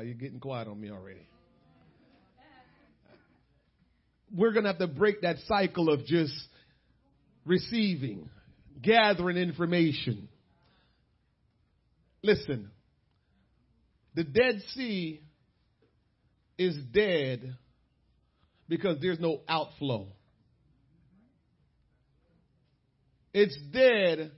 You're 0.00 0.14
getting 0.14 0.40
quiet 0.40 0.68
on 0.68 0.80
me 0.80 0.90
already. 0.90 1.26
We're 4.34 4.52
going 4.52 4.64
to 4.64 4.70
have 4.70 4.78
to 4.78 4.86
break 4.86 5.22
that 5.22 5.36
cycle 5.46 5.90
of 5.90 6.04
just 6.06 6.34
receiving, 7.44 8.28
gathering 8.80 9.36
information. 9.36 10.28
Listen, 12.22 12.70
the 14.14 14.24
Dead 14.24 14.60
Sea 14.74 15.20
is 16.58 16.76
dead 16.92 17.56
because 18.68 18.98
there's 19.00 19.18
no 19.18 19.40
outflow. 19.48 20.06
It's 23.32 23.56
dead 23.72 24.32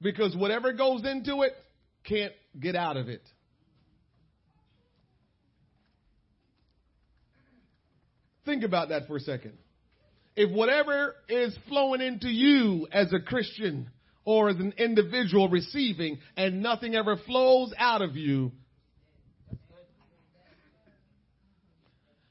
because 0.00 0.36
whatever 0.36 0.72
goes 0.72 1.04
into 1.04 1.42
it 1.42 1.52
can't 2.04 2.32
get 2.58 2.74
out 2.74 2.96
of 2.96 3.08
it. 3.08 3.22
Think 8.48 8.64
about 8.64 8.88
that 8.88 9.06
for 9.06 9.16
a 9.18 9.20
second. 9.20 9.52
If 10.34 10.50
whatever 10.50 11.14
is 11.28 11.54
flowing 11.68 12.00
into 12.00 12.28
you 12.28 12.88
as 12.90 13.12
a 13.12 13.20
Christian 13.20 13.90
or 14.24 14.48
as 14.48 14.56
an 14.56 14.72
individual 14.78 15.50
receiving 15.50 16.18
and 16.34 16.62
nothing 16.62 16.94
ever 16.94 17.18
flows 17.26 17.74
out 17.76 18.00
of 18.00 18.16
you, 18.16 18.52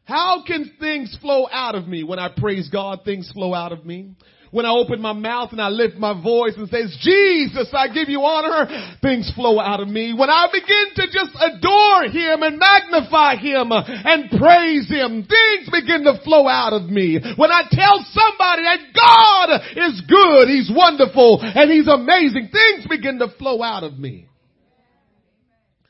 how 0.06 0.44
can 0.44 0.72
things 0.80 1.16
flow 1.22 1.48
out 1.52 1.76
of 1.76 1.88
me 1.88 2.04
when 2.04 2.18
I 2.18 2.30
praise 2.36 2.68
God? 2.70 3.02
Things 3.06 3.30
flow 3.32 3.54
out 3.54 3.72
of 3.72 3.86
me 3.86 4.16
when 4.52 4.66
I 4.66 4.72
open 4.72 5.02
my 5.02 5.14
mouth 5.14 5.52
and 5.52 5.62
I 5.62 5.70
lift 5.70 5.98
my 5.98 6.14
voice 6.22 6.54
and 6.58 6.70
says, 6.70 6.96
Jesus, 7.02 7.70
I 7.74 7.88
give 7.88 8.10
you 8.10 8.22
honor, 8.22 8.98
things 9.02 9.32
flow 9.36 9.60
out 9.60 9.80
of 9.80 9.88
me. 9.88 10.14
When 10.14 10.30
I 10.30 10.48
begin 10.52 10.86
to 10.96 11.06
just 11.12 11.32
adore 11.36 12.04
Him 12.10 12.44
and 12.44 12.60
magnify 12.60 13.36
Him 13.38 13.72
and 13.72 14.30
praise 14.32 14.88
Him, 14.90 15.28
things 15.28 15.70
begin 15.72 16.04
to 16.06 16.20
flow 16.24 16.48
out 16.48 16.74
of 16.74 16.84
me. 16.90 17.20
When 17.36 17.52
I 17.52 17.64
tell 17.70 18.06
somebody 18.12 18.64
that 18.64 18.80
God 18.96 19.62
is 19.76 20.02
good, 20.08 20.48
He's 20.48 20.72
wonderful, 20.74 21.40
and 21.42 21.72
He's 21.72 21.88
amazing, 21.88 22.50
things 22.52 22.88
begin 22.90 23.20
to 23.20 23.30
flow 23.38 23.62
out 23.62 23.84
of 23.84 23.98
me. 23.98 24.28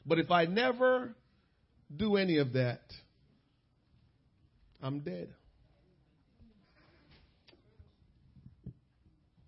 But 0.05 0.19
if 0.19 0.31
I 0.31 0.45
never 0.45 1.13
do 1.95 2.15
any 2.15 2.37
of 2.37 2.53
that, 2.53 2.81
I'm 4.81 4.99
dead. 4.99 5.29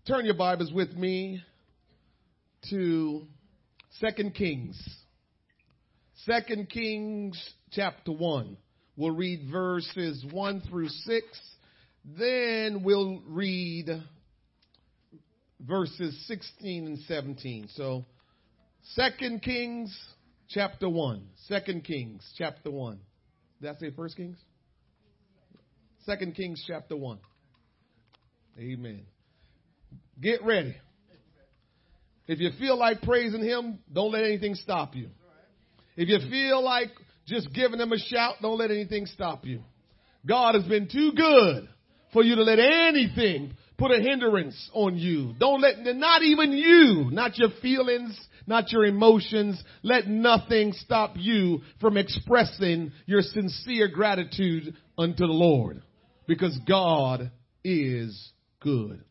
Turn 0.10 0.26
your 0.26 0.34
Bibles 0.34 0.74
with 0.74 0.92
me 0.96 1.44
to 2.72 3.28
Second 4.00 4.34
Kings. 4.34 4.76
Second 6.26 6.68
Kings 6.68 7.40
chapter 7.70 8.12
1. 8.14 8.58
We'll 8.98 9.12
read 9.12 9.52
verses 9.52 10.26
1 10.32 10.62
through 10.62 10.90
6. 10.90 11.26
Then 12.18 12.82
we'll 12.84 13.22
read 13.28 14.04
verses 15.60 16.26
16 16.26 16.88
and 16.88 16.98
17. 17.02 17.70
So, 17.76 18.04
Second 18.96 19.44
Kings 19.44 19.96
chapter 20.50 20.90
1. 20.90 21.22
Second 21.48 21.84
Kings 21.84 22.28
chapter 22.36 22.72
1. 22.72 23.00
Did 23.62 23.70
I 23.70 23.76
say 23.76 23.92
First 23.92 24.18
Kings? 24.18 24.40
Second 26.08 26.34
Kings 26.34 26.64
chapter 26.66 26.96
1. 26.98 27.20
Amen. 28.58 29.06
Get 30.22 30.44
ready. 30.44 30.76
If 32.28 32.40
you 32.40 32.52
feel 32.60 32.78
like 32.78 33.02
praising 33.02 33.44
Him, 33.44 33.80
don't 33.92 34.12
let 34.12 34.24
anything 34.24 34.56
stop 34.56 34.96
you. 34.96 35.10
If 35.96 36.10
you 36.10 36.30
feel 36.30 36.64
like 36.64 36.90
just 37.26 37.54
giving 37.54 37.80
Him 37.80 37.92
a 37.92 37.98
shout, 37.98 38.36
don't 38.42 38.58
let 38.58 38.72
anything 38.72 39.06
stop 39.06 39.46
you. 39.46 39.62
God 40.26 40.56
has 40.56 40.64
been 40.66 40.88
too 40.88 41.14
good 41.16 41.68
for 42.14 42.24
you 42.24 42.36
to 42.36 42.44
let 42.44 42.60
anything 42.60 43.54
put 43.78 43.92
a 43.92 44.02
hindrance 44.02 44.70
on 44.74 44.98
you. 44.98 45.34
Don't 45.40 45.62
let, 45.62 45.78
not 45.96 46.22
even 46.22 46.52
you, 46.52 47.10
not 47.12 47.38
your 47.38 47.50
feelings, 47.62 48.20
not 48.46 48.72
your 48.72 48.86
emotions, 48.86 49.62
let 49.84 50.08
nothing 50.08 50.74
stop 50.74 51.14
you 51.16 51.62
from 51.80 51.98
expressing 51.98 52.92
your 53.06 53.22
sincere 53.22 53.88
gratitude 53.88 54.76
unto 54.98 55.26
the 55.26 55.34
Lord. 55.34 55.82
Because 56.28 56.60
God 56.68 57.32
is 57.64 58.32
good. 58.60 59.04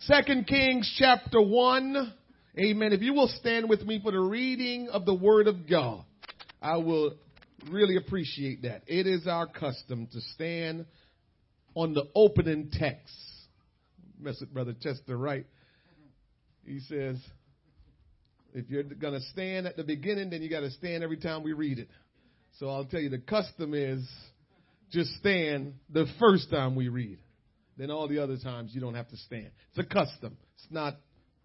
Second 0.00 0.46
Kings 0.46 0.94
chapter 0.98 1.40
1. 1.40 2.12
Amen. 2.58 2.92
If 2.92 3.00
you 3.00 3.14
will 3.14 3.28
stand 3.28 3.68
with 3.68 3.82
me 3.82 3.98
for 4.02 4.12
the 4.12 4.20
reading 4.20 4.88
of 4.88 5.06
the 5.06 5.14
Word 5.14 5.46
of 5.46 5.68
God, 5.68 6.04
I 6.60 6.76
will 6.76 7.14
really 7.70 7.96
appreciate 7.96 8.62
that. 8.62 8.82
It 8.86 9.06
is 9.06 9.26
our 9.26 9.46
custom 9.46 10.06
to 10.12 10.20
stand 10.34 10.84
on 11.74 11.94
the 11.94 12.04
opening 12.14 12.70
text. 12.70 13.14
Mess 14.20 14.36
with 14.38 14.52
Brother 14.52 14.74
Chester 14.80 15.16
right. 15.16 15.46
He 16.66 16.80
says, 16.80 17.16
if 18.52 18.68
you're 18.68 18.82
going 18.82 19.14
to 19.14 19.26
stand 19.32 19.66
at 19.66 19.76
the 19.76 19.84
beginning, 19.84 20.28
then 20.28 20.42
you 20.42 20.50
got 20.50 20.60
to 20.60 20.70
stand 20.72 21.04
every 21.04 21.18
time 21.18 21.42
we 21.42 21.54
read 21.54 21.78
it. 21.78 21.88
So 22.58 22.68
I'll 22.68 22.84
tell 22.84 23.00
you, 23.00 23.08
the 23.08 23.18
custom 23.18 23.72
is 23.72 24.06
just 24.90 25.10
stand 25.14 25.74
the 25.90 26.06
first 26.20 26.50
time 26.50 26.74
we 26.76 26.88
read 26.88 27.18
then 27.76 27.90
all 27.90 28.08
the 28.08 28.22
other 28.22 28.36
times 28.36 28.74
you 28.74 28.80
don't 28.80 28.94
have 28.94 29.08
to 29.08 29.16
stand. 29.16 29.50
It's 29.70 29.78
a 29.78 29.94
custom. 29.94 30.36
It's 30.54 30.66
not 30.70 30.96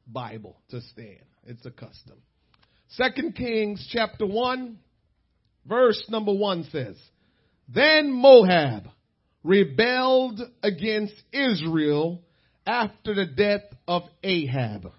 Bible 0.07 0.57
to 0.69 0.81
stand. 0.81 1.25
It's 1.45 1.65
a 1.65 1.71
custom. 1.71 2.17
Second 2.89 3.35
Kings 3.35 3.87
chapter 3.91 4.25
1 4.25 4.77
verse 5.65 6.03
number 6.09 6.33
1 6.33 6.65
says, 6.71 6.95
Then 7.67 8.11
Moab 8.11 8.87
rebelled 9.43 10.41
against 10.61 11.15
Israel 11.31 12.21
after 12.65 13.15
the 13.15 13.25
death 13.25 13.63
of 13.87 14.03
Ahab. 14.23 14.91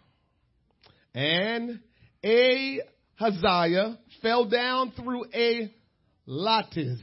And 1.14 1.80
Ahaziah 2.24 3.98
fell 4.20 4.46
down 4.46 4.92
through 4.92 5.26
a 5.34 5.72
lattice 6.26 6.98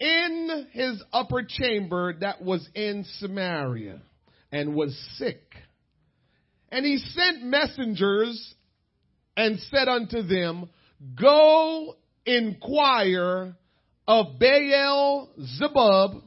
in 0.00 0.66
his 0.72 1.02
upper 1.12 1.42
chamber 1.46 2.14
that 2.20 2.42
was 2.42 2.68
in 2.74 3.04
Samaria 3.18 4.00
and 4.50 4.74
was 4.74 4.96
sick. 5.16 5.42
And 6.70 6.84
he 6.84 6.98
sent 6.98 7.44
messengers 7.44 8.54
and 9.36 9.58
said 9.70 9.88
unto 9.88 10.22
them, 10.22 10.68
Go 11.20 11.96
inquire 12.26 13.56
of 14.06 14.38
Baal 14.38 15.30
Zebub, 15.58 16.22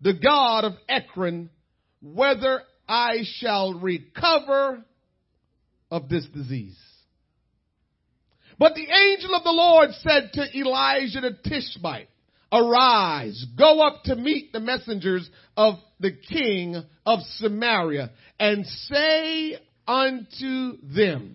the 0.00 0.14
God 0.14 0.64
of 0.64 0.72
Ekron, 0.88 1.50
whether 2.00 2.62
I 2.88 3.18
shall 3.36 3.74
recover 3.74 4.84
of 5.90 6.08
this 6.08 6.26
disease. 6.26 6.78
But 8.58 8.74
the 8.74 8.86
angel 8.86 9.34
of 9.34 9.44
the 9.44 9.50
Lord 9.50 9.90
said 10.02 10.30
to 10.34 10.58
Elijah 10.58 11.20
the 11.20 11.36
Tishbite, 11.48 12.08
Arise, 12.52 13.46
go 13.56 13.80
up 13.80 14.02
to 14.04 14.14
meet 14.14 14.52
the 14.52 14.60
messengers 14.60 15.28
of 15.56 15.76
the 16.00 16.12
king 16.12 16.76
of 17.06 17.20
Samaria 17.36 18.10
and 18.38 18.66
say 18.66 19.56
unto 19.88 20.76
them, 20.82 21.34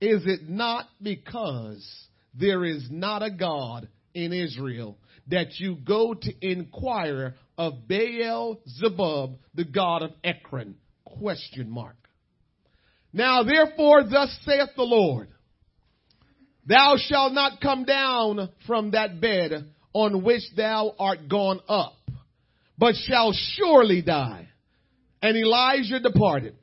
Is 0.00 0.22
it 0.24 0.48
not 0.48 0.86
because 1.02 1.86
there 2.32 2.64
is 2.64 2.88
not 2.90 3.22
a 3.22 3.30
God 3.30 3.88
in 4.14 4.32
Israel 4.32 4.96
that 5.28 5.58
you 5.58 5.76
go 5.76 6.14
to 6.14 6.32
inquire 6.40 7.34
of 7.58 7.86
Baal 7.86 8.60
Zebub, 8.66 9.36
the 9.54 9.64
God 9.64 10.02
of 10.02 10.12
Ekron? 10.24 10.76
Question 11.04 11.70
mark. 11.70 11.96
Now 13.12 13.42
therefore 13.42 14.04
thus 14.04 14.36
saith 14.44 14.70
the 14.74 14.82
Lord, 14.82 15.28
Thou 16.66 16.96
shalt 16.96 17.32
not 17.32 17.60
come 17.60 17.84
down 17.84 18.48
from 18.66 18.92
that 18.92 19.20
bed 19.20 19.70
on 19.92 20.24
which 20.24 20.42
thou 20.56 20.94
art 20.98 21.28
gone 21.28 21.60
up, 21.68 21.94
but 22.78 22.94
shall 22.94 23.32
surely 23.32 24.02
die. 24.02 24.48
And 25.22 25.36
Elijah 25.36 26.00
departed. 26.00 26.56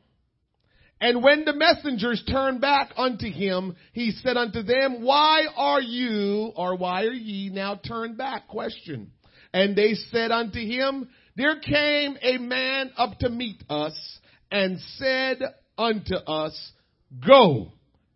And 1.00 1.24
when 1.24 1.46
the 1.46 1.54
messengers 1.54 2.24
turned 2.30 2.62
back 2.62 2.92
unto 2.96 3.28
him, 3.32 3.76
he 3.94 4.12
said 4.12 4.38
unto 4.38 4.62
them, 4.62 5.04
Why 5.04 5.46
are 5.56 5.82
you, 5.82 6.52
or 6.56 6.76
why 6.78 7.06
are 7.06 7.14
ye 7.14 7.50
now 7.50 7.76
turned 7.76 8.18
back? 8.18 8.48
Question. 8.48 9.12
And 9.52 9.76
they 9.76 9.96
said 10.12 10.32
unto 10.32 10.60
him, 10.60 11.10
There 11.36 11.60
came 11.60 12.18
a 12.22 12.38
man 12.38 12.92
up 12.98 13.18
to 13.20 13.30
meet 13.30 13.64
us, 13.68 14.20
and 14.52 14.80
said 14.98 15.40
unto 15.76 16.16
us, 16.16 16.72
Go 17.26 17.72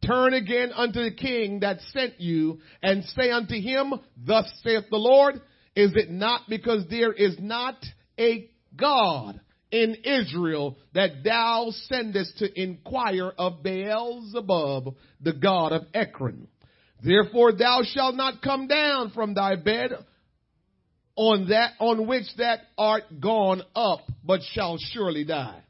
Turn 0.06 0.34
again 0.34 0.72
unto 0.74 1.04
the 1.04 1.16
king 1.16 1.62
that 1.62 1.80
sent 1.94 2.20
you 2.20 2.60
and 2.84 3.04
say 3.06 3.32
unto 3.32 3.56
him, 3.56 3.94
thus 4.18 4.46
saith 4.64 4.86
the 4.90 4.98
Lord, 4.98 5.36
is 5.76 5.92
it 5.96 6.10
not 6.10 6.42
because 6.48 6.86
there 6.90 7.12
is 7.12 7.38
not 7.40 7.76
a 8.20 8.50
God 8.76 9.40
in 9.72 9.96
Israel 10.04 10.78
that 10.94 11.24
thou 11.24 11.70
sendest 11.88 12.38
to 12.40 12.62
inquire 12.62 13.32
of 13.38 13.64
Baal 13.64 14.28
Zebub, 14.32 14.96
the 15.22 15.34
God 15.34 15.72
of 15.72 15.84
Ekron? 15.94 16.48
Therefore 17.04 17.54
thou 17.54 17.82
shalt 17.84 18.16
not 18.16 18.42
come 18.42 18.68
down 18.68 19.12
from 19.12 19.34
thy 19.34 19.56
bed 19.56 19.92
on 21.16 21.50
that, 21.50 21.74
on 21.80 22.08
which 22.08 22.26
that 22.38 22.60
art 22.78 23.04
gone 23.20 23.62
up, 23.76 24.02
but 24.24 24.42
shall 24.54 24.78
surely 24.78 25.24
die. 25.24 25.62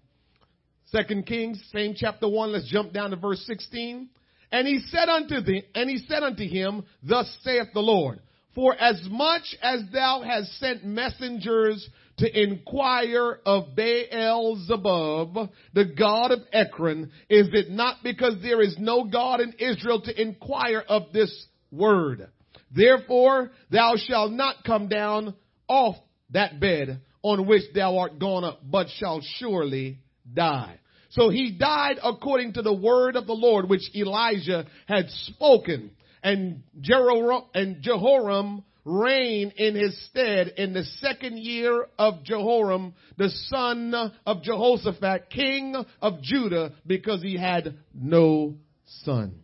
Second 0.87 1.25
Kings, 1.25 1.63
same 1.71 1.93
chapter 1.95 2.27
one, 2.27 2.51
let's 2.51 2.69
jump 2.69 2.93
down 2.93 3.09
to 3.11 3.15
verse 3.15 3.43
16. 3.45 4.09
And 4.51 4.67
he 4.67 4.79
said 4.87 5.09
unto 5.09 5.35
and 5.73 5.89
he 5.89 5.97
said 6.07 6.23
unto 6.23 6.47
him, 6.47 6.83
thus 7.03 7.37
saith 7.43 7.67
the 7.73 7.81
Lord, 7.81 8.19
for 8.53 8.73
as 8.73 9.01
much 9.09 9.55
as 9.61 9.81
thou 9.91 10.21
hast 10.21 10.59
sent 10.59 10.85
messengers 10.85 11.87
to 12.17 12.41
inquire 12.41 13.39
of 13.45 13.75
Baal 13.75 14.55
Zebub, 14.65 15.49
the 15.73 15.85
God 15.85 16.31
of 16.31 16.39
Ekron, 16.53 17.11
is 17.29 17.49
it 17.51 17.69
not 17.69 17.97
because 18.03 18.41
there 18.41 18.61
is 18.61 18.77
no 18.79 19.03
God 19.03 19.41
in 19.41 19.53
Israel 19.59 20.01
to 20.01 20.21
inquire 20.21 20.83
of 20.87 21.11
this 21.11 21.47
word? 21.71 22.29
Therefore, 22.73 23.51
thou 23.69 23.95
shalt 23.97 24.31
not 24.31 24.63
come 24.65 24.87
down 24.87 25.33
off 25.67 25.97
that 26.29 26.59
bed 26.59 27.01
on 27.21 27.47
which 27.47 27.63
thou 27.73 27.97
art 27.97 28.19
gone 28.19 28.43
up, 28.43 28.61
but 28.63 28.87
shalt 28.97 29.23
surely 29.39 29.99
die. 30.31 30.79
So 31.15 31.29
he 31.29 31.51
died 31.51 31.97
according 32.03 32.53
to 32.53 32.61
the 32.61 32.73
word 32.73 33.15
of 33.15 33.25
the 33.25 33.33
Lord, 33.33 33.69
which 33.69 33.89
Elijah 33.95 34.65
had 34.85 35.09
spoken. 35.09 35.91
And 36.21 36.63
Jehoram 36.81 38.63
reigned 38.83 39.53
in 39.53 39.75
his 39.75 39.97
stead 40.07 40.49
in 40.57 40.73
the 40.73 40.83
second 40.99 41.39
year 41.39 41.87
of 41.97 42.25
Jehoram, 42.25 42.93
the 43.17 43.29
son 43.47 43.93
of 44.25 44.43
Jehoshaphat, 44.43 45.29
king 45.29 45.75
of 46.01 46.21
Judah, 46.21 46.73
because 46.85 47.21
he 47.21 47.37
had 47.37 47.77
no 47.93 48.55
son. 49.03 49.39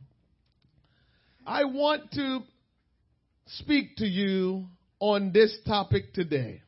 I 1.47 1.63
want 1.63 2.11
to 2.11 2.41
speak 3.45 3.95
to 3.97 4.05
you 4.05 4.67
on 4.99 5.31
this 5.31 5.57
topic 5.65 6.13
today. 6.13 6.63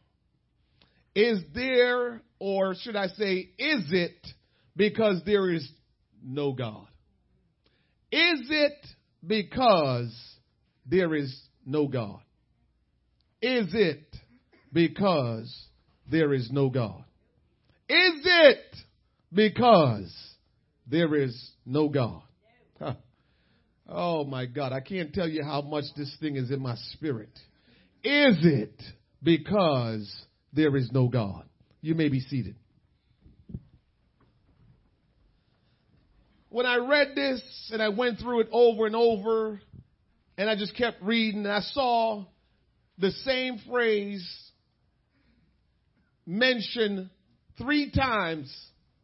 Is 1.13 1.43
there, 1.53 2.21
or 2.39 2.73
should 2.75 2.95
I 2.95 3.07
say, 3.07 3.49
is 3.59 3.85
it 3.91 4.15
because 4.75 5.21
there 5.25 5.49
is 5.49 5.67
no 6.23 6.53
God? 6.53 6.87
Is 8.11 8.41
it 8.49 8.85
because 9.25 10.13
there 10.85 11.15
is 11.15 11.35
no 11.65 11.87
God? 11.87 12.19
Is 13.41 13.67
it 13.73 14.15
because 14.71 15.67
there 16.09 16.33
is 16.33 16.49
no 16.51 16.69
God? 16.69 17.03
Is 17.89 18.21
it 18.23 18.75
because 19.33 20.13
there 20.87 21.15
is 21.15 21.51
no 21.65 21.89
God? 21.89 22.21
Huh. 22.79 22.95
Oh 23.87 24.23
my 24.23 24.45
God, 24.45 24.71
I 24.71 24.79
can't 24.79 25.13
tell 25.13 25.27
you 25.27 25.43
how 25.43 25.61
much 25.61 25.85
this 25.95 26.15
thing 26.19 26.35
is 26.35 26.51
in 26.51 26.61
my 26.61 26.75
spirit. 26.93 27.37
Is 28.03 28.37
it 28.43 28.81
because 29.21 30.13
there 30.53 30.75
is 30.75 30.89
no 30.91 31.07
God? 31.07 31.45
You 31.81 31.95
may 31.95 32.09
be 32.09 32.19
seated. 32.19 32.55
When 36.53 36.67
I 36.67 36.75
read 36.75 37.15
this 37.15 37.41
and 37.73 37.81
I 37.81 37.89
went 37.89 38.19
through 38.19 38.41
it 38.41 38.49
over 38.51 38.85
and 38.85 38.95
over 38.95 39.59
and 40.37 40.47
I 40.47 40.55
just 40.55 40.77
kept 40.77 41.01
reading, 41.01 41.47
I 41.47 41.61
saw 41.61 42.25
the 42.99 43.09
same 43.09 43.57
phrase 43.67 44.23
mentioned 46.27 47.09
three 47.57 47.89
times 47.89 48.55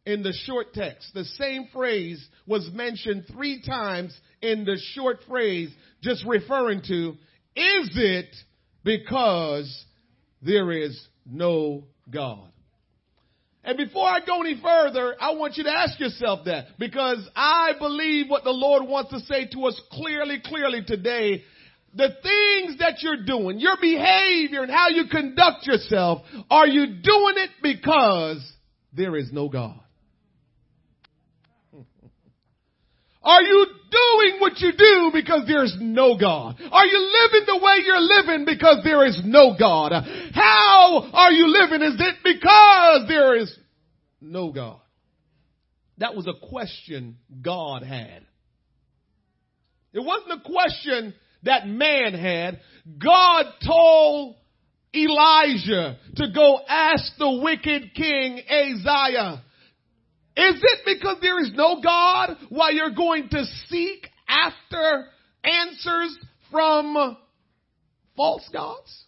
in 0.06 0.22
the 0.22 0.32
short 0.44 0.74
text. 0.74 1.12
The 1.12 1.24
same 1.24 1.66
phrase 1.72 2.24
was 2.46 2.70
mentioned 2.72 3.24
three 3.32 3.60
times 3.62 4.16
in 4.40 4.64
the 4.64 4.78
short 4.94 5.18
phrase, 5.26 5.70
just 6.02 6.24
referring 6.24 6.82
to, 6.82 7.16
is 7.56 7.90
it 7.96 8.32
because 8.84 9.86
there 10.40 10.70
is 10.70 11.04
no 11.26 11.88
God. 12.08 12.49
And 13.62 13.76
before 13.76 14.06
I 14.06 14.20
go 14.24 14.40
any 14.40 14.58
further, 14.60 15.14
I 15.20 15.32
want 15.32 15.56
you 15.56 15.64
to 15.64 15.70
ask 15.70 16.00
yourself 16.00 16.46
that 16.46 16.78
because 16.78 17.18
I 17.36 17.72
believe 17.78 18.28
what 18.28 18.44
the 18.44 18.50
Lord 18.50 18.88
wants 18.88 19.10
to 19.10 19.20
say 19.20 19.46
to 19.52 19.66
us 19.66 19.80
clearly, 19.92 20.40
clearly 20.42 20.82
today. 20.86 21.42
The 21.94 22.08
things 22.22 22.78
that 22.78 23.02
you're 23.02 23.24
doing, 23.24 23.58
your 23.58 23.76
behavior 23.80 24.62
and 24.62 24.70
how 24.70 24.88
you 24.88 25.06
conduct 25.10 25.66
yourself, 25.66 26.22
are 26.48 26.66
you 26.66 26.86
doing 26.86 27.34
it 27.36 27.50
because 27.62 28.40
there 28.92 29.16
is 29.16 29.30
no 29.32 29.48
God? 29.48 29.80
Are 33.22 33.42
you 33.42 33.66
doing 33.90 34.40
what 34.40 34.58
you 34.60 34.72
do 34.72 35.10
because 35.12 35.42
there's 35.46 35.76
no 35.78 36.16
God? 36.16 36.56
Are 36.70 36.86
you 36.86 37.12
living 37.22 37.46
the 37.46 37.60
way 37.62 37.78
you're 37.84 38.00
living 38.00 38.46
because 38.46 38.78
there 38.82 39.06
is 39.06 39.20
no 39.24 39.56
God? 39.58 39.92
How 40.32 41.10
are 41.12 41.32
you 41.32 41.48
living? 41.48 41.82
Is 41.82 42.00
it 42.00 42.16
because 42.24 43.08
there 43.08 43.36
is 43.36 43.54
no 44.20 44.52
God? 44.52 44.80
That 45.98 46.16
was 46.16 46.26
a 46.26 46.48
question 46.48 47.18
God 47.42 47.82
had. 47.82 48.24
It 49.92 50.00
wasn't 50.00 50.40
a 50.40 50.50
question 50.50 51.14
that 51.42 51.66
man 51.66 52.14
had. 52.14 52.60
God 52.98 53.44
told 53.66 54.36
Elijah 54.94 55.98
to 56.16 56.26
go 56.34 56.60
ask 56.66 57.04
the 57.18 57.40
wicked 57.42 57.94
king 57.94 58.40
Ahaziah 58.48 59.42
is 60.40 60.62
it 60.62 60.78
because 60.84 61.16
there 61.20 61.40
is 61.40 61.50
no 61.54 61.80
God 61.82 62.36
why 62.48 62.70
you're 62.70 62.90
going 62.90 63.28
to 63.30 63.44
seek 63.68 64.08
after 64.28 65.06
answers 65.44 66.18
from 66.50 67.16
false 68.16 68.48
gods? 68.52 69.04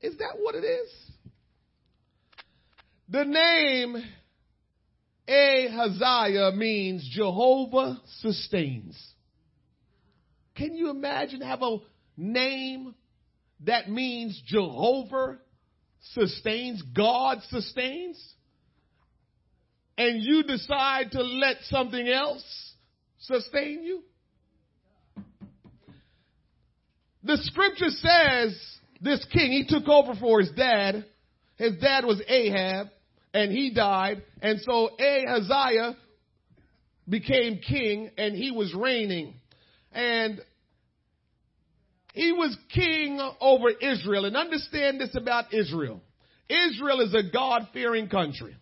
Is 0.00 0.16
that 0.18 0.36
what 0.38 0.54
it 0.54 0.64
is? 0.64 0.90
The 3.08 3.24
name 3.24 3.96
Ahaziah 5.28 6.52
means 6.54 7.08
Jehovah 7.10 8.00
sustains. 8.20 8.96
Can 10.54 10.74
you 10.74 10.90
imagine 10.90 11.40
have 11.40 11.62
a 11.62 11.78
name 12.16 12.94
that 13.60 13.90
means 13.90 14.40
Jehovah 14.46 15.38
sustains, 16.12 16.82
God 16.94 17.38
sustains, 17.48 18.22
and 19.96 20.22
you 20.22 20.42
decide 20.42 21.12
to 21.12 21.22
let 21.22 21.56
something 21.62 22.08
else 22.08 22.44
sustain 23.20 23.82
you? 23.82 24.02
The 27.22 27.38
scripture 27.38 27.88
says 27.88 28.60
this 29.00 29.24
king, 29.32 29.52
he 29.52 29.64
took 29.66 29.88
over 29.88 30.14
for 30.14 30.40
his 30.40 30.50
dad. 30.50 31.06
His 31.56 31.76
dad 31.80 32.04
was 32.04 32.20
Ahab, 32.28 32.88
and 33.32 33.50
he 33.50 33.72
died. 33.72 34.22
And 34.42 34.60
so 34.60 34.90
Ahaziah 34.98 35.96
became 37.08 37.58
king, 37.58 38.10
and 38.18 38.34
he 38.34 38.50
was 38.50 38.74
reigning. 38.74 39.34
And 39.92 40.40
he 42.14 42.30
was 42.32 42.56
king 42.72 43.20
over 43.40 43.68
Israel. 43.70 44.24
And 44.24 44.36
understand 44.36 45.00
this 45.00 45.14
about 45.14 45.52
Israel. 45.52 46.00
Israel 46.48 47.00
is 47.00 47.12
a 47.12 47.30
God 47.30 47.68
fearing 47.72 48.08
country. 48.08 48.56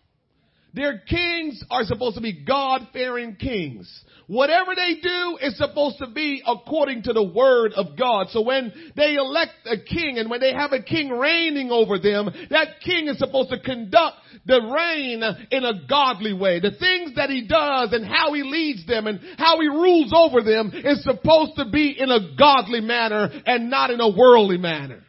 Their 0.73 0.97
kings 0.97 1.63
are 1.69 1.83
supposed 1.83 2.15
to 2.15 2.21
be 2.21 2.43
God-fearing 2.45 3.35
kings. 3.35 4.03
Whatever 4.25 4.71
they 4.75 4.95
do 5.01 5.37
is 5.41 5.57
supposed 5.57 5.99
to 5.99 6.07
be 6.07 6.41
according 6.47 7.03
to 7.03 7.13
the 7.13 7.23
word 7.23 7.73
of 7.73 7.97
God. 7.97 8.27
So 8.31 8.41
when 8.41 8.73
they 8.95 9.15
elect 9.15 9.51
a 9.65 9.77
king 9.77 10.17
and 10.17 10.29
when 10.29 10.39
they 10.39 10.53
have 10.53 10.71
a 10.71 10.81
king 10.81 11.09
reigning 11.09 11.69
over 11.69 11.99
them, 11.99 12.29
that 12.49 12.79
king 12.83 13.07
is 13.07 13.19
supposed 13.19 13.49
to 13.49 13.59
conduct 13.59 14.17
the 14.45 14.61
reign 14.61 15.21
in 15.51 15.63
a 15.63 15.85
godly 15.87 16.33
way. 16.33 16.59
The 16.59 16.71
things 16.71 17.15
that 17.17 17.29
he 17.29 17.45
does 17.47 17.93
and 17.93 18.05
how 18.05 18.33
he 18.33 18.41
leads 18.41 18.87
them 18.87 19.05
and 19.07 19.19
how 19.37 19.59
he 19.59 19.67
rules 19.67 20.11
over 20.15 20.41
them 20.41 20.71
is 20.73 21.03
supposed 21.03 21.57
to 21.57 21.69
be 21.69 21.95
in 21.99 22.09
a 22.09 22.35
godly 22.35 22.81
manner 22.81 23.29
and 23.45 23.69
not 23.69 23.91
in 23.91 23.99
a 23.99 24.09
worldly 24.09 24.57
manner. 24.57 25.02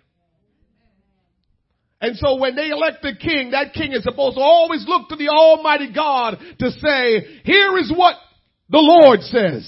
And 2.05 2.19
so 2.19 2.37
when 2.37 2.55
they 2.55 2.69
elect 2.69 3.03
a 3.03 3.17
king, 3.17 3.53
that 3.53 3.73
king 3.73 3.95
is 3.95 4.03
supposed 4.03 4.37
to 4.37 4.43
always 4.43 4.85
look 4.87 5.09
to 5.09 5.17
the 5.17 5.29
Almighty 5.29 5.91
God 5.91 6.37
to 6.59 6.71
say, 6.71 7.41
here 7.45 7.79
is 7.79 7.91
what 7.97 8.17
the 8.69 8.77
Lord 8.77 9.21
says. 9.23 9.67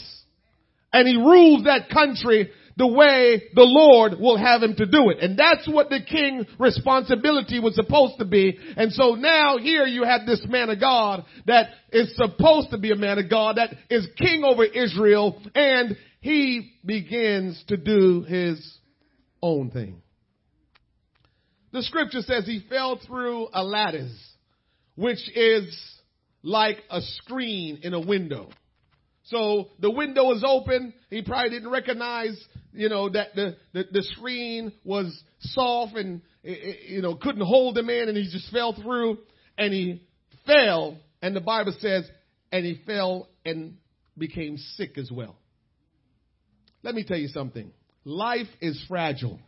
And 0.93 1.09
he 1.09 1.17
rules 1.17 1.65
that 1.65 1.89
country 1.89 2.51
the 2.77 2.87
way 2.87 3.43
the 3.55 3.65
Lord 3.65 4.21
will 4.21 4.37
have 4.37 4.63
him 4.63 4.75
to 4.77 4.85
do 4.85 5.09
it. 5.09 5.21
And 5.21 5.39
that's 5.39 5.67
what 5.67 5.89
the 5.89 6.01
king 6.07 6.45
responsibility 6.59 7.59
was 7.59 7.75
supposed 7.75 8.19
to 8.19 8.27
be. 8.27 8.59
And 8.77 8.93
so 8.93 9.15
now 9.15 9.57
here 9.57 9.87
you 9.87 10.05
have 10.05 10.27
this 10.27 10.45
man 10.47 10.69
of 10.69 10.79
God 10.79 11.25
that 11.47 11.71
is 11.91 12.15
supposed 12.17 12.69
to 12.73 12.79
be 12.79 12.93
a 12.93 12.97
man 12.97 13.19
of 13.19 13.31
God 13.31 13.57
that 13.57 13.71
is 13.89 14.07
king 14.19 14.45
over 14.45 14.63
Israel 14.63 15.41
and 15.55 15.97
he 16.21 16.73
begins 16.85 17.65
to 17.69 17.79
do 17.79 18.25
his 18.29 18.79
own 19.41 19.71
thing. 19.71 20.03
The 21.77 21.83
scripture 21.83 22.23
says 22.23 22.47
he 22.47 22.65
fell 22.71 22.99
through 23.07 23.49
a 23.53 23.63
lattice, 23.63 24.17
which 24.95 25.19
is 25.37 25.79
like 26.43 26.79
a 26.91 27.03
screen 27.03 27.81
in 27.83 27.93
a 27.93 28.01
window. 28.01 28.49
So 29.25 29.69
the 29.79 29.91
window 29.91 30.25
was 30.25 30.43
open. 30.43 30.95
He 31.11 31.21
probably 31.21 31.51
didn't 31.51 31.69
recognize, 31.69 32.43
you 32.73 32.89
know, 32.89 33.11
that 33.11 33.35
the, 33.35 33.59
the, 33.75 33.85
the 33.93 34.03
screen 34.03 34.73
was 34.85 35.23
soft 35.41 35.97
and, 35.97 36.23
you 36.43 37.03
know, 37.03 37.15
couldn't 37.15 37.45
hold 37.45 37.77
him 37.77 37.91
in 37.91 38.09
and 38.09 38.17
he 38.17 38.25
just 38.33 38.51
fell 38.51 38.73
through 38.73 39.19
and 39.59 39.71
he 39.75 40.03
fell 40.47 40.97
and 41.21 41.37
the 41.37 41.43
Bible 41.43 41.77
says, 41.79 42.09
and 42.53 42.65
he 42.65 42.81
fell 42.87 43.29
and 43.45 43.77
became 44.17 44.57
sick 44.57 44.97
as 44.97 45.11
well. 45.13 45.37
Let 46.83 46.95
me 46.95 47.05
tell 47.05 47.19
you 47.19 47.29
something. 47.29 47.71
Life 48.07 48.49
is 48.63 48.83
fragile. 48.89 49.41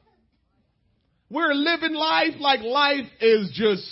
We're 1.31 1.53
living 1.53 1.95
life 1.95 2.35
like 2.41 2.61
life 2.61 3.07
is 3.21 3.51
just 3.53 3.87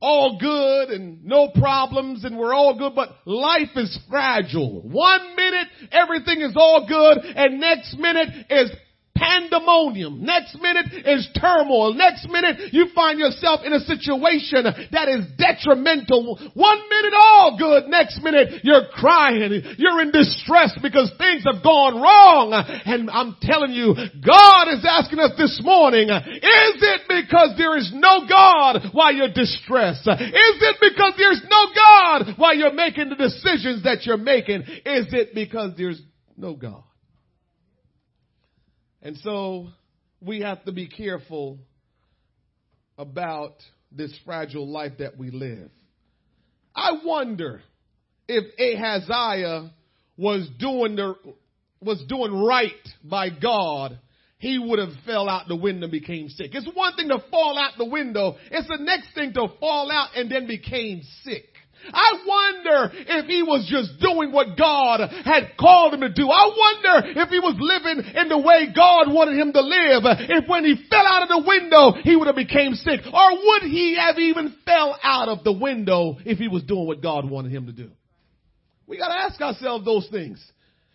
all 0.00 0.38
good 0.40 0.90
and 0.90 1.24
no 1.24 1.48
problems 1.48 2.24
and 2.24 2.38
we're 2.38 2.54
all 2.54 2.78
good, 2.78 2.94
but 2.94 3.10
life 3.26 3.70
is 3.76 3.98
fragile. 4.08 4.80
One 4.82 5.36
minute 5.36 5.66
everything 5.90 6.40
is 6.40 6.54
all 6.56 6.86
good 6.86 7.18
and 7.24 7.60
next 7.60 7.98
minute 7.98 8.28
is 8.48 8.70
pandemonium. 9.18 10.22
Next 10.24 10.54
minute 10.60 10.86
is 11.04 11.28
turmoil. 11.38 11.94
Next 11.94 12.28
minute 12.28 12.72
you 12.72 12.86
find 12.94 13.18
yourself 13.18 13.60
in 13.64 13.72
a 13.72 13.80
situation 13.80 14.64
that 14.92 15.08
is 15.08 15.26
detrimental. 15.36 16.38
One 16.54 16.80
minute 16.88 17.14
all 17.14 17.56
good. 17.58 17.88
Next 17.88 18.22
minute 18.22 18.62
you're 18.62 18.86
crying. 18.94 19.62
You're 19.76 20.00
in 20.02 20.12
distress 20.12 20.78
because 20.80 21.10
things 21.18 21.44
have 21.44 21.62
gone 21.62 22.00
wrong. 22.00 22.52
And 22.84 23.10
I'm 23.10 23.36
telling 23.42 23.72
you, 23.72 23.94
God 23.94 24.68
is 24.70 24.86
asking 24.88 25.18
us 25.18 25.32
this 25.36 25.60
morning, 25.62 26.08
is 26.08 26.76
it 26.78 27.00
because 27.08 27.54
there 27.58 27.76
is 27.76 27.90
no 27.94 28.26
God 28.28 28.90
why 28.92 29.10
you're 29.10 29.32
distressed? 29.32 30.06
Is 30.06 30.56
it 30.62 30.76
because 30.80 31.14
there's 31.16 31.42
no 31.48 31.66
God 31.74 32.34
why 32.36 32.52
you're 32.52 32.72
making 32.72 33.10
the 33.10 33.16
decisions 33.16 33.82
that 33.84 34.06
you're 34.06 34.16
making? 34.16 34.62
Is 34.62 35.12
it 35.12 35.34
because 35.34 35.72
there's 35.76 36.00
no 36.36 36.54
God? 36.54 36.82
And 39.08 39.16
so 39.20 39.68
we 40.20 40.42
have 40.42 40.62
to 40.66 40.72
be 40.72 40.86
careful 40.86 41.56
about 42.98 43.54
this 43.90 44.14
fragile 44.26 44.68
life 44.68 44.98
that 44.98 45.16
we 45.16 45.30
live. 45.30 45.70
I 46.76 46.90
wonder 47.02 47.62
if 48.28 48.44
Ahaziah 48.60 49.72
was 50.18 50.46
doing 50.58 50.96
the, 50.96 51.14
was 51.80 52.04
doing 52.06 52.34
right 52.34 52.86
by 53.02 53.30
God, 53.30 53.98
he 54.36 54.58
would 54.58 54.78
have 54.78 54.92
fell 55.06 55.26
out 55.26 55.48
the 55.48 55.56
window 55.56 55.84
and 55.84 55.90
became 55.90 56.28
sick. 56.28 56.50
It's 56.52 56.68
one 56.74 56.94
thing 56.94 57.08
to 57.08 57.24
fall 57.30 57.58
out 57.58 57.78
the 57.78 57.86
window. 57.86 58.36
It's 58.50 58.68
the 58.68 58.76
next 58.78 59.14
thing 59.14 59.32
to 59.32 59.48
fall 59.58 59.90
out 59.90 60.10
and 60.16 60.30
then 60.30 60.46
became 60.46 61.00
sick. 61.22 61.47
I 61.92 62.18
wonder 62.26 62.90
if 62.92 63.26
he 63.26 63.42
was 63.42 63.66
just 63.68 64.00
doing 64.00 64.32
what 64.32 64.56
God 64.56 65.00
had 65.24 65.56
called 65.58 65.94
him 65.94 66.00
to 66.00 66.08
do. 66.08 66.28
I 66.28 66.46
wonder 66.50 67.20
if 67.20 67.28
he 67.28 67.40
was 67.40 67.56
living 67.58 68.04
in 68.14 68.28
the 68.28 68.38
way 68.38 68.68
God 68.74 69.12
wanted 69.12 69.38
him 69.38 69.52
to 69.52 69.60
live. 69.60 70.02
If 70.28 70.48
when 70.48 70.64
he 70.64 70.76
fell 70.90 71.06
out 71.06 71.22
of 71.22 71.28
the 71.28 71.44
window, 71.46 71.92
he 72.02 72.16
would 72.16 72.26
have 72.26 72.36
became 72.36 72.74
sick. 72.74 73.00
Or 73.06 73.30
would 73.32 73.62
he 73.62 73.96
have 73.96 74.18
even 74.18 74.54
fell 74.64 74.98
out 75.02 75.28
of 75.28 75.44
the 75.44 75.52
window 75.52 76.18
if 76.24 76.38
he 76.38 76.48
was 76.48 76.62
doing 76.64 76.86
what 76.86 77.02
God 77.02 77.28
wanted 77.28 77.52
him 77.52 77.66
to 77.66 77.72
do? 77.72 77.90
We 78.86 78.98
gotta 78.98 79.14
ask 79.14 79.40
ourselves 79.40 79.84
those 79.84 80.08
things. 80.10 80.44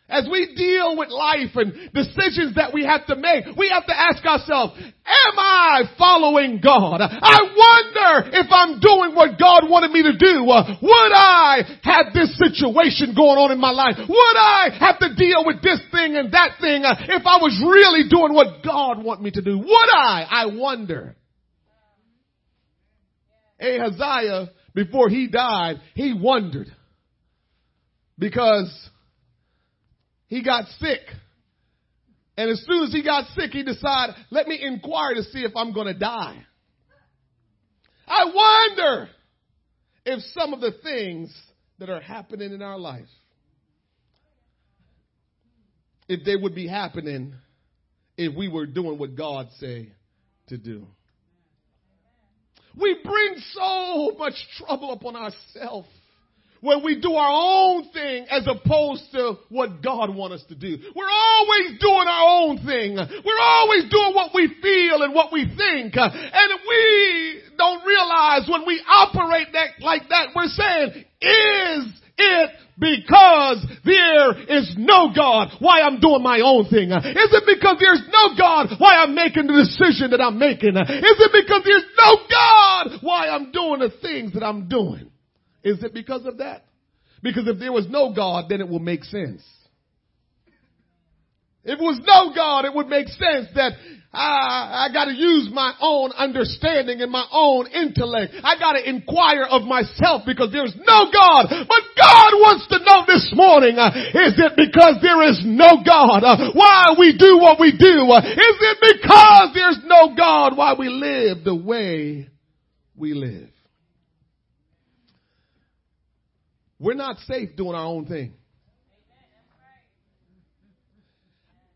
As 0.10 0.27
we 0.29 0.53
deal 0.53 0.98
with 0.98 1.10
life 1.10 1.55
and 1.55 1.74
decisions 1.93 2.55
that 2.55 2.74
we 2.74 2.83
have 2.83 3.05
to 3.07 3.15
make, 3.15 3.55
we 3.57 3.69
have 3.69 3.86
to 3.88 3.95
ask 3.98 4.24
ourselves, 4.25 4.77
am 4.77 5.39
I 5.39 5.83
following 5.98 6.60
God? 6.62 7.00
I 7.01 7.39
wonder 7.39 8.29
if 8.38 8.48
I'm 8.51 8.79
doing 8.79 9.15
what 9.15 9.39
God 9.39 9.69
wanted 9.69 9.91
me 9.91 10.03
to 10.03 10.12
do. 10.12 10.43
Would 10.43 11.13
I 11.15 11.63
have 11.83 12.13
this 12.13 12.38
situation 12.38 13.15
going 13.15 13.39
on 13.39 13.51
in 13.51 13.60
my 13.60 13.72
life? 13.72 13.95
Would 13.98 14.38
I 14.38 14.75
have 14.77 15.00
to 15.00 15.15
deal 15.15 15.45
with 15.45 15.63
this 15.63 15.79
thing 15.89 16.17
and 16.17 16.31
that 16.33 16.60
thing 16.60 16.83
if 16.83 17.25
I 17.25 17.38
was 17.39 17.57
really 17.63 18.10
doing 18.10 18.33
what 18.33 18.62
God 18.63 19.03
wanted 19.03 19.24
me 19.24 19.31
to 19.31 19.41
do? 19.41 19.57
Would 19.57 19.89
I? 19.95 20.27
I 20.29 20.45
wonder. 20.53 21.15
Ahaziah, 23.60 24.51
before 24.75 25.07
he 25.07 25.27
died, 25.27 25.77
he 25.95 26.13
wondered 26.13 26.67
because 28.19 28.89
he 30.33 30.41
got 30.41 30.65
sick. 30.79 31.01
And 32.35 32.49
as 32.49 32.63
soon 32.65 32.85
as 32.85 32.91
he 32.91 33.03
got 33.03 33.25
sick, 33.35 33.51
he 33.51 33.61
decided, 33.61 34.15
let 34.31 34.47
me 34.47 34.59
inquire 34.59 35.13
to 35.13 35.23
see 35.25 35.43
if 35.43 35.51
I'm 35.55 35.73
going 35.73 35.85
to 35.85 35.93
die. 35.93 36.43
I 38.07 38.25
wonder 38.33 39.09
if 40.07 40.23
some 40.33 40.53
of 40.53 40.59
the 40.59 40.71
things 40.81 41.31
that 41.77 41.91
are 41.91 42.01
happening 42.01 42.51
in 42.51 42.63
our 42.63 42.79
life, 42.79 43.05
if 46.07 46.25
they 46.25 46.35
would 46.35 46.55
be 46.55 46.67
happening 46.67 47.35
if 48.17 48.35
we 48.35 48.47
were 48.47 48.65
doing 48.65 48.97
what 48.97 49.15
God 49.15 49.49
say 49.59 49.91
to 50.47 50.57
do. 50.57 50.87
We 52.75 52.97
bring 53.03 53.35
so 53.51 54.15
much 54.17 54.33
trouble 54.57 54.93
upon 54.93 55.15
ourselves 55.15 55.87
when 56.63 56.82
we 56.82 57.00
do 57.00 57.12
our 57.13 57.29
own 57.29 57.91
thing 57.91 58.25
as 58.32 58.48
opposed 58.48 59.03
to 59.12 59.36
what 59.50 59.84
God 59.84 60.15
wants 60.15 60.41
us 60.41 60.48
to 60.48 60.55
do. 60.55 60.77
We're 60.96 61.12
always 61.12 61.77
doing 61.77 62.08
our 62.08 62.27
own 62.39 62.58
thing. 62.65 62.96
We're 62.96 63.43
always 63.43 63.84
doing 63.91 64.15
what 64.15 64.32
we 64.34 64.48
feel 64.63 65.03
and 65.03 65.13
what 65.13 65.34
we 65.34 65.43
think. 65.43 65.93
And 65.96 66.51
we 66.67 67.41
don't 67.58 67.86
realize 67.86 68.48
when 68.48 68.65
we 68.65 68.82
operate 68.88 69.48
that 69.51 69.84
like 69.84 70.08
that, 70.08 70.29
we're 70.34 70.48
saying, 70.48 71.03
is 71.20 72.00
it 72.17 72.50
because 72.79 73.65
there 73.84 74.32
is 74.48 74.74
no 74.77 75.12
God 75.13 75.50
why 75.60 75.82
I'm 75.82 76.00
doing 76.00 76.24
my 76.24 76.39
own 76.39 76.70
thing? 76.70 76.91
Is 76.91 77.32
it 77.32 77.43
because 77.46 77.75
there's 77.79 78.08
no 78.08 78.38
God 78.39 78.79
why 78.79 79.03
I'm 79.03 79.13
making 79.13 79.48
the 79.48 79.53
decision 79.53 80.12
that 80.12 80.22
I'm 80.22 80.39
making? 80.39 80.77
Is 80.77 80.88
it 80.88 81.32
because 81.43 81.62
there's 81.65 81.86
no 81.98 82.17
God 82.32 83.00
why 83.01 83.27
I'm 83.27 83.51
doing 83.51 83.82
the 83.82 83.91
things 84.01 84.32
that 84.34 84.43
I'm 84.43 84.70
doing? 84.70 85.10
Is 85.63 85.82
it 85.84 85.93
because 85.93 86.25
of 86.25 86.38
that? 86.39 86.65
Because 87.22 87.48
if 87.48 87.58
there 87.58 87.72
was 87.72 87.88
no 87.89 88.13
God, 88.13 88.46
then 88.50 88.60
it 88.60 88.67
will 88.67 88.79
make 88.79 89.03
sense. 89.05 89.41
If 91.63 91.79
it 91.79 91.82
was 91.82 92.01
no 92.03 92.36
God, 92.36 92.65
it 92.65 92.74
would 92.75 92.88
make 92.88 93.08
sense 93.08 93.48
that 93.55 93.72
I, 94.12 94.86
I 94.86 94.93
gotta 94.93 95.13
use 95.13 95.48
my 95.51 95.74
own 95.79 96.12
understanding 96.12 97.00
and 97.00 97.10
my 97.10 97.25
own 97.32 97.67
intellect. 97.67 98.34
I 98.43 98.60
gotta 98.60 98.88
inquire 98.88 99.48
of 99.50 99.63
myself 99.63 100.24
because 100.25 100.51
there's 100.51 100.75
no 100.75 101.08
God. 101.08 101.48
But 101.50 101.84
God 101.96 102.32
wants 102.43 102.67
to 102.67 102.84
know 102.84 103.08
this 103.08 103.32
morning, 103.34 103.79
uh, 103.79 103.96
is 103.96 104.36
it 104.36 104.53
because 104.60 105.00
there 105.01 105.24
is 105.24 105.39
no 105.46 105.79
God? 105.88 106.27
Uh, 106.27 106.51
why 106.51 106.93
we 107.00 107.15
do 107.17 107.39
what 107.39 107.58
we 107.58 107.72
do? 107.72 108.12
Uh, 108.12 108.20
is 108.20 108.58
it 108.60 109.00
because 109.00 109.55
there's 109.55 109.79
no 109.86 110.13
God 110.15 110.58
why 110.58 110.75
we 110.77 110.89
live 110.89 111.46
the 111.46 111.55
way 111.55 112.27
we 112.98 113.13
live? 113.13 113.52
We're 116.83 116.99
not 116.99 117.17
safe 117.19 117.55
doing 117.55 117.75
our 117.75 117.85
own 117.85 118.05
thing. 118.05 118.33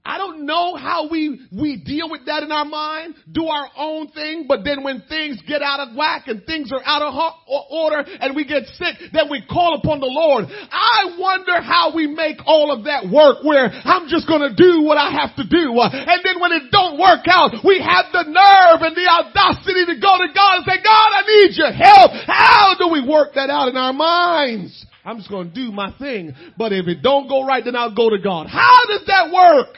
I 0.04 0.18
don't 0.18 0.46
know 0.46 0.76
how 0.76 1.08
we, 1.12 1.48
we 1.52 1.84
deal 1.84 2.10
with 2.10 2.28
that 2.28 2.44
in 2.44 2.52
our 2.52 2.64
mind, 2.64 3.16
do 3.32 3.48
our 3.48 3.68
own 3.76 4.08
thing, 4.12 4.46
but 4.48 4.64
then 4.64 4.84
when 4.84 5.04
things 5.08 5.40
get 5.48 5.62
out 5.62 5.84
of 5.84 5.96
whack 5.96 6.28
and 6.28 6.48
things 6.48 6.72
are 6.72 6.80
out 6.84 7.04
of 7.04 7.12
order 7.72 8.08
and 8.08 8.36
we 8.36 8.48
get 8.48 8.68
sick, 8.80 9.12
then 9.12 9.28
we 9.30 9.44
call 9.44 9.76
upon 9.76 10.00
the 10.00 10.08
Lord. 10.08 10.48
I 10.48 11.12
wonder 11.20 11.60
how 11.60 11.92
we 11.96 12.08
make 12.08 12.40
all 12.46 12.72
of 12.72 12.86
that 12.88 13.12
work 13.12 13.44
where 13.44 13.68
I'm 13.68 14.08
just 14.08 14.28
gonna 14.28 14.56
do 14.56 14.84
what 14.84 14.96
I 14.96 15.12
have 15.12 15.36
to 15.36 15.44
do. 15.44 15.76
And 15.76 16.20
then 16.24 16.40
when 16.40 16.52
it 16.52 16.72
don't 16.72 17.00
work 17.00 17.28
out, 17.28 17.52
we 17.68 17.80
have 17.84 18.08
the 18.12 18.32
nerve 18.32 18.80
and 18.88 18.96
the 18.96 19.08
audacity 19.08 19.92
to 19.92 19.96
go 20.00 20.24
to 20.24 20.32
God 20.32 20.64
and 20.64 20.66
say, 20.68 20.80
God, 20.80 21.10
I 21.16 21.24
need 21.28 21.52
your 21.60 21.72
help. 21.72 22.12
How 22.28 22.76
do 22.80 22.88
we 22.92 23.04
work 23.04 23.36
that 23.36 23.50
out 23.50 23.68
in 23.68 23.76
our 23.76 23.94
minds? 23.94 24.86
I'm 25.08 25.16
just 25.18 25.30
going 25.30 25.48
to 25.48 25.54
do 25.56 25.72
my 25.72 25.96
thing. 25.98 26.36
But 26.58 26.74
if 26.74 26.86
it 26.88 27.02
don't 27.02 27.30
go 27.30 27.46
right, 27.46 27.64
then 27.64 27.78
I'll 27.78 27.96
go 27.96 28.10
to 28.10 28.20
God. 28.20 28.48
How 28.48 28.86
does 28.88 29.08
that 29.08 29.32
work? 29.32 29.78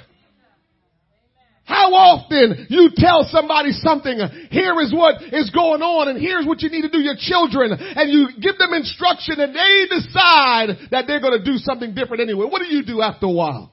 How 1.65 1.93
often 1.93 2.65
you 2.71 2.89
tell 2.95 3.29
somebody 3.29 3.71
something, 3.73 4.17
here 4.49 4.73
is 4.81 4.91
what 4.91 5.21
is 5.21 5.51
going 5.51 5.83
on 5.83 6.07
and 6.07 6.19
here's 6.19 6.47
what 6.47 6.63
you 6.63 6.71
need 6.71 6.81
to 6.81 6.89
do 6.89 6.97
your 6.97 7.13
children 7.15 7.73
and 7.73 8.11
you 8.11 8.41
give 8.41 8.57
them 8.57 8.73
instruction 8.73 9.39
and 9.39 9.53
they 9.53 9.85
decide 9.87 10.89
that 10.89 11.05
they're 11.05 11.21
going 11.21 11.37
to 11.37 11.45
do 11.45 11.57
something 11.57 11.93
different 11.93 12.21
anyway. 12.21 12.47
What 12.49 12.63
do 12.63 12.75
you 12.75 12.83
do 12.83 13.03
after 13.03 13.27
a 13.27 13.31
while? 13.31 13.71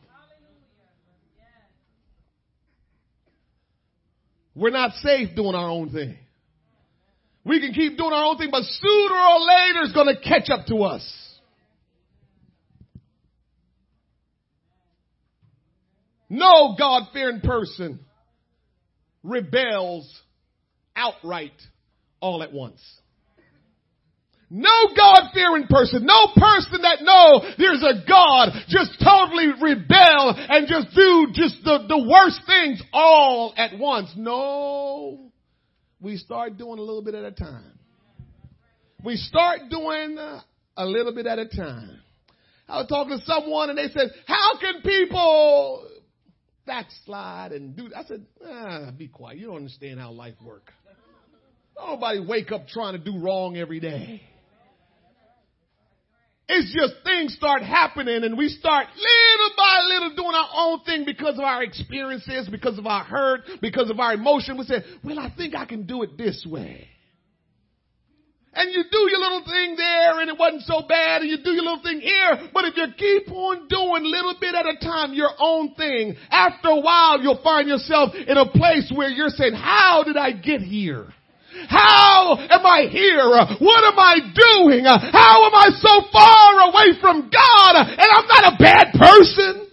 We're 4.54 4.68
not 4.68 4.92
safe 4.96 5.34
doing 5.34 5.54
our 5.54 5.70
own 5.70 5.88
thing. 5.88 6.18
We 7.46 7.60
can 7.60 7.72
keep 7.72 7.96
doing 7.96 8.12
our 8.12 8.24
own 8.26 8.36
thing, 8.36 8.50
but 8.50 8.62
sooner 8.62 9.14
or 9.14 9.40
later 9.40 9.80
it's 9.84 9.94
going 9.94 10.14
to 10.14 10.20
catch 10.20 10.50
up 10.50 10.66
to 10.66 10.82
us. 10.82 11.25
No 16.28 16.74
God 16.78 17.08
fearing 17.12 17.40
person 17.40 18.00
rebels 19.22 20.22
outright 20.94 21.60
all 22.20 22.42
at 22.42 22.52
once. 22.52 22.80
No 24.48 24.94
God 24.96 25.30
fearing 25.34 25.66
person, 25.68 26.06
no 26.06 26.28
person 26.36 26.82
that 26.82 27.02
know 27.02 27.42
there's 27.58 27.82
a 27.82 28.06
God 28.08 28.50
just 28.68 28.92
totally 29.02 29.48
rebel 29.60 30.34
and 30.36 30.68
just 30.68 30.94
do 30.94 31.26
just 31.32 31.64
the, 31.64 31.84
the 31.88 32.06
worst 32.08 32.40
things 32.46 32.80
all 32.92 33.52
at 33.56 33.76
once. 33.76 34.08
No. 34.16 35.32
We 36.00 36.16
start 36.16 36.56
doing 36.58 36.78
a 36.78 36.82
little 36.82 37.02
bit 37.02 37.16
at 37.16 37.24
a 37.24 37.32
time. 37.32 37.76
We 39.04 39.16
start 39.16 39.62
doing 39.68 40.16
a 40.76 40.86
little 40.86 41.12
bit 41.12 41.26
at 41.26 41.40
a 41.40 41.48
time. 41.48 42.00
I 42.68 42.78
was 42.78 42.86
talking 42.88 43.18
to 43.18 43.24
someone 43.24 43.70
and 43.70 43.78
they 43.78 43.88
said, 43.88 44.10
how 44.26 44.58
can 44.60 44.82
people 44.82 45.88
backslide 46.66 47.52
and 47.52 47.76
do, 47.76 47.90
I 47.96 48.04
said, 48.04 48.26
ah, 48.44 48.90
be 48.96 49.08
quiet. 49.08 49.38
You 49.38 49.46
don't 49.46 49.56
understand 49.56 50.00
how 50.00 50.10
life 50.10 50.34
works. 50.44 50.72
Nobody 51.76 52.20
wake 52.20 52.52
up 52.52 52.68
trying 52.68 52.92
to 52.92 52.98
do 52.98 53.18
wrong 53.18 53.56
every 53.56 53.80
day. 53.80 54.22
It's 56.48 56.72
just 56.72 57.02
things 57.04 57.34
start 57.34 57.62
happening 57.62 58.22
and 58.22 58.38
we 58.38 58.48
start 58.48 58.86
little 58.94 59.56
by 59.56 59.80
little 59.88 60.14
doing 60.14 60.34
our 60.34 60.48
own 60.54 60.80
thing 60.84 61.04
because 61.04 61.34
of 61.34 61.44
our 61.44 61.62
experiences, 61.62 62.48
because 62.48 62.78
of 62.78 62.86
our 62.86 63.02
hurt, 63.02 63.40
because 63.60 63.90
of 63.90 63.98
our 63.98 64.14
emotion. 64.14 64.56
We 64.56 64.64
say, 64.64 64.84
well, 65.02 65.18
I 65.18 65.32
think 65.36 65.56
I 65.56 65.64
can 65.64 65.86
do 65.86 66.02
it 66.02 66.16
this 66.16 66.46
way. 66.48 66.88
And 68.56 68.72
you 68.72 68.84
do 68.90 68.98
your 69.10 69.20
little 69.20 69.44
thing 69.44 69.76
there 69.76 70.20
and 70.20 70.30
it 70.30 70.38
wasn't 70.38 70.62
so 70.62 70.80
bad 70.88 71.20
and 71.20 71.30
you 71.30 71.36
do 71.44 71.50
your 71.52 71.62
little 71.62 71.82
thing 71.82 72.00
here. 72.00 72.48
But 72.54 72.64
if 72.64 72.74
you 72.74 72.86
keep 72.96 73.30
on 73.30 73.68
doing 73.68 74.04
little 74.04 74.34
bit 74.40 74.54
at 74.54 74.64
a 74.64 74.80
time 74.80 75.12
your 75.12 75.28
own 75.38 75.74
thing, 75.74 76.16
after 76.30 76.68
a 76.68 76.80
while 76.80 77.20
you'll 77.20 77.42
find 77.44 77.68
yourself 77.68 78.14
in 78.14 78.38
a 78.38 78.48
place 78.48 78.90
where 78.94 79.10
you're 79.10 79.28
saying, 79.28 79.52
how 79.52 80.04
did 80.06 80.16
I 80.16 80.32
get 80.32 80.62
here? 80.62 81.12
How 81.68 82.36
am 82.38 82.64
I 82.64 82.88
here? 82.90 83.28
What 83.28 83.84
am 83.84 83.98
I 83.98 84.16
doing? 84.34 84.84
How 84.84 85.44
am 85.44 85.54
I 85.54 85.68
so 85.76 86.08
far 86.10 86.68
away 86.70 86.98
from 86.98 87.28
God 87.28 87.76
and 87.76 88.08
I'm 88.10 88.26
not 88.26 88.54
a 88.54 88.56
bad 88.58 88.86
person? 88.94 89.68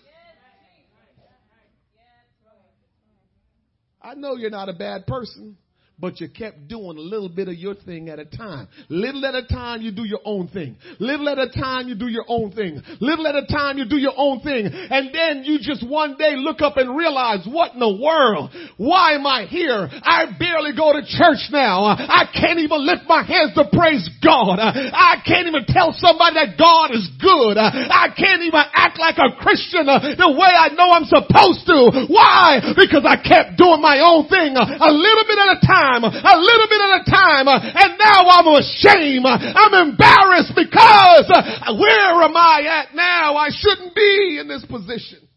I 4.02 4.16
know 4.16 4.36
you're 4.36 4.50
not 4.50 4.68
a 4.68 4.74
bad 4.74 5.08
person 5.08 5.58
but 6.00 6.20
you 6.20 6.28
kept 6.28 6.68
doing 6.68 6.98
a 6.98 7.06
little 7.06 7.30
bit 7.30 7.48
of 7.48 7.54
your 7.54 7.76
thing 7.76 8.10
at 8.10 8.18
a 8.18 8.26
time. 8.26 8.68
Little 8.90 9.26
at 9.26 9.36
a 9.36 9.46
time, 9.46 9.82
you 9.82 9.92
do 9.92 10.04
your 10.04 10.20
own 10.26 10.48
thing. 10.48 10.76
Little 11.00 11.30
at 11.30 11.38
a 11.38 11.48
time, 11.48 11.88
you 11.88 11.94
do 11.94 12.08
your 12.08 12.26
own 12.28 12.52
thing. 12.52 12.82
Little 13.00 13.28
at 13.28 13.36
a 13.36 13.46
time, 13.46 13.78
you 13.78 13.86
do 13.86 13.98
your 13.98 14.18
own 14.18 14.42
thing. 14.42 14.66
And 14.66 15.14
then 15.14 15.44
you 15.46 15.60
just 15.62 15.86
one 15.88 16.18
day 16.18 16.34
look 16.36 16.62
up 16.62 16.78
and 16.78 16.98
realize, 16.98 17.46
what 17.46 17.74
in 17.74 17.80
the 17.80 17.94
world? 18.02 18.50
Why 18.78 19.14
am 19.14 19.26
I 19.28 19.46
here? 19.46 19.88
I 19.92 20.34
barely 20.38 20.76
go 20.76 20.94
to 20.94 21.06
church 21.06 21.46
now. 21.54 21.86
I 21.86 22.26
can't 22.34 22.60
even 22.60 22.82
lift 22.86 23.04
my 23.08 23.22
hands 23.22 23.54
to 23.54 23.70
praise 23.72 24.10
God. 24.20 24.58
I 24.60 25.22
can't 25.22 25.46
even 25.48 25.70
tell 25.70 25.94
somebody 25.94 26.42
that 26.42 26.58
God 26.58 26.90
is 26.90 27.06
good. 27.22 27.56
I 27.56 28.10
can't 28.18 28.42
even 28.42 28.66
act 28.74 28.98
like 28.98 29.22
a 29.22 29.38
Christian 29.40 29.86
the 29.86 30.34
way 30.34 30.52
I 30.52 30.74
know 30.74 30.90
I'm 30.90 31.06
supposed 31.06 31.70
to. 31.70 32.10
Why? 32.10 32.74
Because 32.76 33.06
I 33.06 33.22
kept 33.22 33.62
doing 33.62 33.80
my 33.80 34.02
own 34.02 34.26
thing 34.28 34.58
a 34.58 34.90
little 34.90 35.26
bit 35.30 35.38
at 35.38 35.50
a 35.54 35.60
time 35.62 35.83
time, 35.84 36.04
a 36.04 36.36
little 36.40 36.68
bit 36.72 36.82
at 36.82 37.02
a 37.02 37.12
time, 37.12 37.48
uh, 37.48 37.60
and 37.60 37.98
now 38.00 38.24
I'm 38.32 38.48
ashamed. 38.48 39.26
Uh, 39.26 39.38
I'm 39.56 39.90
embarrassed 39.90 40.54
because 40.56 41.28
uh, 41.30 41.76
where 41.76 42.24
am 42.24 42.36
I 42.36 42.86
at 42.88 42.96
now? 42.96 43.36
I 43.36 43.50
shouldn't 43.52 43.96
be 43.96 44.38
in 44.40 44.48
this 44.48 44.66
position. 44.66 45.28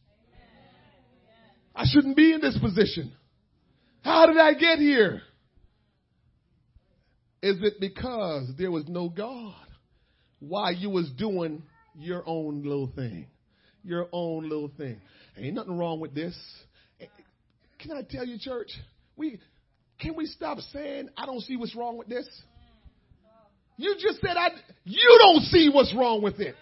I 1.74 1.84
shouldn't 1.86 2.16
be 2.16 2.32
in 2.32 2.40
this 2.40 2.58
position. 2.58 3.12
How 4.02 4.26
did 4.26 4.38
I 4.38 4.54
get 4.54 4.78
here? 4.78 5.22
Is 7.42 7.56
it 7.62 7.74
because 7.80 8.50
there 8.56 8.70
was 8.70 8.84
no 8.88 9.08
God 9.08 9.54
while 10.40 10.72
you 10.72 10.90
was 10.90 11.10
doing 11.10 11.62
your 11.96 12.22
own 12.26 12.62
little 12.62 12.90
thing? 12.94 13.26
Your 13.84 14.08
own 14.12 14.48
little 14.48 14.70
thing. 14.76 15.00
Ain't 15.36 15.54
nothing 15.54 15.76
wrong 15.76 16.00
with 16.00 16.14
this. 16.14 16.36
Can 17.78 17.92
I 17.92 18.02
tell 18.08 18.26
you, 18.26 18.38
church? 18.38 18.70
We 19.16 19.38
can 19.98 20.14
we 20.16 20.26
stop 20.26 20.58
saying, 20.72 21.08
I 21.16 21.26
don't 21.26 21.40
see 21.40 21.56
what's 21.56 21.74
wrong 21.74 21.96
with 21.96 22.08
this? 22.08 22.28
You 23.76 23.94
just 23.98 24.20
said, 24.20 24.36
I, 24.36 24.48
you 24.84 25.18
don't 25.18 25.42
see 25.44 25.70
what's 25.72 25.94
wrong 25.94 26.22
with 26.22 26.40
it. 26.40 26.54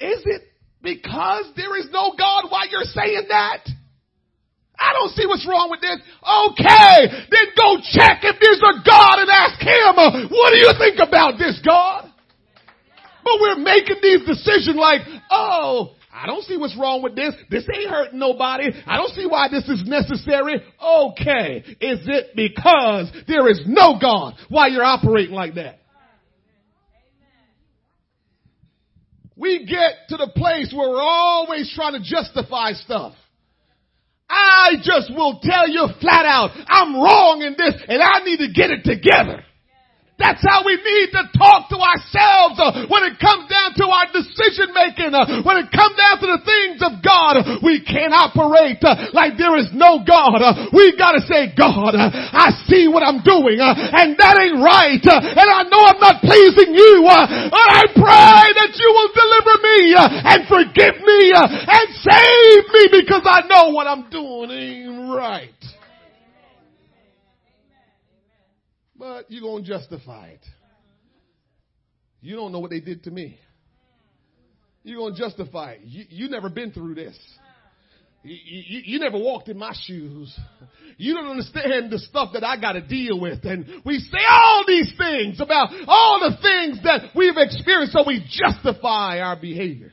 Is 0.00 0.22
it 0.24 0.42
because 0.82 1.46
there 1.56 1.76
is 1.78 1.88
no 1.92 2.14
God 2.18 2.46
why 2.48 2.66
you're 2.70 2.84
saying 2.84 3.26
that? 3.28 3.66
I 4.78 4.92
don't 4.94 5.14
see 5.14 5.26
what's 5.26 5.46
wrong 5.46 5.70
with 5.70 5.80
this. 5.80 5.98
Okay, 6.22 6.96
then 7.30 7.46
go 7.54 7.78
check 7.86 8.26
if 8.26 8.36
there's 8.40 8.58
a 8.58 8.82
God 8.82 9.22
and 9.22 9.30
ask 9.30 9.60
Him, 9.62 9.94
uh, 9.94 10.26
what 10.26 10.50
do 10.50 10.58
you 10.58 10.72
think 10.78 10.98
about 10.98 11.38
this 11.38 11.60
God? 11.64 12.10
But 13.22 13.34
we're 13.40 13.62
making 13.62 14.02
these 14.02 14.26
decisions 14.26 14.74
like, 14.74 15.02
oh, 15.30 15.94
I 16.12 16.26
don't 16.26 16.44
see 16.44 16.58
what's 16.58 16.76
wrong 16.76 17.02
with 17.02 17.16
this. 17.16 17.34
This 17.48 17.66
ain't 17.74 17.88
hurting 17.88 18.18
nobody. 18.18 18.70
I 18.86 18.96
don't 18.96 19.12
see 19.14 19.26
why 19.26 19.48
this 19.48 19.66
is 19.68 19.82
necessary. 19.86 20.62
Okay. 20.82 21.64
Is 21.80 22.00
it 22.06 22.36
because 22.36 23.10
there 23.26 23.48
is 23.48 23.62
no 23.66 23.98
God 23.98 24.34
why 24.48 24.66
you're 24.66 24.84
operating 24.84 25.34
like 25.34 25.54
that? 25.54 25.78
We 29.36 29.64
get 29.64 30.08
to 30.10 30.18
the 30.18 30.30
place 30.36 30.72
where 30.76 30.90
we're 30.90 31.00
always 31.00 31.72
trying 31.74 31.94
to 31.94 32.00
justify 32.00 32.72
stuff. 32.74 33.14
I 34.28 34.74
just 34.82 35.10
will 35.14 35.40
tell 35.42 35.68
you 35.68 35.88
flat 36.00 36.26
out, 36.26 36.50
I'm 36.68 36.94
wrong 36.94 37.42
in 37.42 37.54
this 37.58 37.74
and 37.88 38.02
I 38.02 38.22
need 38.24 38.38
to 38.38 38.52
get 38.52 38.70
it 38.70 38.84
together. 38.84 39.44
That's 40.20 40.44
how 40.44 40.62
we 40.62 40.76
need 40.76 41.08
to 41.16 41.24
talk 41.34 41.72
to 41.72 41.78
ourselves 41.80 42.60
uh, 42.60 42.84
when 42.92 43.02
it 43.08 43.16
comes 43.16 43.48
down 43.48 43.72
to 43.80 43.84
our 43.88 44.06
decision 44.12 44.70
making. 44.76 45.16
Uh, 45.16 45.40
when 45.40 45.56
it 45.56 45.72
comes 45.72 45.96
down 45.96 46.20
to 46.20 46.28
the 46.36 46.42
things 46.44 46.78
of 46.84 47.00
God, 47.00 47.64
we 47.64 47.80
can't 47.80 48.12
operate 48.12 48.78
uh, 48.84 49.08
like 49.16 49.40
there 49.40 49.56
is 49.56 49.72
no 49.72 50.04
God. 50.04 50.38
Uh, 50.44 50.68
we 50.70 50.92
gotta 51.00 51.24
say, 51.24 51.50
God, 51.56 51.96
uh, 51.96 52.12
I 52.12 52.52
see 52.68 52.92
what 52.92 53.00
I'm 53.00 53.24
doing 53.24 53.58
uh, 53.58 53.72
and 53.72 54.14
that 54.20 54.36
ain't 54.36 54.60
right. 54.60 55.00
and 55.00 55.48
I 55.48 55.64
know 55.66 55.80
I'm 55.80 55.98
not 55.98 56.20
pleasing 56.20 56.76
you. 56.76 57.08
but 57.08 57.66
I 57.72 57.82
pray 57.96 58.46
that 58.62 58.72
you 58.76 58.88
will 58.92 59.12
deliver 59.16 59.54
me 59.64 59.78
and 59.96 60.40
forgive 60.44 60.96
me 61.02 61.20
and 61.32 61.86
save 62.04 62.62
me 62.68 62.82
because 63.00 63.24
I 63.24 63.48
know 63.48 63.72
what 63.72 63.88
I'm 63.88 64.08
doing 64.12 64.52
ain't 64.52 65.16
right. 65.16 65.81
But 69.02 69.28
you're 69.32 69.42
going 69.42 69.64
to 69.64 69.68
justify 69.68 70.28
it. 70.28 70.46
You 72.20 72.36
don't 72.36 72.52
know 72.52 72.60
what 72.60 72.70
they 72.70 72.78
did 72.78 73.02
to 73.02 73.10
me. 73.10 73.36
You're 74.84 74.98
going 74.98 75.16
to 75.16 75.18
justify 75.18 75.72
it. 75.72 75.80
You, 75.82 76.04
you 76.08 76.28
never 76.28 76.48
been 76.48 76.70
through 76.70 76.94
this. 76.94 77.18
You, 78.22 78.36
you, 78.44 78.82
you, 78.84 78.98
never 79.00 79.18
walked 79.18 79.48
in 79.48 79.58
my 79.58 79.74
shoes. 79.86 80.38
You 80.98 81.14
don't 81.14 81.26
understand 81.26 81.90
the 81.90 81.98
stuff 81.98 82.34
that 82.34 82.44
I 82.44 82.60
got 82.60 82.74
to 82.74 82.80
deal 82.80 83.18
with. 83.18 83.44
And 83.44 83.66
we 83.84 83.98
say 83.98 84.20
all 84.30 84.62
these 84.68 84.92
things 84.96 85.40
about 85.40 85.70
all 85.88 86.20
the 86.20 86.36
things 86.40 86.84
that 86.84 87.10
we've 87.16 87.36
experienced 87.36 87.94
so 87.94 88.04
we 88.06 88.24
justify 88.30 89.18
our 89.18 89.34
behavior. 89.34 89.90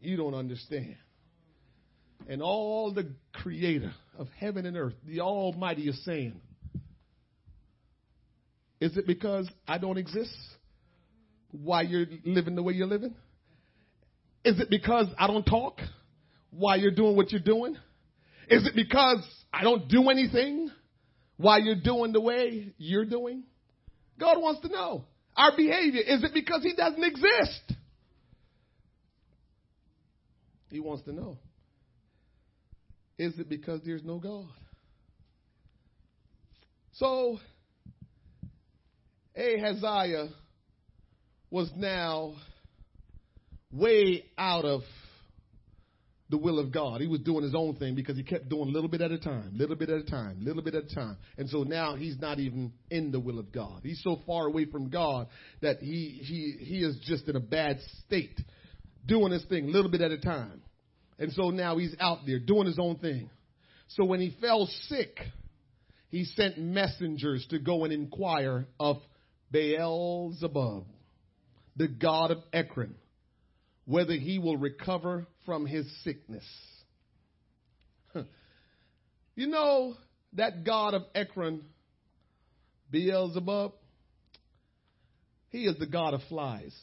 You 0.00 0.16
don't 0.16 0.34
understand. 0.34 0.96
And 2.28 2.42
all 2.42 2.92
the 2.92 3.12
creator 3.32 3.92
of 4.18 4.28
heaven 4.38 4.66
and 4.66 4.76
earth, 4.76 4.94
the 5.06 5.20
Almighty 5.20 5.88
is 5.88 6.04
saying, 6.04 6.40
Is 8.80 8.96
it 8.96 9.06
because 9.06 9.48
I 9.66 9.78
don't 9.78 9.98
exist? 9.98 10.36
Why 11.52 11.82
you're 11.82 12.06
living 12.24 12.54
the 12.54 12.62
way 12.62 12.74
you're 12.74 12.86
living? 12.86 13.14
Is 14.44 14.60
it 14.60 14.70
because 14.70 15.06
I 15.18 15.26
don't 15.26 15.44
talk? 15.44 15.80
Why 16.50 16.76
you're 16.76 16.94
doing 16.94 17.16
what 17.16 17.32
you're 17.32 17.40
doing? 17.40 17.76
Is 18.48 18.66
it 18.66 18.74
because 18.74 19.26
I 19.52 19.62
don't 19.62 19.88
do 19.88 20.08
anything? 20.08 20.70
Why 21.36 21.58
you're 21.58 21.80
doing 21.82 22.12
the 22.12 22.20
way 22.20 22.72
you're 22.78 23.04
doing? 23.04 23.44
God 24.18 24.40
wants 24.40 24.60
to 24.62 24.68
know 24.68 25.04
our 25.36 25.56
behavior. 25.56 26.00
Is 26.00 26.22
it 26.24 26.32
because 26.32 26.62
He 26.62 26.74
doesn't 26.74 27.02
exist? 27.02 27.72
He 30.70 30.80
wants 30.80 31.04
to 31.04 31.12
know. 31.12 31.38
Is 33.18 33.38
it 33.38 33.48
because 33.48 33.80
there's 33.84 34.04
no 34.04 34.18
God? 34.18 34.46
So, 36.92 37.38
Ahaziah 39.36 40.28
was 41.50 41.70
now 41.76 42.34
way 43.70 44.24
out 44.38 44.64
of 44.64 44.82
the 46.28 46.36
will 46.36 46.58
of 46.58 46.72
God. 46.72 47.00
He 47.00 47.06
was 47.06 47.20
doing 47.20 47.44
his 47.44 47.54
own 47.54 47.76
thing 47.76 47.94
because 47.94 48.16
he 48.16 48.22
kept 48.22 48.48
doing 48.48 48.68
a 48.68 48.72
little 48.72 48.88
bit 48.88 49.00
at 49.00 49.12
a 49.12 49.18
time, 49.18 49.52
little 49.54 49.76
bit 49.76 49.90
at 49.90 49.98
a 49.98 50.04
time, 50.04 50.38
little 50.40 50.62
bit 50.62 50.74
at 50.74 50.84
a 50.84 50.94
time. 50.94 51.16
And 51.38 51.48
so 51.48 51.62
now 51.62 51.94
he's 51.94 52.18
not 52.18 52.40
even 52.40 52.72
in 52.90 53.12
the 53.12 53.20
will 53.20 53.38
of 53.38 53.52
God. 53.52 53.80
He's 53.82 54.02
so 54.02 54.20
far 54.26 54.46
away 54.46 54.64
from 54.64 54.90
God 54.90 55.28
that 55.62 55.78
he 55.80 56.20
he 56.22 56.64
he 56.64 56.78
is 56.78 56.98
just 57.04 57.28
in 57.28 57.36
a 57.36 57.40
bad 57.40 57.78
state, 58.04 58.40
doing 59.06 59.32
his 59.32 59.44
thing 59.44 59.68
a 59.68 59.70
little 59.70 59.90
bit 59.90 60.00
at 60.00 60.10
a 60.10 60.18
time. 60.18 60.62
And 61.18 61.32
so 61.32 61.50
now 61.50 61.78
he's 61.78 61.94
out 61.98 62.20
there 62.26 62.38
doing 62.38 62.66
his 62.66 62.78
own 62.78 62.96
thing. 62.96 63.30
So 63.88 64.04
when 64.04 64.20
he 64.20 64.36
fell 64.40 64.66
sick, 64.88 65.18
he 66.08 66.24
sent 66.24 66.58
messengers 66.58 67.46
to 67.50 67.58
go 67.58 67.84
and 67.84 67.92
inquire 67.92 68.66
of 68.78 68.98
Beelzebub, 69.50 70.86
the 71.76 71.88
god 71.88 72.30
of 72.32 72.38
Ekron, 72.52 72.96
whether 73.84 74.14
he 74.14 74.38
will 74.38 74.56
recover 74.56 75.26
from 75.44 75.66
his 75.66 75.86
sickness. 76.02 76.44
You 79.34 79.46
know 79.46 79.94
that 80.32 80.64
god 80.64 80.94
of 80.94 81.02
Ekron, 81.14 81.62
Beelzebub? 82.90 83.72
He 85.50 85.64
is 85.66 85.78
the 85.78 85.86
god 85.86 86.14
of 86.14 86.22
flies. 86.28 86.74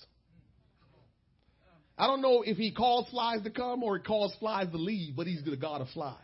I 1.97 2.07
don't 2.07 2.21
know 2.21 2.41
if 2.41 2.57
he 2.57 2.71
calls 2.71 3.09
flies 3.09 3.41
to 3.43 3.49
come 3.49 3.83
or 3.83 3.97
he 3.97 4.03
calls 4.03 4.35
flies 4.39 4.69
to 4.71 4.77
leave, 4.77 5.15
but 5.15 5.27
he's 5.27 5.43
the 5.43 5.55
God 5.55 5.81
of 5.81 5.89
flies. 5.89 6.15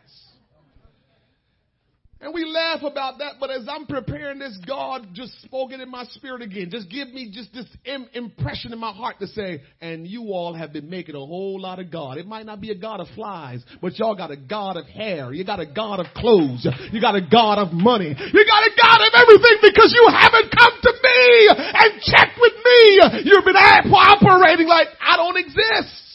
And 2.22 2.34
we 2.34 2.44
laugh 2.44 2.82
about 2.82 3.16
that, 3.20 3.36
but 3.40 3.48
as 3.50 3.66
I'm 3.66 3.86
preparing 3.86 4.38
this, 4.38 4.58
God 4.66 5.08
just 5.14 5.40
spoke 5.40 5.72
it 5.72 5.80
in 5.80 5.90
my 5.90 6.04
spirit 6.04 6.42
again. 6.42 6.68
Just 6.70 6.90
give 6.90 7.08
me 7.08 7.30
just 7.32 7.50
this 7.54 7.64
impression 8.12 8.74
in 8.74 8.78
my 8.78 8.92
heart 8.92 9.20
to 9.20 9.26
say, 9.26 9.62
and 9.80 10.06
you 10.06 10.24
all 10.28 10.52
have 10.52 10.70
been 10.70 10.90
making 10.90 11.14
a 11.14 11.18
whole 11.18 11.58
lot 11.58 11.78
of 11.78 11.90
God. 11.90 12.18
It 12.18 12.26
might 12.26 12.44
not 12.44 12.60
be 12.60 12.72
a 12.72 12.74
God 12.74 13.00
of 13.00 13.08
flies, 13.14 13.64
but 13.80 13.98
y'all 13.98 14.14
got 14.14 14.30
a 14.30 14.36
God 14.36 14.76
of 14.76 14.86
hair. 14.86 15.32
You 15.32 15.46
got 15.46 15.60
a 15.60 15.66
God 15.66 15.98
of 15.98 16.12
clothes. 16.14 16.68
You 16.92 17.00
got 17.00 17.14
a 17.14 17.22
God 17.22 17.56
of 17.56 17.72
money. 17.72 18.08
You 18.08 18.44
got 18.44 18.62
a 18.64 18.72
God 18.76 19.00
of 19.00 19.12
everything 19.16 19.56
because 19.62 19.90
you 19.96 20.06
haven't 20.12 20.52
come 20.52 20.76
to 20.82 20.92
me 20.92 21.48
and 21.56 22.02
checked 22.02 22.36
with 22.38 22.52
me. 22.52 23.00
You've 23.24 23.46
been 23.46 23.56
operating 23.56 24.68
like 24.68 24.88
I 25.00 25.16
don't 25.16 25.38
exist. 25.38 26.09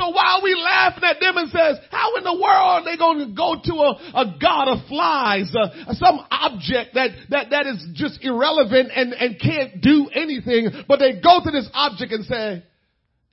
So 0.00 0.08
while 0.08 0.40
we 0.42 0.54
laughing 0.54 1.04
at 1.04 1.20
them 1.20 1.36
and 1.36 1.50
says, 1.50 1.76
how 1.90 2.16
in 2.16 2.24
the 2.24 2.32
world 2.32 2.42
are 2.46 2.84
they 2.84 2.96
going 2.96 3.18
to 3.18 3.34
go 3.34 3.56
to 3.62 3.72
a, 3.74 4.22
a 4.22 4.38
god 4.40 4.68
of 4.68 4.86
flies, 4.88 5.54
uh, 5.54 5.92
some 5.92 6.20
object 6.30 6.94
that, 6.94 7.10
that, 7.28 7.50
that 7.50 7.66
is 7.66 7.86
just 7.92 8.24
irrelevant 8.24 8.90
and, 8.94 9.12
and 9.12 9.38
can't 9.38 9.82
do 9.82 10.08
anything, 10.14 10.70
but 10.88 11.00
they 11.00 11.20
go 11.20 11.40
to 11.44 11.50
this 11.50 11.68
object 11.74 12.12
and 12.12 12.24
say, 12.24 12.64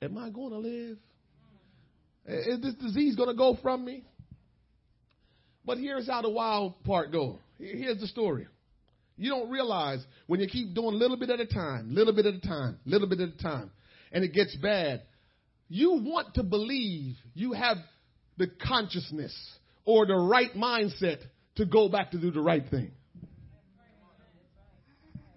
am 0.02 0.18
I 0.18 0.28
going 0.28 0.50
to 0.50 0.58
live? 0.58 0.98
Is 2.26 2.60
this 2.60 2.74
disease 2.74 3.16
going 3.16 3.30
to 3.30 3.34
go 3.34 3.56
from 3.62 3.82
me? 3.86 4.04
But 5.64 5.78
here's 5.78 6.06
how 6.06 6.20
the 6.20 6.28
wild 6.28 6.84
part 6.84 7.12
go. 7.12 7.38
Here's 7.58 7.98
the 7.98 8.08
story. 8.08 8.46
You 9.16 9.30
don't 9.30 9.48
realize 9.48 10.04
when 10.26 10.40
you 10.40 10.46
keep 10.46 10.74
doing 10.74 10.94
a 10.94 10.98
little 10.98 11.16
bit 11.16 11.30
at 11.30 11.40
a 11.40 11.46
time, 11.46 11.94
little 11.94 12.14
bit 12.14 12.26
at 12.26 12.34
a 12.34 12.40
time, 12.40 12.78
little 12.84 13.08
bit 13.08 13.20
at 13.20 13.30
a 13.30 13.42
time, 13.42 13.70
and 14.12 14.22
it 14.22 14.34
gets 14.34 14.54
bad, 14.56 15.02
you 15.68 16.00
want 16.02 16.34
to 16.34 16.42
believe 16.42 17.16
you 17.34 17.52
have 17.52 17.76
the 18.36 18.48
consciousness 18.66 19.34
or 19.84 20.06
the 20.06 20.14
right 20.14 20.54
mindset 20.54 21.18
to 21.56 21.66
go 21.66 21.88
back 21.88 22.12
to 22.12 22.18
do 22.18 22.30
the 22.30 22.40
right 22.40 22.64
thing. 22.70 22.90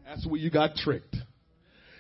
That's 0.06 0.26
where 0.26 0.40
you 0.40 0.52
got 0.52 0.76
tricked. 0.76 1.16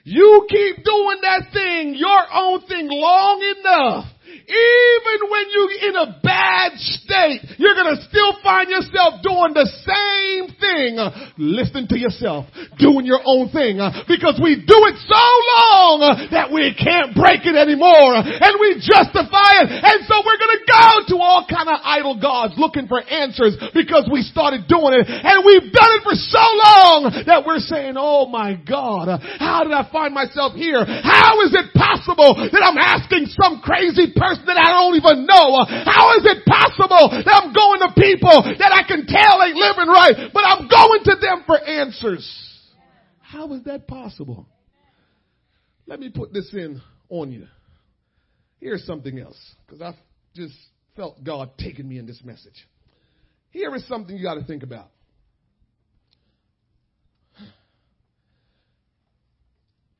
You 0.03 0.47
keep 0.49 0.83
doing 0.83 1.17
that 1.21 1.43
thing, 1.53 1.95
your 1.95 2.23
own 2.33 2.61
thing 2.67 2.87
long 2.89 3.55
enough 3.59 4.05
even 4.31 5.17
when 5.29 5.45
you're 5.51 5.75
in 5.91 5.95
a 5.95 6.07
bad 6.23 6.77
state, 6.77 7.41
you're 7.57 7.75
going 7.75 7.95
to 7.95 8.01
still 8.07 8.37
find 8.43 8.69
yourself 8.69 9.19
doing 9.23 9.51
the 9.53 9.67
same 9.83 10.51
thing. 10.59 10.99
Listening 11.37 11.87
to 11.91 11.97
yourself, 11.97 12.47
doing 12.79 13.05
your 13.05 13.19
own 13.25 13.51
thing. 13.51 13.79
Because 14.07 14.39
we 14.39 14.59
do 14.59 14.79
it 14.87 14.97
so 15.07 15.25
long 15.55 16.29
that 16.31 16.51
we 16.51 16.71
can't 16.75 17.15
break 17.15 17.43
it 17.43 17.55
anymore. 17.55 18.19
And 18.19 18.53
we 18.59 18.79
justify 18.79 19.63
it. 19.63 19.67
And 19.71 19.99
so 20.07 20.23
we're 20.23 20.39
going 20.39 20.57
to 20.59 20.65
go 20.67 20.87
to 21.11 21.15
all 21.19 21.43
kind 21.47 21.67
of 21.67 21.79
idol 21.83 22.19
gods 22.19 22.55
looking 22.57 22.87
for 22.87 23.01
answers 23.01 23.57
because 23.73 24.07
we 24.11 24.23
started 24.23 24.67
doing 24.67 24.95
it. 24.99 25.05
And 25.07 25.43
we've 25.43 25.71
done 25.71 25.91
it 25.99 26.03
for 26.03 26.15
so 26.15 26.43
long 26.43 26.99
that 27.27 27.43
we're 27.45 27.63
saying, 27.63 27.95
oh 27.97 28.27
my 28.27 28.55
God, 28.55 29.19
how 29.39 29.63
did 29.63 29.73
I 29.73 29.87
find 29.91 30.13
myself 30.13 30.53
here? 30.53 30.83
How 30.85 31.41
is 31.43 31.53
it 31.55 31.73
possible 31.73 32.35
that 32.37 32.63
I'm 32.63 32.77
asking 32.77 33.27
some 33.35 33.61
crazy 33.61 34.13
person 34.21 34.45
that 34.45 34.61
I 34.61 34.69
don't 34.77 34.93
even 34.93 35.25
know. 35.25 35.65
How 35.65 36.13
is 36.21 36.23
it 36.29 36.45
possible 36.45 37.09
that 37.09 37.33
I'm 37.33 37.49
going 37.49 37.81
to 37.81 37.89
people 37.97 38.45
that 38.61 38.71
I 38.71 38.85
can 38.85 39.09
tell 39.09 39.41
ain't 39.41 39.57
living 39.57 39.89
right, 39.89 40.29
but 40.31 40.43
I'm 40.45 40.69
going 40.69 41.01
to 41.09 41.15
them 41.19 41.43
for 41.47 41.57
answers? 41.57 42.23
How 43.19 43.51
is 43.53 43.63
that 43.63 43.87
possible? 43.87 44.45
Let 45.87 45.99
me 45.99 46.09
put 46.09 46.31
this 46.31 46.53
in 46.53 46.81
on 47.09 47.31
you. 47.31 47.47
Here's 48.59 48.85
something 48.85 49.17
else, 49.17 49.39
because 49.65 49.81
I 49.81 49.95
just 50.35 50.53
felt 50.95 51.23
God 51.23 51.57
taking 51.57 51.89
me 51.89 51.97
in 51.97 52.05
this 52.05 52.21
message. 52.23 52.67
Here 53.49 53.73
is 53.75 53.87
something 53.87 54.15
you 54.15 54.21
got 54.21 54.35
to 54.35 54.43
think 54.43 54.61
about. 54.61 54.89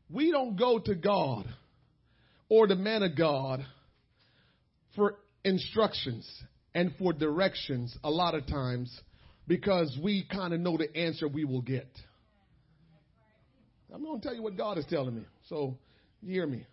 We 0.10 0.32
don't 0.32 0.58
go 0.58 0.78
to 0.78 0.94
God 0.94 1.48
or 2.50 2.68
the 2.68 2.76
man 2.76 3.02
of 3.02 3.18
God 3.18 3.66
for 4.96 5.16
instructions 5.44 6.30
and 6.74 6.94
for 6.98 7.14
directions 7.14 7.98
a 8.04 8.10
lot 8.10 8.36
of 8.36 8.48
times 8.48 8.98
because 9.48 9.98
we 10.02 10.26
kind 10.32 10.54
of 10.54 10.60
know 10.60 10.78
the 10.78 10.96
answer 10.96 11.28
we 11.28 11.46
will 11.46 11.62
get. 11.62 11.90
I'm 13.94 14.04
going 14.04 14.22
to 14.22 14.26
tell 14.26 14.36
you 14.36 14.42
what 14.42 14.58
God 14.58 14.78
is 14.78 14.86
telling 14.90 15.16
me. 15.16 15.24
So, 15.50 15.78
hear 16.26 16.48
me. 16.48 16.66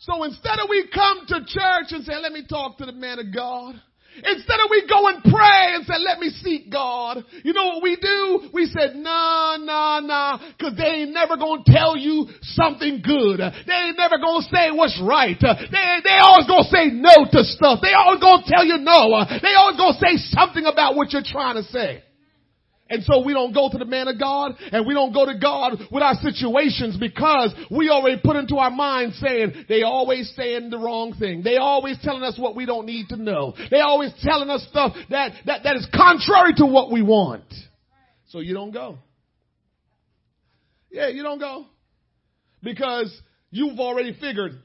So 0.00 0.24
instead 0.24 0.58
of 0.58 0.68
we 0.68 0.88
come 0.92 1.26
to 1.28 1.40
church 1.46 1.86
and 1.90 2.04
say, 2.04 2.16
let 2.16 2.32
me 2.32 2.44
talk 2.48 2.78
to 2.78 2.86
the 2.86 2.92
man 2.92 3.18
of 3.20 3.32
God, 3.34 3.80
Instead 4.16 4.60
of 4.60 4.68
we 4.70 4.86
go 4.88 5.08
and 5.08 5.22
pray 5.24 5.74
and 5.74 5.86
say, 5.86 5.94
let 5.98 6.18
me 6.18 6.28
seek 6.28 6.70
God. 6.70 7.24
You 7.44 7.52
know 7.52 7.66
what 7.68 7.82
we 7.82 7.96
do? 7.96 8.50
We 8.52 8.66
said, 8.66 8.96
nah, 8.96 9.56
nah, 9.56 10.00
nah, 10.00 10.38
cause 10.60 10.74
they 10.76 11.08
ain't 11.08 11.12
never 11.12 11.36
gonna 11.36 11.62
tell 11.66 11.96
you 11.96 12.28
something 12.42 13.00
good. 13.02 13.40
They 13.40 13.74
ain't 13.74 13.96
never 13.96 14.18
gonna 14.18 14.44
say 14.52 14.70
what's 14.70 15.00
right. 15.02 15.36
They, 15.40 16.00
they 16.04 16.18
always 16.20 16.46
gonna 16.46 16.68
say 16.68 16.92
no 16.92 17.24
to 17.32 17.44
stuff. 17.44 17.80
They 17.80 17.94
always 17.94 18.20
gonna 18.20 18.44
tell 18.46 18.64
you 18.64 18.78
no. 18.78 19.24
They 19.42 19.54
always 19.56 19.76
gonna 19.76 19.98
say 19.98 20.16
something 20.36 20.66
about 20.66 20.94
what 20.94 21.12
you're 21.12 21.24
trying 21.24 21.56
to 21.56 21.64
say. 21.64 22.02
And 22.92 23.02
so 23.04 23.24
we 23.24 23.32
don't 23.32 23.54
go 23.54 23.70
to 23.72 23.78
the 23.78 23.86
man 23.86 24.06
of 24.06 24.18
God 24.18 24.52
and 24.70 24.86
we 24.86 24.92
don't 24.92 25.14
go 25.14 25.24
to 25.24 25.38
God 25.38 25.80
with 25.90 26.02
our 26.02 26.14
situations 26.16 26.98
because 26.98 27.54
we 27.70 27.88
already 27.88 28.20
put 28.22 28.36
into 28.36 28.56
our 28.56 28.70
mind 28.70 29.14
saying 29.14 29.64
they 29.66 29.82
always 29.82 30.30
saying 30.36 30.68
the 30.68 30.76
wrong 30.76 31.14
thing. 31.18 31.42
They 31.42 31.56
always 31.56 31.96
telling 32.02 32.22
us 32.22 32.38
what 32.38 32.54
we 32.54 32.66
don't 32.66 32.84
need 32.84 33.08
to 33.08 33.16
know. 33.16 33.54
They 33.70 33.80
always 33.80 34.12
telling 34.22 34.50
us 34.50 34.66
stuff 34.68 34.94
that, 35.08 35.32
that, 35.46 35.62
that 35.64 35.76
is 35.76 35.88
contrary 35.94 36.52
to 36.58 36.66
what 36.66 36.92
we 36.92 37.00
want. 37.00 37.50
So 38.28 38.40
you 38.40 38.52
don't 38.52 38.72
go. 38.72 38.98
Yeah, 40.90 41.08
you 41.08 41.22
don't 41.22 41.38
go. 41.38 41.64
Because 42.62 43.10
you've 43.50 43.80
already 43.80 44.12
figured, 44.20 44.60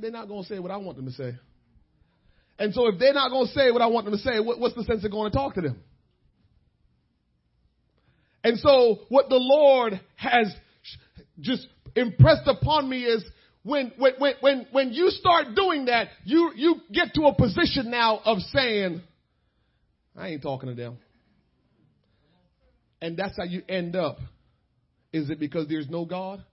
they're 0.00 0.10
not 0.10 0.26
going 0.26 0.42
to 0.42 0.48
say 0.48 0.58
what 0.58 0.72
I 0.72 0.78
want 0.78 0.96
them 0.96 1.06
to 1.06 1.12
say. 1.12 1.32
And 2.58 2.74
so 2.74 2.88
if 2.88 2.98
they're 2.98 3.14
not 3.14 3.30
going 3.30 3.46
to 3.46 3.52
say 3.52 3.70
what 3.70 3.82
I 3.82 3.86
want 3.86 4.06
them 4.06 4.14
to 4.14 4.20
say, 4.20 4.40
what, 4.40 4.58
what's 4.58 4.74
the 4.74 4.82
sense 4.82 5.04
of 5.04 5.12
going 5.12 5.30
to 5.30 5.36
talk 5.36 5.54
to 5.54 5.60
them? 5.60 5.80
And 8.46 8.60
so 8.60 9.00
what 9.08 9.28
the 9.28 9.40
Lord 9.40 10.00
has 10.14 10.54
just 11.40 11.66
impressed 11.96 12.46
upon 12.46 12.88
me 12.88 13.02
is 13.02 13.24
when, 13.64 13.90
when, 13.98 14.12
when, 14.38 14.66
when 14.70 14.92
you 14.92 15.10
start 15.10 15.56
doing 15.56 15.86
that, 15.86 16.10
you, 16.22 16.52
you 16.54 16.76
get 16.92 17.12
to 17.14 17.22
a 17.22 17.34
position 17.34 17.90
now 17.90 18.20
of 18.24 18.38
saying, 18.52 19.02
I 20.16 20.28
ain't 20.28 20.42
talking 20.42 20.68
to 20.68 20.76
them. 20.76 20.96
And 23.02 23.16
that's 23.16 23.36
how 23.36 23.42
you 23.42 23.62
end 23.68 23.96
up. 23.96 24.18
Is 25.12 25.28
it 25.28 25.40
because 25.40 25.66
there's 25.66 25.90
no 25.90 26.04
God? 26.04 26.44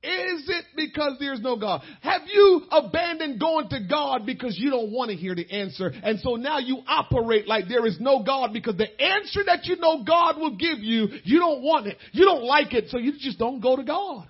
Is 0.00 0.48
it 0.48 0.64
because 0.76 1.16
there's 1.18 1.40
no 1.40 1.56
God? 1.56 1.82
Have 2.02 2.22
you 2.32 2.62
abandoned 2.70 3.40
going 3.40 3.68
to 3.70 3.80
God 3.88 4.24
because 4.24 4.56
you 4.56 4.70
don't 4.70 4.92
want 4.92 5.10
to 5.10 5.16
hear 5.16 5.34
the 5.34 5.50
answer? 5.50 5.90
And 6.02 6.20
so 6.20 6.36
now 6.36 6.60
you 6.60 6.82
operate 6.86 7.48
like 7.48 7.66
there 7.68 7.84
is 7.84 7.96
no 7.98 8.22
God 8.22 8.52
because 8.52 8.76
the 8.76 8.88
answer 9.02 9.40
that 9.46 9.64
you 9.64 9.74
know 9.76 10.04
God 10.04 10.38
will 10.38 10.56
give 10.56 10.78
you, 10.78 11.08
you 11.24 11.40
don't 11.40 11.62
want 11.62 11.88
it. 11.88 11.96
You 12.12 12.24
don't 12.24 12.44
like 12.44 12.74
it, 12.74 12.90
so 12.90 12.98
you 12.98 13.14
just 13.18 13.40
don't 13.40 13.58
go 13.60 13.74
to 13.74 13.82
God. 13.82 14.28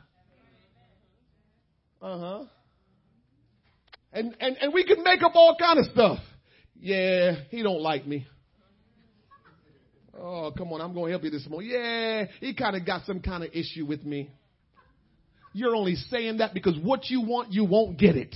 Uh 2.00 2.18
huh. 2.18 2.44
And, 4.14 4.34
and, 4.40 4.56
and 4.56 4.72
we 4.72 4.84
can 4.84 5.02
make 5.04 5.22
up 5.22 5.32
all 5.34 5.54
kind 5.60 5.78
of 5.78 5.84
stuff. 5.86 6.18
Yeah, 6.80 7.42
he 7.50 7.62
don't 7.62 7.82
like 7.82 8.06
me. 8.06 8.26
Oh, 10.18 10.50
come 10.56 10.72
on, 10.72 10.80
I'm 10.80 10.94
going 10.94 11.06
to 11.06 11.10
help 11.10 11.24
you 11.24 11.30
this 11.30 11.46
morning. 11.46 11.70
Yeah, 11.70 12.24
he 12.40 12.54
kind 12.54 12.74
of 12.74 12.86
got 12.86 13.04
some 13.04 13.20
kind 13.20 13.44
of 13.44 13.50
issue 13.52 13.84
with 13.84 14.02
me. 14.02 14.30
You're 15.52 15.74
only 15.74 15.94
saying 15.94 16.38
that 16.38 16.54
because 16.54 16.76
what 16.82 17.08
you 17.10 17.22
want, 17.22 17.52
you 17.52 17.64
won't 17.64 17.98
get 17.98 18.16
it. 18.16 18.34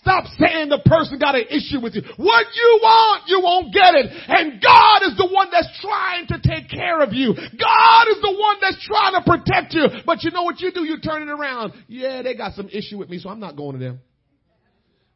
Stop 0.00 0.24
saying 0.38 0.68
the 0.68 0.82
person 0.84 1.18
got 1.18 1.36
an 1.36 1.44
issue 1.48 1.80
with 1.80 1.94
you. 1.94 2.02
What 2.16 2.46
you 2.52 2.80
want, 2.82 3.22
you 3.28 3.40
won't 3.40 3.72
get 3.72 3.94
it. 3.94 4.10
And 4.26 4.60
God 4.60 5.02
is 5.06 5.16
the 5.16 5.28
one 5.32 5.48
that's 5.52 5.68
trying 5.80 6.26
to 6.28 6.40
take 6.42 6.68
care 6.68 7.00
of 7.00 7.12
you. 7.12 7.32
God 7.32 8.08
is 8.08 8.20
the 8.20 8.36
one 8.36 8.56
that's 8.60 8.84
trying 8.84 9.14
to 9.14 9.22
protect 9.24 9.72
you. 9.72 9.86
But 10.04 10.24
you 10.24 10.32
know 10.32 10.42
what 10.42 10.60
you 10.60 10.72
do? 10.72 10.84
You 10.84 11.00
turn 11.00 11.22
it 11.22 11.28
around. 11.28 11.74
Yeah, 11.86 12.22
they 12.22 12.34
got 12.34 12.54
some 12.54 12.68
issue 12.68 12.98
with 12.98 13.08
me, 13.08 13.18
so 13.18 13.28
I'm 13.28 13.40
not 13.40 13.56
going 13.56 13.78
to 13.78 13.84
them. 13.84 14.00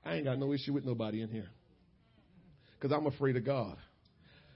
I 0.05 0.15
ain't 0.15 0.25
got 0.25 0.39
no 0.39 0.53
issue 0.53 0.73
with 0.73 0.85
nobody 0.85 1.23
in 1.23 1.29
here. 1.29 1.49
Cause 2.81 2.93
I'm 2.93 3.07
afraid 3.07 3.37
of 3.37 3.45
God. 3.45 3.77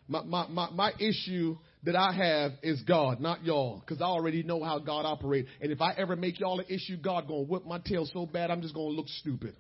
My, 0.07 0.23
my, 0.23 0.47
my, 0.47 0.71
my 0.71 0.93
issue 1.01 1.59
that 1.85 1.97
I 1.97 2.13
have 2.13 2.53
is 2.63 2.81
God, 2.83 3.21
not 3.21 3.45
y'all, 3.45 3.81
because 3.81 4.01
I 4.01 4.05
already 4.05 4.43
know 4.43 4.63
how 4.63 4.79
God 4.79 5.05
operates. 5.05 5.49
And 5.61 5.73
if 5.73 5.81
I 5.81 5.93
ever 5.95 6.17
make 6.17 6.39
y'all 6.39 6.61
an 6.61 6.67
issue, 6.69 6.97
God 6.97 7.27
gonna 7.27 7.43
whip 7.43 7.67
my 7.67 7.79
tail 7.79 8.07
so 8.13 8.27
bad, 8.27 8.51
I'm 8.51 8.63
just 8.63 8.75
gonna 8.75 8.89
look 8.89 9.09
stupid. 9.09 9.57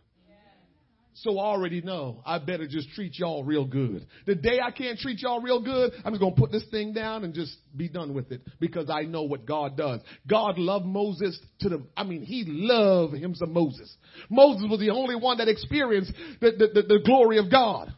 So 1.14 1.38
I 1.38 1.44
already 1.44 1.82
know 1.82 2.22
I 2.24 2.38
better 2.38 2.66
just 2.66 2.88
treat 2.90 3.18
y'all 3.18 3.44
real 3.44 3.66
good. 3.66 4.06
The 4.24 4.34
day 4.34 4.60
I 4.64 4.70
can't 4.70 4.98
treat 4.98 5.20
y'all 5.20 5.42
real 5.42 5.60
good, 5.60 5.92
I'm 6.04 6.14
just 6.14 6.22
to 6.22 6.30
put 6.30 6.50
this 6.50 6.64
thing 6.70 6.94
down 6.94 7.24
and 7.24 7.34
just 7.34 7.54
be 7.76 7.88
done 7.88 8.14
with 8.14 8.32
it 8.32 8.40
because 8.58 8.88
I 8.88 9.02
know 9.02 9.24
what 9.24 9.44
God 9.44 9.76
does. 9.76 10.00
God 10.26 10.58
loved 10.58 10.86
Moses 10.86 11.38
to 11.60 11.68
the, 11.68 11.82
I 11.96 12.04
mean, 12.04 12.22
he 12.22 12.44
loved 12.46 13.14
him 13.14 13.34
some 13.34 13.52
Moses. 13.52 13.94
Moses 14.30 14.64
was 14.70 14.80
the 14.80 14.90
only 14.90 15.14
one 15.14 15.38
that 15.38 15.48
experienced 15.48 16.12
the, 16.40 16.52
the, 16.52 16.80
the, 16.80 16.82
the 16.88 17.00
glory 17.04 17.36
of 17.36 17.50
God. 17.50 17.92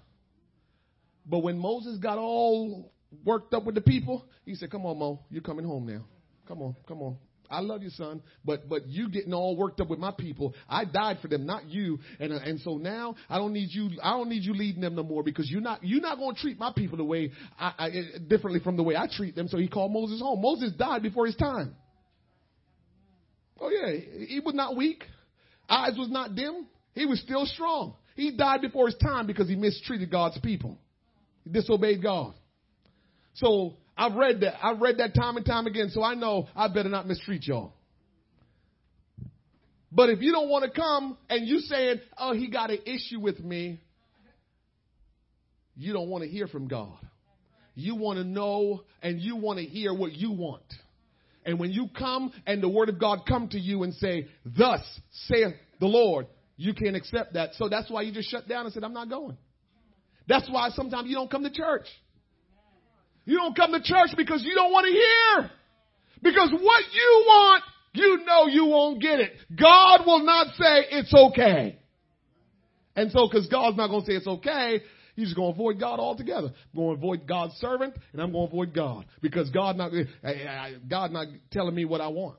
But 1.25 1.39
when 1.39 1.57
Moses 1.57 1.99
got 1.99 2.19
all 2.19 2.93
worked 3.25 3.55
up 3.55 3.65
with 3.65 3.75
the 3.75 3.81
people, 3.81 4.25
he 4.45 4.55
said, 4.55 4.71
come 4.71 4.87
on, 4.87 4.99
Mo, 4.99 5.21
you're 5.31 5.43
coming 5.43 5.65
home 5.65 5.87
now. 5.87 6.05
Come 6.47 6.63
on, 6.63 6.77
come 6.87 7.03
on. 7.03 7.17
I 7.51 7.61
love 7.61 7.83
you, 7.83 7.91
son, 7.91 8.23
but 8.45 8.69
but 8.69 8.87
you 8.89 9.09
getting 9.09 9.33
all 9.33 9.57
worked 9.57 9.81
up 9.81 9.89
with 9.89 9.99
my 9.99 10.13
people. 10.17 10.55
I 10.69 10.85
died 10.85 11.19
for 11.21 11.29
them, 11.29 11.47
not 11.47 11.67
you. 11.69 11.99
And 12.19 12.33
uh, 12.33 12.39
and 12.45 12.61
so 12.61 12.79
now 12.79 13.15
I 13.29 13.39
don't 13.39 13.53
need 13.53 13.69
you. 13.71 13.91
I 14.03 14.13
don't 14.13 14.29
need 14.29 14.45
you 14.45 14.55
leading 14.55 14.81
them 14.81 14.95
no 14.95 15.03
more 15.03 15.23
because 15.23 15.51
you're 15.51 15.61
not 15.61 15.85
you're 15.85 16.01
not 16.01 16.19
going 16.19 16.35
to 16.35 16.41
treat 16.41 16.59
my 16.59 16.73
people 16.75 16.97
the 16.97 17.05
way 17.05 17.33
I, 17.59 17.73
I, 17.79 17.91
differently 18.29 18.61
from 18.61 18.77
the 18.77 18.83
way 18.83 18.97
I 18.97 19.07
treat 19.15 19.37
them. 19.37 19.49
So 19.49 19.59
he 19.59 19.69
called 19.69 19.93
Moses 19.93 20.21
home. 20.21 20.41
Moses 20.41 20.73
died 20.73 21.03
before 21.03 21.27
his 21.27 21.37
time. 21.37 21.77
Oh 23.61 23.71
yeah, 23.71 23.99
he 24.27 24.41
was 24.41 24.55
not 24.55 24.77
weak. 24.77 25.05
Eyes 25.69 25.97
was 25.97 26.11
not 26.11 26.35
dim. 26.35 26.67
He 26.95 27.07
was 27.07 27.21
still 27.21 27.47
strong. 27.47 27.95
He 28.17 28.37
died 28.37 28.61
before 28.63 28.87
his 28.87 28.97
time 28.97 29.27
because 29.27 29.49
he 29.49 29.57
mistreated 29.57 30.11
God's 30.11 30.39
people. 30.41 30.79
He 31.45 31.51
disobeyed 31.51 32.03
God. 32.03 32.35
So 33.35 33.75
I've 33.97 34.15
read 34.15 34.41
that. 34.41 34.65
I've 34.65 34.81
read 34.81 34.99
that 34.99 35.15
time 35.15 35.37
and 35.37 35.47
time 35.47 35.67
again, 35.67 35.91
so 35.91 36.03
I 36.03 36.15
know 36.15 36.49
I 36.55 36.69
better 36.69 36.89
not 36.89 37.07
mistreat 37.07 37.47
y'all. 37.47 37.73
But 39.93 40.11
if 40.11 40.21
you 40.21 40.33
don't 40.33 40.49
want 40.49 40.65
to 40.65 40.71
come 40.71 41.17
and 41.31 41.47
you 41.47 41.61
saying, 41.61 42.01
oh, 42.19 42.35
he 42.35 42.49
got 42.51 42.71
an 42.71 42.81
issue 42.85 43.21
with 43.21 43.39
me, 43.39 43.81
you 45.77 45.93
don't 45.93 46.09
want 46.09 46.25
to 46.25 46.31
hear 46.31 46.49
from 46.49 46.67
God. 46.67 46.97
You 47.77 47.95
want 47.97 48.19
to 48.19 48.25
know 48.25 48.83
and 49.03 49.21
you 49.21 49.37
want 49.37 49.59
to 49.61 49.65
hear 49.65 49.95
what 49.95 50.13
you 50.13 50.33
want. 50.33 50.63
And 51.45 51.59
when 51.61 51.71
you 51.71 51.89
come 51.97 52.33
and 52.47 52.63
the 52.63 52.69
word 52.69 52.89
of 52.89 52.99
God 52.99 53.21
come 53.29 53.49
to 53.49 53.59
you 53.59 53.83
and 53.83 53.95
say, 53.95 54.29
thus 54.45 54.81
saith 55.29 55.55
the 55.79 55.87
Lord, 55.87 56.27
you 56.57 56.75
can't 56.75 56.97
accept 56.97 57.35
that. 57.35 57.51
So 57.55 57.69
that's 57.69 57.91
why 57.91 58.03
you 58.03 58.13
just 58.13 58.31
shut 58.31 58.49
down 58.49 58.65
and 58.65 58.73
said, 58.73 58.85
I'm 58.85 58.93
not 58.93 59.09
going. 59.09 59.37
That's 60.27 60.49
why 60.49 60.71
sometimes 60.71 61.09
you 61.09 61.17
don't 61.17 61.31
come 61.31 61.43
to 61.43 61.51
church. 61.51 61.87
You 63.25 63.39
don't 63.39 63.57
come 63.57 63.73
to 63.73 63.83
church 63.83 64.11
because 64.17 64.43
you 64.45 64.55
don't 64.55 64.73
want 64.73 64.87
to 64.87 64.93
hear. 64.93 65.51
Because 66.23 66.51
what 66.53 66.85
you 66.93 67.25
want, 67.27 67.63
you 67.95 68.25
know 68.25 68.47
you 68.47 68.67
won't 68.67 69.01
get 69.01 69.21
it. 69.21 69.33
God 69.59 70.07
will 70.07 70.25
not 70.25 70.49
say 70.57 70.87
it's 70.91 71.15
okay. 71.15 71.79
And 72.97 73.11
so, 73.11 73.29
because 73.29 73.47
God's 73.49 73.77
not 73.77 73.89
going 73.89 74.03
to 74.03 74.07
say 74.07 74.17
it's 74.17 74.27
okay, 74.27 74.81
He's 75.17 75.27
just 75.27 75.37
going 75.37 75.53
to 75.53 75.55
avoid 75.55 75.79
God 75.79 76.01
altogether. 76.01 76.49
I'm 76.49 76.77
going 76.77 76.97
to 76.97 76.99
avoid 76.99 77.27
God's 77.27 77.55
servant, 77.55 77.95
and 78.13 78.21
I'm 78.21 78.33
going 78.33 78.49
to 78.49 78.53
avoid 78.53 78.75
God 78.75 79.07
because 79.21 79.49
God 79.51 79.77
not 79.77 79.93
eh, 79.95 80.05
eh, 80.25 80.29
eh, 80.29 80.71
God 80.89 81.13
not 81.13 81.29
telling 81.53 81.75
me 81.75 81.85
what 81.85 82.01
I 82.01 82.09
want. 82.09 82.39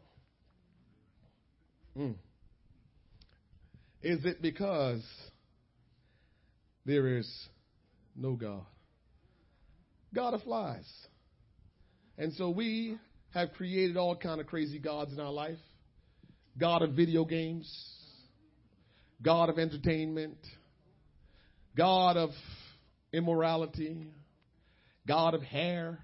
Mm. 1.97 2.15
Is 4.01 4.25
it 4.25 4.41
because 4.41 5.01
there 6.85 7.17
is 7.17 7.29
no 8.15 8.33
God? 8.33 8.65
God 10.15 10.33
of 10.33 10.41
flies. 10.43 10.89
And 12.17 12.33
so 12.33 12.49
we 12.49 12.97
have 13.33 13.51
created 13.53 13.97
all 13.97 14.15
kind 14.15 14.39
of 14.39 14.47
crazy 14.47 14.79
gods 14.79 15.11
in 15.11 15.19
our 15.19 15.31
life. 15.31 15.57
God 16.57 16.81
of 16.81 16.93
video 16.93 17.25
games, 17.25 17.69
God 19.21 19.49
of 19.49 19.59
entertainment, 19.59 20.37
God 21.75 22.15
of 22.15 22.29
immorality, 23.11 24.07
God 25.05 25.33
of 25.33 25.41
hair. 25.43 25.99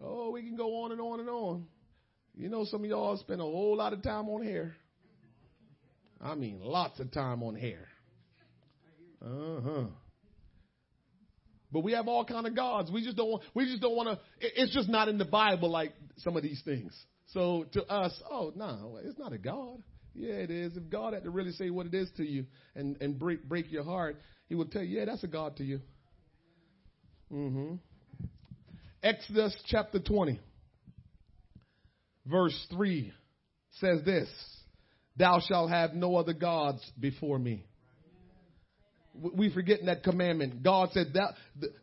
Oh, 0.00 0.30
we 0.30 0.42
can 0.42 0.56
go 0.56 0.84
on 0.84 0.92
and 0.92 1.00
on 1.00 1.18
and 1.18 1.28
on. 1.28 1.66
You 2.36 2.48
know, 2.48 2.64
some 2.64 2.84
of 2.84 2.88
y'all 2.88 3.16
spend 3.16 3.40
a 3.40 3.44
whole 3.44 3.76
lot 3.76 3.92
of 3.92 4.02
time 4.02 4.28
on 4.28 4.44
hair. 4.44 4.76
I 6.20 6.36
mean, 6.36 6.60
lots 6.62 7.00
of 7.00 7.10
time 7.10 7.42
on 7.42 7.56
hair. 7.56 7.88
Uh 9.20 9.60
huh. 9.64 9.84
But 11.72 11.80
we 11.80 11.92
have 11.92 12.08
all 12.08 12.24
kind 12.24 12.46
of 12.46 12.56
gods. 12.56 12.90
We 12.90 13.04
just 13.04 13.16
don't 13.16 13.30
want, 13.30 13.42
we 13.54 13.66
just 13.66 13.80
don't 13.80 13.94
want 13.94 14.08
to, 14.08 14.18
it's 14.40 14.74
just 14.74 14.88
not 14.88 15.08
in 15.08 15.18
the 15.18 15.24
Bible 15.24 15.70
like 15.70 15.92
some 16.18 16.36
of 16.36 16.42
these 16.42 16.60
things. 16.64 16.96
So 17.26 17.66
to 17.72 17.84
us, 17.84 18.12
oh, 18.30 18.52
no, 18.56 18.98
it's 19.04 19.18
not 19.18 19.32
a 19.32 19.38
God. 19.38 19.82
Yeah, 20.14 20.34
it 20.34 20.50
is. 20.50 20.76
If 20.76 20.90
God 20.90 21.14
had 21.14 21.22
to 21.24 21.30
really 21.30 21.52
say 21.52 21.70
what 21.70 21.86
it 21.86 21.94
is 21.94 22.10
to 22.16 22.24
you 22.24 22.46
and, 22.74 22.96
and 23.00 23.18
break, 23.18 23.48
break 23.48 23.70
your 23.70 23.84
heart, 23.84 24.16
he 24.48 24.56
would 24.56 24.72
tell 24.72 24.82
you, 24.82 24.98
yeah, 24.98 25.04
that's 25.04 25.22
a 25.22 25.28
God 25.28 25.56
to 25.56 25.64
you. 25.64 25.80
Mm-hmm. 27.32 27.74
Exodus 29.02 29.56
chapter 29.66 30.00
20, 30.00 30.40
verse 32.26 32.66
3 32.72 33.12
says 33.78 34.00
this, 34.04 34.28
Thou 35.16 35.40
shalt 35.46 35.70
have 35.70 35.94
no 35.94 36.16
other 36.16 36.32
gods 36.32 36.82
before 36.98 37.38
me 37.38 37.64
we 39.14 39.52
forgetting 39.52 39.86
that 39.86 40.02
commandment. 40.02 40.62
God 40.62 40.90
said, 40.92 41.14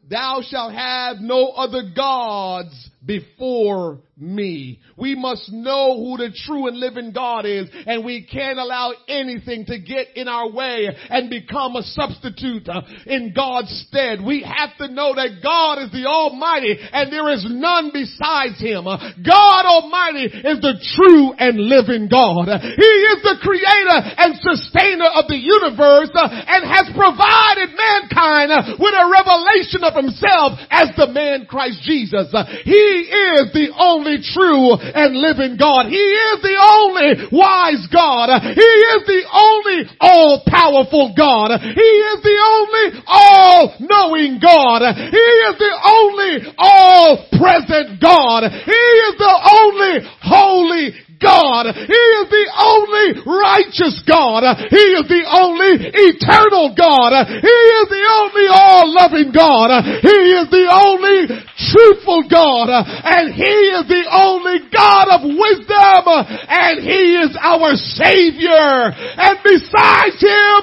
thou, 0.09 0.41
shalt 0.47 0.73
have 0.73 1.17
no 1.17 1.49
other 1.49 1.83
gods 1.95 2.89
before 3.05 3.99
me. 4.17 4.79
We 4.97 5.15
must 5.15 5.51
know 5.51 5.95
who 5.95 6.17
the 6.17 6.35
true 6.45 6.67
and 6.67 6.77
living 6.79 7.11
God 7.13 7.45
is 7.45 7.69
and 7.85 8.03
we 8.03 8.25
can't 8.25 8.57
allow 8.57 8.93
anything 9.07 9.65
to 9.65 9.77
get 9.77 10.15
in 10.15 10.27
our 10.27 10.51
way 10.51 10.89
and 11.09 11.29
become 11.29 11.75
a 11.75 11.83
substitute 11.83 12.67
uh, 12.67 12.81
in 13.05 13.33
God's 13.35 13.69
stead. 13.87 14.25
We 14.25 14.41
have 14.41 14.75
to 14.79 14.91
know 14.91 15.13
that 15.13 15.39
God 15.43 15.83
is 15.83 15.91
the 15.91 16.07
Almighty 16.07 16.75
and 16.79 17.13
there 17.13 17.29
is 17.29 17.45
none 17.47 17.91
besides 17.93 18.59
Him. 18.59 18.87
Uh, 18.87 18.97
God 19.21 19.63
Almighty 19.69 20.25
is 20.25 20.59
the 20.59 20.81
true 20.97 21.33
and 21.37 21.61
living 21.61 22.09
God. 22.09 22.49
He 22.49 22.91
is 23.13 23.21
the 23.21 23.37
creator 23.39 23.99
and 24.17 24.33
sustainer 24.41 25.13
of 25.13 25.29
the 25.29 25.37
universe 25.37 26.09
uh, 26.17 26.25
and 26.25 26.65
has 26.65 26.89
provided 26.97 27.16
mankind 27.17 28.51
uh, 28.51 28.75
with 28.79 28.95
a 28.95 29.05
revelation 29.11 29.83
of 29.83 29.93
Himself 29.93 30.59
as 30.69 30.95
the 30.97 31.07
man 31.11 31.45
Christ 31.45 31.81
Jesus. 31.83 32.27
Uh, 32.33 32.45
he 32.63 33.09
is 33.09 33.53
the 33.53 33.73
only 33.77 33.97
only 33.97 34.21
true 34.21 34.73
and 34.77 35.15
living 35.17 35.57
God. 35.57 35.87
He 35.87 35.95
is 35.97 36.41
the 36.41 36.57
only 36.59 37.27
wise 37.31 37.87
God. 37.91 38.29
Uh, 38.29 38.39
he 38.53 38.71
is 38.93 39.01
the 39.07 39.23
only 39.33 39.79
all 39.99 40.43
powerful 40.47 41.13
God. 41.17 41.59
He 41.59 41.91
is 42.13 42.19
the 42.23 42.37
only 42.37 42.85
all 43.07 43.75
knowing 43.79 44.39
God. 44.39 44.81
He 44.95 45.27
is 45.49 45.55
the 45.57 45.75
only 45.85 46.53
all 46.57 47.27
present 47.37 48.01
God. 48.01 48.43
He 48.51 48.83
is 49.07 49.13
the 49.17 49.35
only 49.59 49.95
holy 50.21 51.06
God. 51.21 51.73
He 51.73 52.03
is 52.21 52.27
the 52.29 52.47
only 52.57 53.07
righteous 53.25 54.01
God. 54.07 54.43
He 54.69 54.85
is 54.97 55.05
the 55.09 55.25
only 55.27 55.81
eternal 55.81 56.73
God. 56.77 57.11
He 57.27 57.57
is 57.77 57.87
the 57.89 58.05
only 58.07 58.47
all 58.49 58.85
loving 58.93 59.31
God. 59.33 59.69
He 60.01 60.19
is 60.37 60.47
the 60.49 60.67
only 60.69 61.27
truthful 61.71 62.23
God. 62.29 62.69
And 62.69 63.33
He 63.33 63.55
is 63.77 63.87
the 63.87 64.05
only 64.11 64.59
God 64.71 65.07
of 65.09 65.21
wisdom. 65.25 66.03
And 66.47 66.79
He 66.81 67.17
is 67.21 67.37
our 67.39 67.75
Savior. 67.75 68.93
And 69.17 69.39
besides 69.43 70.21
Him, 70.21 70.61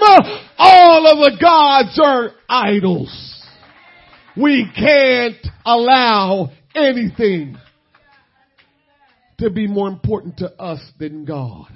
all 0.59 1.07
of 1.07 1.19
the 1.19 1.37
gods 1.41 2.01
are 2.03 2.33
idols. 2.49 3.43
We 4.37 4.71
can't 4.77 5.37
allow 5.65 6.51
anything 6.75 7.57
to 9.45 9.51
be 9.51 9.67
more 9.67 9.89
important 9.89 10.39
to 10.39 10.51
us 10.55 10.81
than 10.99 11.27
God. 11.27 11.67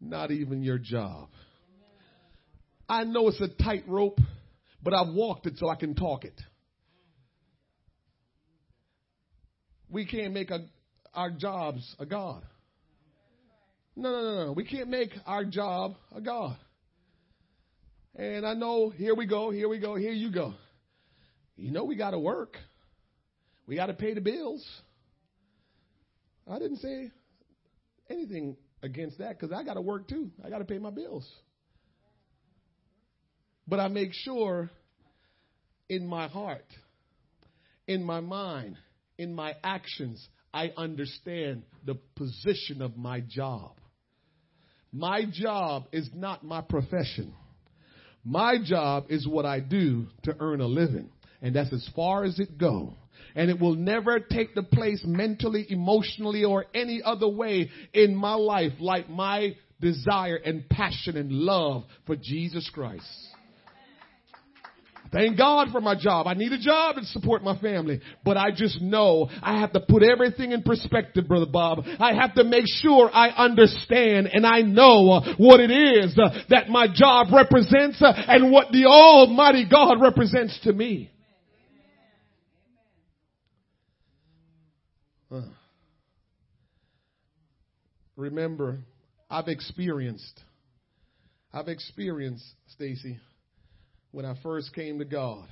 Not 0.00 0.30
even 0.30 0.62
your 0.62 0.76
job. 0.76 1.30
I 2.86 3.04
know 3.04 3.28
it's 3.28 3.40
a 3.40 3.48
tightrope, 3.48 4.18
but 4.82 4.92
I've 4.92 5.14
walked 5.14 5.46
it 5.46 5.54
so 5.56 5.70
I 5.70 5.76
can 5.76 5.94
talk 5.94 6.24
it. 6.24 6.38
We 9.88 10.04
can't 10.04 10.34
make 10.34 10.50
a, 10.50 10.66
our 11.14 11.30
jobs 11.30 11.96
a 11.98 12.04
God. 12.04 12.42
No, 13.96 14.10
no, 14.10 14.22
no, 14.22 14.46
no. 14.46 14.52
We 14.52 14.66
can't 14.66 14.88
make 14.88 15.10
our 15.24 15.46
job 15.46 15.94
a 16.14 16.20
God. 16.20 16.58
And 18.14 18.46
I 18.46 18.52
know, 18.52 18.90
here 18.90 19.14
we 19.14 19.26
go, 19.26 19.50
here 19.50 19.70
we 19.70 19.78
go, 19.78 19.94
here 19.94 20.12
you 20.12 20.30
go. 20.30 20.52
You 21.56 21.70
know 21.70 21.84
we 21.84 21.96
got 21.96 22.10
to 22.10 22.18
work. 22.18 22.58
We 23.66 23.76
got 23.76 23.86
to 23.86 23.94
pay 23.94 24.14
the 24.14 24.20
bills. 24.20 24.66
I 26.50 26.58
didn't 26.58 26.78
say 26.78 27.10
anything 28.10 28.56
against 28.82 29.18
that 29.18 29.38
because 29.38 29.56
I 29.56 29.62
got 29.62 29.74
to 29.74 29.80
work 29.80 30.08
too. 30.08 30.30
I 30.44 30.50
got 30.50 30.58
to 30.58 30.64
pay 30.64 30.78
my 30.78 30.90
bills. 30.90 31.28
But 33.66 33.78
I 33.78 33.88
make 33.88 34.10
sure 34.12 34.70
in 35.88 36.06
my 36.06 36.28
heart, 36.28 36.66
in 37.86 38.02
my 38.02 38.20
mind, 38.20 38.76
in 39.18 39.34
my 39.34 39.54
actions, 39.62 40.26
I 40.52 40.72
understand 40.76 41.62
the 41.86 41.94
position 42.16 42.82
of 42.82 42.96
my 42.96 43.20
job. 43.20 43.72
My 44.92 45.24
job 45.30 45.84
is 45.92 46.10
not 46.12 46.44
my 46.44 46.60
profession. 46.60 47.34
My 48.24 48.56
job 48.62 49.06
is 49.08 49.26
what 49.26 49.46
I 49.46 49.60
do 49.60 50.06
to 50.24 50.36
earn 50.38 50.60
a 50.60 50.66
living. 50.66 51.10
And 51.40 51.56
that's 51.56 51.72
as 51.72 51.88
far 51.96 52.24
as 52.24 52.38
it 52.38 52.58
goes. 52.58 52.92
And 53.34 53.50
it 53.50 53.58
will 53.58 53.74
never 53.74 54.20
take 54.20 54.54
the 54.54 54.62
place 54.62 55.02
mentally, 55.04 55.66
emotionally, 55.68 56.44
or 56.44 56.66
any 56.74 57.02
other 57.04 57.28
way 57.28 57.70
in 57.92 58.14
my 58.14 58.34
life 58.34 58.72
like 58.80 59.08
my 59.08 59.56
desire 59.80 60.36
and 60.36 60.68
passion 60.68 61.16
and 61.16 61.32
love 61.32 61.84
for 62.06 62.16
Jesus 62.16 62.70
Christ. 62.72 63.06
Thank 65.12 65.36
God 65.36 65.68
for 65.72 65.80
my 65.82 65.94
job. 65.94 66.26
I 66.26 66.32
need 66.32 66.52
a 66.52 66.58
job 66.58 66.96
to 66.96 67.04
support 67.04 67.44
my 67.44 67.58
family. 67.58 68.00
But 68.24 68.38
I 68.38 68.50
just 68.50 68.80
know 68.80 69.28
I 69.42 69.60
have 69.60 69.72
to 69.74 69.80
put 69.80 70.02
everything 70.02 70.52
in 70.52 70.62
perspective, 70.62 71.28
Brother 71.28 71.50
Bob. 71.52 71.80
I 71.98 72.14
have 72.14 72.34
to 72.36 72.44
make 72.44 72.64
sure 72.66 73.10
I 73.12 73.28
understand 73.28 74.30
and 74.32 74.46
I 74.46 74.62
know 74.62 75.20
what 75.36 75.60
it 75.60 75.70
is 75.70 76.14
that 76.48 76.70
my 76.70 76.86
job 76.90 77.26
represents 77.30 77.98
and 78.00 78.50
what 78.50 78.72
the 78.72 78.86
Almighty 78.86 79.68
God 79.70 80.00
represents 80.00 80.58
to 80.64 80.72
me. 80.72 81.10
Remember, 88.16 88.80
I've 89.30 89.48
experienced, 89.48 90.40
I've 91.52 91.68
experienced, 91.68 92.44
Stacy, 92.74 93.18
when 94.10 94.26
I 94.26 94.34
first 94.42 94.74
came 94.74 94.98
to 94.98 95.04
God, 95.04 95.48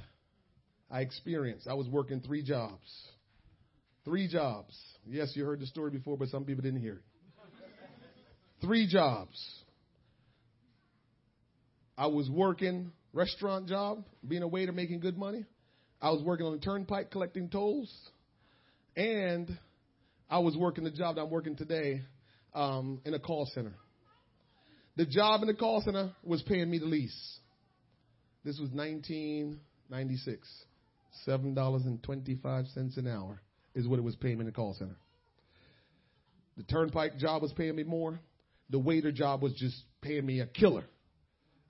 I 0.90 1.00
experienced, 1.00 1.66
I 1.66 1.74
was 1.74 1.88
working 1.88 2.20
three 2.20 2.42
jobs. 2.42 2.86
Three 4.04 4.28
jobs. 4.28 4.76
Yes, 5.06 5.32
you 5.34 5.44
heard 5.44 5.60
the 5.60 5.66
story 5.66 5.90
before, 5.90 6.16
but 6.16 6.28
some 6.28 6.44
people 6.44 6.62
didn't 6.62 6.80
hear 6.80 6.94
it. 6.94 7.02
Three 8.60 8.86
jobs. 8.86 9.38
I 11.96 12.06
was 12.06 12.28
working 12.28 12.92
restaurant 13.12 13.68
job, 13.68 14.04
being 14.26 14.42
a 14.42 14.48
waiter, 14.48 14.72
making 14.72 15.00
good 15.00 15.16
money. 15.16 15.44
I 16.00 16.10
was 16.10 16.22
working 16.22 16.46
on 16.46 16.52
the 16.52 16.58
turnpike 16.58 17.10
collecting 17.10 17.48
tolls, 17.48 17.90
and 18.96 19.58
I 20.28 20.38
was 20.38 20.56
working 20.56 20.84
the 20.84 20.90
job 20.90 21.16
that 21.16 21.22
I'm 21.22 21.30
working 21.30 21.56
today 21.56 22.02
um, 22.54 23.00
in 23.04 23.14
a 23.14 23.18
call 23.18 23.48
center. 23.54 23.74
The 24.96 25.06
job 25.06 25.42
in 25.42 25.48
the 25.48 25.54
call 25.54 25.80
center 25.82 26.12
was 26.22 26.42
paying 26.42 26.70
me 26.70 26.78
the 26.78 26.86
least. 26.86 27.16
This 28.44 28.58
was 28.58 28.70
1996. 28.70 30.48
$7.25 31.26 32.96
an 32.96 33.08
hour 33.08 33.40
is 33.74 33.86
what 33.86 33.98
it 33.98 34.02
was 34.02 34.16
paying 34.16 34.36
me 34.36 34.40
in 34.40 34.46
the 34.46 34.52
call 34.52 34.74
center. 34.74 34.96
The 36.56 36.62
turnpike 36.64 37.18
job 37.18 37.42
was 37.42 37.52
paying 37.52 37.76
me 37.76 37.84
more. 37.84 38.20
The 38.70 38.78
waiter 38.78 39.12
job 39.12 39.42
was 39.42 39.54
just 39.54 39.76
paying 40.02 40.24
me 40.24 40.40
a 40.40 40.46
killer. 40.46 40.84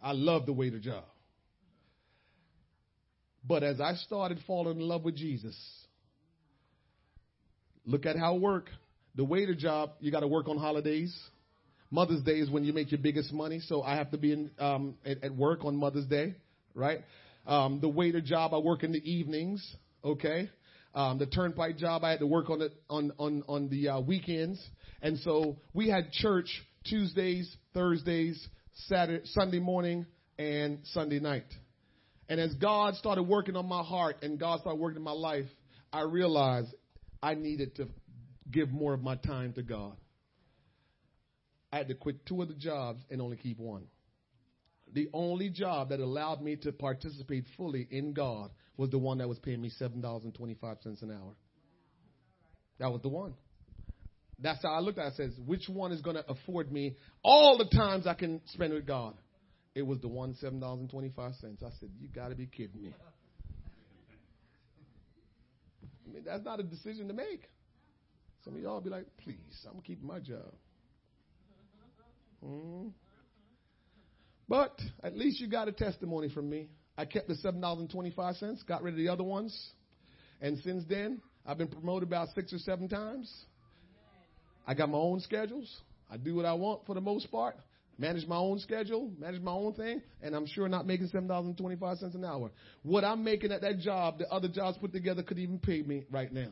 I 0.02 0.12
loved 0.12 0.46
the 0.46 0.52
waiter 0.52 0.78
job. 0.78 1.04
But 3.46 3.62
as 3.62 3.80
I 3.80 3.94
started 3.94 4.38
falling 4.46 4.80
in 4.80 4.86
love 4.86 5.04
with 5.04 5.16
Jesus, 5.16 5.56
look 7.84 8.06
at 8.06 8.16
how 8.16 8.34
work. 8.34 8.68
The 9.16 9.24
waiter 9.24 9.54
job, 9.54 9.92
you 10.00 10.10
got 10.10 10.20
to 10.20 10.28
work 10.28 10.48
on 10.48 10.56
holidays. 10.56 11.16
Mother's 11.90 12.22
Day 12.22 12.38
is 12.38 12.48
when 12.50 12.64
you 12.64 12.72
make 12.72 12.92
your 12.92 13.00
biggest 13.00 13.32
money, 13.32 13.60
so 13.60 13.82
I 13.82 13.96
have 13.96 14.12
to 14.12 14.18
be 14.18 14.32
in, 14.32 14.50
um, 14.58 14.94
at, 15.04 15.24
at 15.24 15.34
work 15.34 15.64
on 15.64 15.76
Mother's 15.76 16.06
Day 16.06 16.34
right? 16.74 17.00
Um, 17.46 17.80
the 17.80 17.88
waiter 17.88 18.20
job, 18.20 18.54
I 18.54 18.58
work 18.58 18.82
in 18.82 18.92
the 18.92 19.10
evenings, 19.10 19.64
okay? 20.04 20.50
Um, 20.94 21.18
the 21.18 21.26
turnpike 21.26 21.78
job, 21.78 22.04
I 22.04 22.10
had 22.10 22.20
to 22.20 22.26
work 22.26 22.50
on 22.50 22.62
it 22.62 22.72
on 22.88 23.12
on 23.18 23.44
on 23.46 23.68
the 23.68 23.88
uh, 23.88 24.00
weekends, 24.00 24.60
and 25.02 25.18
so 25.20 25.56
we 25.72 25.88
had 25.88 26.10
church 26.10 26.48
Tuesdays, 26.84 27.54
Thursdays, 27.74 28.44
Saturday, 28.88 29.24
Sunday 29.26 29.60
morning, 29.60 30.06
and 30.38 30.80
Sunday 30.92 31.20
night. 31.20 31.44
And 32.28 32.40
as 32.40 32.54
God 32.54 32.94
started 32.96 33.24
working 33.24 33.56
on 33.56 33.66
my 33.68 33.82
heart 33.82 34.16
and 34.22 34.38
God 34.38 34.60
started 34.60 34.80
working 34.80 34.98
in 34.98 35.02
my 35.02 35.10
life, 35.12 35.46
I 35.92 36.02
realized 36.02 36.68
I 37.22 37.34
needed 37.34 37.76
to 37.76 37.88
give 38.50 38.70
more 38.70 38.94
of 38.94 39.02
my 39.02 39.16
time 39.16 39.52
to 39.54 39.62
God. 39.62 39.96
I 41.72 41.78
had 41.78 41.88
to 41.88 41.94
quit 41.94 42.26
two 42.26 42.42
of 42.42 42.48
the 42.48 42.54
jobs 42.54 43.02
and 43.10 43.20
only 43.20 43.36
keep 43.36 43.58
one 43.58 43.86
the 44.92 45.08
only 45.12 45.50
job 45.50 45.90
that 45.90 46.00
allowed 46.00 46.42
me 46.42 46.56
to 46.56 46.72
participate 46.72 47.44
fully 47.56 47.86
in 47.90 48.12
God 48.12 48.50
was 48.76 48.90
the 48.90 48.98
one 48.98 49.18
that 49.18 49.28
was 49.28 49.38
paying 49.38 49.60
me 49.60 49.70
$7.25 49.80 51.02
an 51.02 51.10
hour. 51.10 51.34
That 52.78 52.90
was 52.90 53.02
the 53.02 53.08
one. 53.08 53.34
That's 54.38 54.62
how 54.62 54.70
I 54.70 54.80
looked 54.80 54.98
at 54.98 55.06
it. 55.06 55.12
I 55.12 55.16
says, 55.16 55.38
which 55.44 55.68
one 55.68 55.92
is 55.92 56.00
going 56.00 56.16
to 56.16 56.28
afford 56.28 56.72
me 56.72 56.96
all 57.22 57.58
the 57.58 57.76
times 57.76 58.06
I 58.06 58.14
can 58.14 58.40
spend 58.46 58.72
with 58.72 58.86
God? 58.86 59.14
It 59.74 59.82
was 59.82 60.00
the 60.00 60.08
one 60.08 60.34
$7.25. 60.42 61.12
I 61.18 61.32
said, 61.78 61.90
you 62.00 62.08
got 62.08 62.28
to 62.28 62.34
be 62.34 62.46
kidding 62.46 62.82
me. 62.82 62.94
I 66.06 66.12
mean, 66.12 66.24
that's 66.24 66.44
not 66.44 66.58
a 66.58 66.62
decision 66.62 67.06
to 67.08 67.14
make. 67.14 67.48
Some 68.44 68.54
of 68.54 68.60
y'all 68.60 68.80
be 68.80 68.90
like, 68.90 69.06
please, 69.18 69.66
I'm 69.70 69.80
keeping 69.82 70.06
my 70.06 70.18
job. 70.18 70.52
Mm-hmm. 72.44 72.88
But 74.48 74.80
at 75.02 75.16
least 75.16 75.40
you 75.40 75.46
got 75.46 75.68
a 75.68 75.72
testimony 75.72 76.28
from 76.28 76.48
me. 76.50 76.68
I 76.96 77.04
kept 77.04 77.28
the 77.28 77.34
$7.25, 77.34 78.66
got 78.66 78.82
rid 78.82 78.94
of 78.94 78.98
the 78.98 79.08
other 79.08 79.22
ones. 79.22 79.56
And 80.40 80.58
since 80.58 80.84
then, 80.88 81.20
I've 81.46 81.58
been 81.58 81.68
promoted 81.68 82.08
about 82.08 82.28
six 82.34 82.52
or 82.52 82.58
seven 82.58 82.88
times. 82.88 83.32
I 84.66 84.74
got 84.74 84.88
my 84.88 84.98
own 84.98 85.20
schedules. 85.20 85.80
I 86.10 86.16
do 86.16 86.34
what 86.34 86.44
I 86.44 86.54
want 86.54 86.86
for 86.86 86.94
the 86.94 87.00
most 87.00 87.30
part. 87.30 87.56
Manage 87.98 88.26
my 88.26 88.36
own 88.36 88.58
schedule, 88.58 89.10
manage 89.18 89.42
my 89.42 89.52
own 89.52 89.74
thing, 89.74 90.00
and 90.22 90.34
I'm 90.34 90.46
sure 90.46 90.68
not 90.68 90.86
making 90.86 91.08
seven 91.08 91.28
dollars 91.28 91.48
and 91.48 91.58
twenty 91.58 91.76
five 91.76 91.98
cents 91.98 92.14
an 92.14 92.24
hour. 92.24 92.50
What 92.82 93.04
I'm 93.04 93.22
making 93.22 93.52
at 93.52 93.60
that 93.60 93.78
job, 93.78 94.18
the 94.18 94.28
other 94.28 94.48
jobs 94.48 94.78
put 94.78 94.92
together 94.92 95.22
could 95.22 95.38
even 95.38 95.58
pay 95.58 95.82
me 95.82 96.04
right 96.10 96.32
now. 96.32 96.48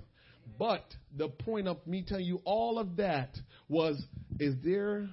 But 0.58 0.84
the 1.16 1.28
point 1.28 1.68
of 1.68 1.84
me 1.86 2.04
telling 2.06 2.24
you 2.26 2.40
all 2.44 2.78
of 2.78 2.96
that 2.96 3.36
was, 3.68 4.00
is 4.38 4.54
there 4.64 5.08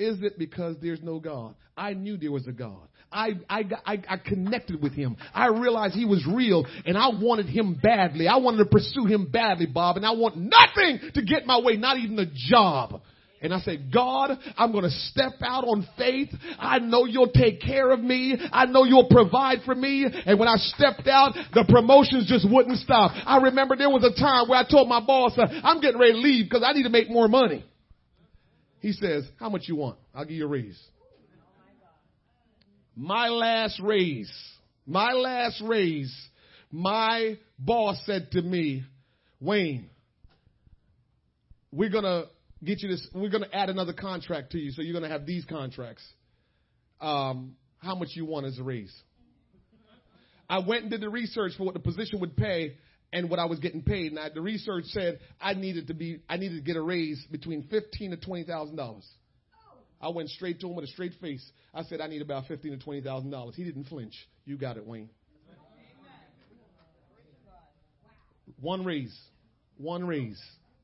is 0.00 0.22
it 0.22 0.38
because 0.38 0.76
there's 0.80 1.02
no 1.02 1.20
God? 1.20 1.54
I 1.76 1.92
knew 1.92 2.16
there 2.16 2.32
was 2.32 2.46
a 2.46 2.52
God. 2.52 2.88
I, 3.12 3.32
I, 3.48 3.64
I, 3.84 4.02
I 4.08 4.16
connected 4.16 4.82
with 4.82 4.92
him. 4.92 5.16
I 5.34 5.48
realized 5.48 5.94
he 5.94 6.06
was 6.06 6.26
real 6.26 6.64
and 6.86 6.96
I 6.96 7.08
wanted 7.08 7.46
him 7.46 7.78
badly. 7.82 8.26
I 8.26 8.36
wanted 8.36 8.58
to 8.58 8.64
pursue 8.66 9.04
him 9.04 9.30
badly, 9.30 9.66
Bob, 9.66 9.96
and 9.96 10.06
I 10.06 10.12
want 10.12 10.36
nothing 10.36 11.00
to 11.14 11.22
get 11.22 11.44
my 11.44 11.60
way, 11.60 11.76
not 11.76 11.98
even 11.98 12.18
a 12.18 12.26
job. 12.26 13.02
And 13.42 13.54
I 13.54 13.60
said, 13.60 13.90
God, 13.92 14.38
I'm 14.58 14.70
going 14.70 14.84
to 14.84 14.90
step 14.90 15.32
out 15.40 15.64
on 15.64 15.86
faith. 15.96 16.28
I 16.58 16.78
know 16.78 17.06
you'll 17.06 17.32
take 17.32 17.62
care 17.62 17.90
of 17.90 18.00
me. 18.00 18.36
I 18.52 18.66
know 18.66 18.84
you'll 18.84 19.08
provide 19.08 19.60
for 19.64 19.74
me. 19.74 20.06
And 20.26 20.38
when 20.38 20.48
I 20.48 20.56
stepped 20.56 21.08
out, 21.08 21.32
the 21.54 21.64
promotions 21.66 22.26
just 22.28 22.46
wouldn't 22.50 22.76
stop. 22.78 23.12
I 23.24 23.38
remember 23.38 23.76
there 23.76 23.88
was 23.88 24.04
a 24.04 24.18
time 24.18 24.48
where 24.48 24.58
I 24.58 24.68
told 24.68 24.88
my 24.88 25.00
boss, 25.00 25.32
uh, 25.38 25.46
I'm 25.64 25.80
getting 25.80 25.98
ready 25.98 26.12
to 26.12 26.18
leave 26.18 26.46
because 26.50 26.62
I 26.66 26.72
need 26.72 26.82
to 26.82 26.90
make 26.90 27.08
more 27.08 27.28
money. 27.28 27.64
He 28.80 28.92
says, 28.92 29.26
How 29.38 29.48
much 29.48 29.62
you 29.66 29.76
want? 29.76 29.98
I'll 30.14 30.24
give 30.24 30.36
you 30.36 30.44
a 30.44 30.48
raise. 30.48 30.78
My 32.96 33.28
last 33.28 33.80
raise, 33.82 34.30
my 34.86 35.12
last 35.12 35.62
raise, 35.64 36.14
my 36.70 37.38
boss 37.58 37.96
said 38.04 38.30
to 38.32 38.42
me, 38.42 38.84
Wayne, 39.40 39.88
we're 41.72 41.88
gonna 41.88 42.24
get 42.64 42.82
you 42.82 42.88
this, 42.88 43.06
we're 43.14 43.30
gonna 43.30 43.48
add 43.52 43.70
another 43.70 43.92
contract 43.92 44.52
to 44.52 44.58
you, 44.58 44.70
so 44.72 44.82
you're 44.82 44.94
gonna 44.94 45.12
have 45.12 45.26
these 45.26 45.44
contracts. 45.44 46.02
Um, 47.00 47.56
how 47.78 47.94
much 47.94 48.08
you 48.12 48.24
want 48.24 48.46
as 48.46 48.58
a 48.58 48.62
raise? 48.62 48.94
I 50.48 50.58
went 50.58 50.82
and 50.82 50.90
did 50.90 51.00
the 51.00 51.08
research 51.08 51.52
for 51.56 51.64
what 51.64 51.74
the 51.74 51.80
position 51.80 52.20
would 52.20 52.36
pay, 52.36 52.74
and 53.12 53.30
what 53.30 53.38
I 53.38 53.46
was 53.46 53.58
getting 53.58 53.82
paid. 53.82 54.12
Now 54.12 54.28
the 54.32 54.40
research 54.40 54.84
said 54.86 55.20
I 55.40 55.54
needed 55.54 55.88
to 55.88 55.94
be 55.94 56.20
I 56.28 56.36
needed 56.36 56.56
to 56.56 56.62
get 56.62 56.76
a 56.76 56.82
raise 56.82 57.24
between 57.30 57.64
fifteen 57.64 58.10
to 58.10 58.16
twenty 58.16 58.44
thousand 58.44 58.76
dollars. 58.76 59.08
I 60.00 60.08
went 60.08 60.30
straight 60.30 60.60
to 60.60 60.68
him 60.68 60.76
with 60.76 60.84
a 60.84 60.88
straight 60.88 61.12
face. 61.20 61.44
I 61.74 61.82
said 61.82 62.00
I 62.00 62.06
need 62.06 62.22
about 62.22 62.46
fifteen 62.46 62.72
to 62.72 62.78
twenty 62.78 63.00
thousand 63.00 63.30
dollars. 63.30 63.54
He 63.56 63.64
didn't 63.64 63.84
flinch. 63.84 64.14
You 64.44 64.56
got 64.56 64.76
it, 64.76 64.86
Wayne. 64.86 65.10
One 68.60 68.84
raise, 68.84 69.16
one 69.76 70.06
raise, 70.06 70.40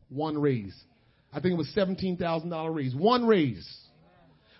one 0.09 0.39
raise. 0.39 0.75
I 1.37 1.41
think 1.41 1.53
it 1.53 1.59
was 1.59 1.69
seventeen 1.75 2.17
thousand 2.17 2.49
dollar 2.49 2.73
raise. 2.73 2.95
One 2.95 3.27
raise. 3.27 3.69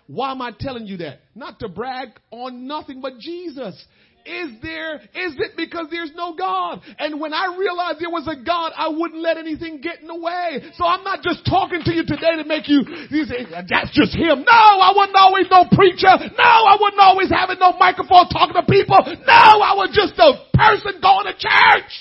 Why 0.05 0.31
am 0.31 0.43
I 0.43 0.51
telling 0.57 0.85
you 0.85 0.97
that? 0.97 1.21
Not 1.33 1.59
to 1.59 1.69
brag 1.69 2.09
on 2.31 2.67
nothing 2.67 3.01
but 3.01 3.17
Jesus. 3.17 3.83
is 4.27 4.51
there, 4.61 4.99
is 4.99 5.33
it 5.39 5.55
because 5.55 5.87
there's 5.89 6.11
no 6.13 6.35
God? 6.35 6.81
And 6.99 7.19
when 7.19 7.33
I 7.33 7.55
realized 7.57 7.99
there 7.99 8.11
was 8.11 8.27
a 8.27 8.35
God, 8.35 8.73
I 8.75 8.89
wouldn't 8.89 9.21
let 9.23 9.37
anything 9.37 9.79
get 9.79 10.01
in 10.01 10.07
the 10.07 10.19
way. 10.19 10.59
So 10.75 10.85
I'm 10.85 11.03
not 11.03 11.23
just 11.23 11.47
talking 11.47 11.79
to 11.83 11.91
you 11.95 12.03
today 12.03 12.35
to 12.35 12.43
make 12.43 12.67
you, 12.67 12.83
you 13.09 13.23
say, 13.25 13.47
that's 13.47 13.91
just 13.95 14.13
him. 14.13 14.43
No, 14.43 14.61
I 14.83 14.91
wasn't 14.95 15.15
always 15.15 15.47
no 15.49 15.65
preacher. 15.71 16.11
No, 16.11 16.51
I 16.67 16.75
wasn't 16.79 17.01
always 17.01 17.29
having 17.31 17.57
no 17.59 17.73
microphone 17.79 18.27
talking 18.27 18.59
to 18.59 18.67
people. 18.67 18.99
No, 18.99 19.43
I 19.63 19.73
was 19.79 19.95
just 19.95 20.19
a 20.19 20.43
person 20.53 20.99
going 21.01 21.25
to 21.31 21.35
church. 21.39 21.91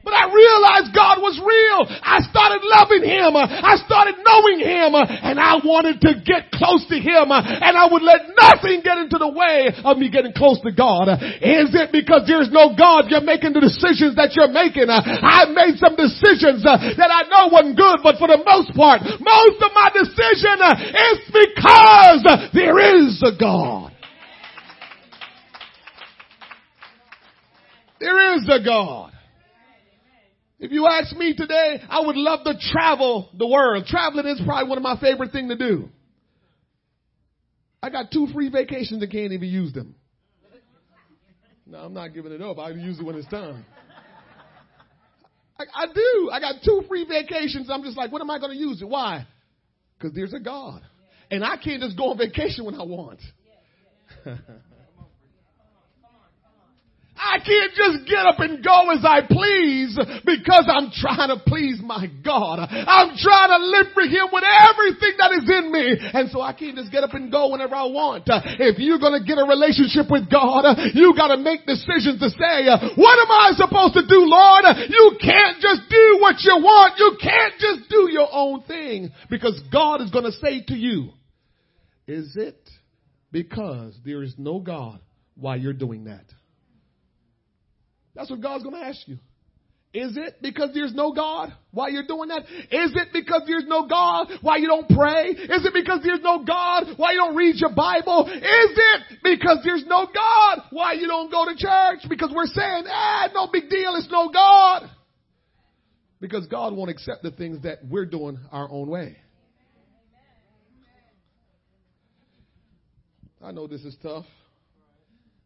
But 0.00 0.16
I 0.16 0.32
realized 0.32 0.96
God 0.96 1.20
was 1.20 1.36
real. 1.36 1.84
I 2.00 2.24
started 2.24 2.64
loving 2.64 3.04
Him. 3.04 3.36
I 3.36 3.76
started 3.84 4.16
knowing 4.24 4.64
Him. 4.64 4.96
And 4.96 5.36
I 5.36 5.60
wanted 5.60 6.00
to 6.08 6.16
get 6.24 6.48
close 6.48 6.88
to 6.88 6.96
Him. 6.96 7.28
And 7.28 7.76
I 7.76 7.84
would 7.84 8.00
let 8.00 8.32
nothing 8.32 8.80
get 8.80 8.96
into 8.96 9.20
the 9.20 9.28
way 9.28 9.68
of 9.84 10.00
me 10.00 10.08
getting 10.08 10.32
close 10.32 10.56
to 10.64 10.72
God. 10.72 11.12
Is 11.44 11.76
it 11.76 11.92
because 11.92 12.24
there's 12.24 12.48
no 12.48 12.72
God 12.72 13.12
you're 13.12 13.20
making 13.20 13.52
the 13.52 13.60
decisions 13.60 14.16
that 14.16 14.32
you're 14.32 14.48
making? 14.48 14.88
I 14.88 15.44
made 15.52 15.76
some 15.76 16.00
decisions 16.00 16.64
that 16.64 17.12
I 17.12 17.28
know 17.28 17.52
wasn't 17.52 17.76
good, 17.76 18.00
but 18.00 18.16
for 18.16 18.32
the 18.32 18.40
most 18.40 18.72
part, 18.72 19.04
most 19.04 19.58
of 19.60 19.70
my 19.76 19.92
decision 19.92 20.56
is 20.96 21.18
because 21.28 22.24
there 22.56 22.80
is 22.80 23.20
a 23.20 23.36
God. 23.36 23.92
There 28.00 28.36
is 28.40 28.48
a 28.48 28.64
God. 28.64 29.12
If 30.60 30.72
you 30.72 30.86
ask 30.86 31.16
me 31.16 31.34
today, 31.34 31.80
I 31.88 32.02
would 32.04 32.16
love 32.16 32.44
to 32.44 32.54
travel 32.70 33.30
the 33.36 33.46
world. 33.46 33.86
Traveling 33.86 34.26
is 34.26 34.42
probably 34.44 34.68
one 34.68 34.76
of 34.76 34.84
my 34.84 35.00
favorite 35.00 35.32
things 35.32 35.50
to 35.50 35.56
do. 35.56 35.88
I 37.82 37.88
got 37.88 38.10
two 38.12 38.28
free 38.34 38.50
vacations 38.50 39.02
and 39.02 39.10
can't 39.10 39.32
even 39.32 39.48
use 39.48 39.72
them. 39.72 39.94
No, 41.66 41.78
I'm 41.78 41.94
not 41.94 42.12
giving 42.12 42.32
it 42.32 42.42
up. 42.42 42.58
I'll 42.58 42.76
use 42.76 43.00
it 43.00 43.04
when 43.04 43.16
it's 43.16 43.28
time. 43.28 43.64
I, 45.58 45.64
I 45.74 45.86
do. 45.86 46.30
I 46.30 46.40
got 46.40 46.56
two 46.62 46.82
free 46.88 47.06
vacations. 47.06 47.70
I'm 47.70 47.82
just 47.82 47.96
like, 47.96 48.12
when 48.12 48.20
am 48.20 48.30
I 48.30 48.38
going 48.38 48.52
to 48.52 48.58
use 48.58 48.82
it? 48.82 48.88
Why? 48.88 49.26
Because 49.96 50.14
there's 50.14 50.34
a 50.34 50.40
God. 50.40 50.82
And 51.30 51.42
I 51.42 51.56
can't 51.56 51.80
just 51.80 51.96
go 51.96 52.10
on 52.10 52.18
vacation 52.18 52.66
when 52.66 52.74
I 52.74 52.82
want. 52.82 53.20
I 57.20 57.36
can't 57.44 57.74
just 57.76 58.08
get 58.08 58.24
up 58.24 58.40
and 58.40 58.64
go 58.64 58.90
as 58.96 59.04
I 59.04 59.20
please 59.28 59.92
because 60.24 60.66
I'm 60.72 60.88
trying 60.88 61.28
to 61.28 61.38
please 61.44 61.78
my 61.84 62.08
God. 62.24 62.64
I'm 62.64 63.12
trying 63.20 63.52
to 63.52 63.60
live 63.60 63.92
for 63.92 64.08
Him 64.08 64.32
with 64.32 64.44
everything 64.48 65.14
that 65.20 65.30
is 65.36 65.44
in 65.44 65.68
me. 65.68 66.00
And 66.16 66.30
so 66.32 66.40
I 66.40 66.56
can't 66.56 66.76
just 66.76 66.90
get 66.90 67.04
up 67.04 67.12
and 67.12 67.30
go 67.30 67.52
whenever 67.52 67.76
I 67.76 67.84
want. 67.92 68.24
If 68.26 68.80
you're 68.80 68.98
going 68.98 69.20
to 69.20 69.24
get 69.26 69.36
a 69.36 69.44
relationship 69.44 70.10
with 70.10 70.32
God, 70.32 70.64
you 70.96 71.12
got 71.14 71.28
to 71.28 71.36
make 71.36 71.66
decisions 71.68 72.24
to 72.24 72.30
say, 72.32 72.56
what 72.96 73.16
am 73.20 73.30
I 73.30 73.52
supposed 73.54 73.94
to 74.00 74.04
do, 74.08 74.24
Lord? 74.24 74.64
You 74.88 75.20
can't 75.20 75.60
just 75.60 75.92
do 75.92 76.18
what 76.20 76.40
you 76.40 76.56
want. 76.56 76.96
You 76.98 77.18
can't 77.20 77.54
just 77.60 77.90
do 77.90 78.08
your 78.10 78.28
own 78.32 78.62
thing 78.64 79.12
because 79.28 79.60
God 79.70 80.00
is 80.00 80.10
going 80.10 80.24
to 80.24 80.32
say 80.32 80.64
to 80.68 80.74
you, 80.74 81.10
is 82.06 82.34
it 82.36 82.58
because 83.30 83.94
there 84.04 84.22
is 84.22 84.34
no 84.38 84.58
God 84.58 85.00
why 85.36 85.56
you're 85.56 85.72
doing 85.72 86.04
that? 86.04 86.24
That's 88.20 88.28
what 88.28 88.42
God's 88.42 88.64
going 88.64 88.76
to 88.76 88.86
ask 88.86 89.08
you. 89.08 89.16
Is 89.94 90.14
it 90.14 90.42
because 90.42 90.74
there's 90.74 90.92
no 90.92 91.14
God 91.14 91.54
why 91.70 91.88
you're 91.88 92.06
doing 92.06 92.28
that? 92.28 92.42
Is 92.42 92.92
it 92.94 93.08
because 93.14 93.44
there's 93.46 93.64
no 93.66 93.88
God 93.88 94.28
why 94.42 94.58
you 94.58 94.66
don't 94.66 94.86
pray? 94.90 95.28
Is 95.30 95.64
it 95.64 95.72
because 95.72 96.00
there's 96.04 96.20
no 96.20 96.44
God 96.44 96.98
why 96.98 97.12
you 97.12 97.16
don't 97.16 97.34
read 97.34 97.56
your 97.56 97.74
Bible? 97.74 98.26
Is 98.28 98.42
it 98.42 99.02
because 99.24 99.60
there's 99.64 99.86
no 99.86 100.06
God 100.14 100.64
why 100.68 100.92
you 100.92 101.06
don't 101.06 101.30
go 101.30 101.46
to 101.46 101.56
church? 101.56 102.06
Because 102.10 102.30
we're 102.30 102.44
saying, 102.44 102.84
ah, 102.88 103.30
no 103.32 103.48
big 103.50 103.70
deal, 103.70 103.94
it's 103.96 104.10
no 104.10 104.28
God. 104.28 104.90
Because 106.20 106.46
God 106.46 106.74
won't 106.74 106.90
accept 106.90 107.22
the 107.22 107.30
things 107.30 107.62
that 107.62 107.78
we're 107.88 108.04
doing 108.04 108.38
our 108.52 108.70
own 108.70 108.90
way. 108.90 109.16
I 113.42 113.50
know 113.52 113.66
this 113.66 113.80
is 113.80 113.96
tough, 114.02 114.26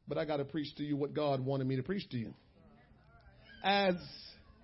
but 0.08 0.18
I 0.18 0.24
got 0.24 0.38
to 0.38 0.44
preach 0.44 0.74
to 0.78 0.82
you 0.82 0.96
what 0.96 1.14
God 1.14 1.38
wanted 1.38 1.68
me 1.68 1.76
to 1.76 1.84
preach 1.84 2.08
to 2.10 2.16
you 2.16 2.34
as 3.64 3.94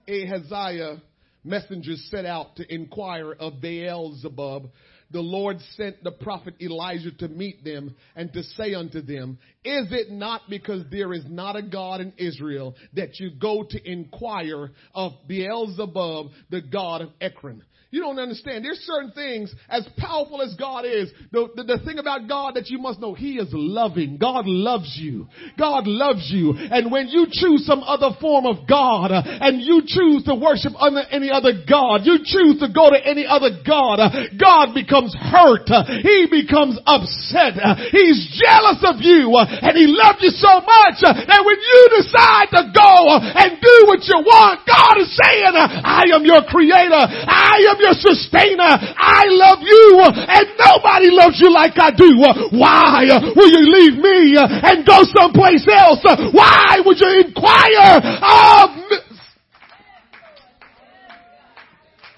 Ahaziah 0.06 1.02
messengers 1.42 2.06
set 2.10 2.26
out 2.26 2.56
to 2.56 2.74
inquire 2.74 3.32
of 3.32 3.60
Beelzebub, 3.60 4.70
the 5.10 5.20
Lord 5.20 5.56
sent 5.76 6.04
the 6.04 6.12
prophet 6.12 6.54
Elijah 6.60 7.10
to 7.18 7.28
meet 7.28 7.64
them 7.64 7.96
and 8.14 8.32
to 8.32 8.44
say 8.44 8.74
unto 8.74 9.00
them, 9.00 9.38
Is 9.64 9.88
it 9.90 10.10
not 10.10 10.42
because 10.48 10.84
there 10.90 11.12
is 11.12 11.24
not 11.28 11.56
a 11.56 11.62
God 11.62 12.00
in 12.00 12.12
Israel 12.16 12.76
that 12.92 13.18
you 13.18 13.30
go 13.30 13.64
to 13.68 13.90
inquire 13.90 14.70
of 14.94 15.12
Beelzebub, 15.26 16.30
the 16.50 16.60
God 16.60 17.00
of 17.02 17.10
Ekron? 17.20 17.64
You 17.92 18.02
don't 18.02 18.20
understand. 18.20 18.64
There's 18.64 18.78
certain 18.86 19.10
things, 19.10 19.52
as 19.68 19.82
powerful 19.98 20.42
as 20.42 20.54
God 20.54 20.86
is, 20.86 21.10
the, 21.32 21.50
the, 21.56 21.64
the, 21.64 21.78
thing 21.82 21.98
about 21.98 22.28
God 22.28 22.54
that 22.54 22.70
you 22.70 22.78
must 22.78 23.00
know, 23.00 23.14
He 23.14 23.34
is 23.34 23.48
loving. 23.50 24.16
God 24.16 24.46
loves 24.46 24.94
you. 24.94 25.26
God 25.58 25.88
loves 25.88 26.30
you. 26.30 26.54
And 26.54 26.92
when 26.92 27.08
you 27.08 27.26
choose 27.26 27.66
some 27.66 27.82
other 27.82 28.14
form 28.20 28.46
of 28.46 28.68
God, 28.68 29.10
uh, 29.10 29.26
and 29.26 29.58
you 29.58 29.82
choose 29.82 30.22
to 30.30 30.38
worship 30.38 30.70
under 30.78 31.02
any 31.10 31.34
other 31.34 31.50
God, 31.66 32.06
you 32.06 32.22
choose 32.22 32.62
to 32.62 32.70
go 32.70 32.94
to 32.94 33.00
any 33.02 33.26
other 33.26 33.58
God, 33.66 33.98
uh, 33.98 34.38
God 34.38 34.70
becomes 34.70 35.10
hurt. 35.18 35.66
Uh, 35.66 35.82
he 35.82 36.30
becomes 36.30 36.78
upset. 36.86 37.58
He's 37.90 38.22
jealous 38.38 38.86
of 38.86 39.02
you. 39.02 39.34
And 39.34 39.74
He 39.74 39.90
loves 39.90 40.22
you 40.22 40.30
so 40.38 40.62
much 40.62 41.02
that 41.02 41.42
when 41.42 41.58
you 41.58 41.80
decide 41.98 42.54
to 42.54 42.62
go 42.70 43.18
and 43.18 43.58
do 43.58 43.76
what 43.90 44.06
you 44.06 44.22
want, 44.22 44.62
God 44.62 44.94
is 45.02 45.10
saying, 45.10 45.58
I 45.58 46.06
am 46.14 46.22
your 46.22 46.46
creator. 46.46 47.02
I 47.02 47.66
am 47.66 47.79
your 47.80 47.96
sustainer. 47.96 48.76
I 48.96 49.24
love 49.28 49.60
you 49.64 50.04
and 50.04 50.46
nobody 50.60 51.10
loves 51.10 51.40
you 51.40 51.50
like 51.52 51.74
I 51.76 51.90
do. 51.90 52.20
Why 52.56 53.08
will 53.34 53.50
you 53.50 53.64
leave 53.66 53.96
me 53.98 54.36
and 54.38 54.86
go 54.86 55.02
someplace 55.16 55.66
else? 55.66 56.04
Why 56.32 56.80
would 56.84 57.00
you 57.00 57.24
inquire 57.26 57.98
of 58.20 58.76
me? 58.76 58.96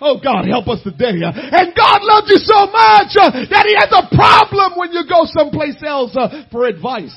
Oh 0.05 0.19
God, 0.23 0.47
help 0.49 0.67
us 0.67 0.83
today. 0.83 1.23
And 1.23 1.75
God 1.77 2.01
loves 2.03 2.27
you 2.29 2.39
so 2.39 2.67
much 2.67 3.15
that 3.15 3.65
He 3.67 3.75
has 3.79 3.93
a 3.93 4.15
problem 4.15 4.73
when 4.77 4.91
you 4.93 5.05
go 5.09 5.25
someplace 5.27 5.81
else 5.87 6.17
for 6.51 6.67
advice. 6.67 7.15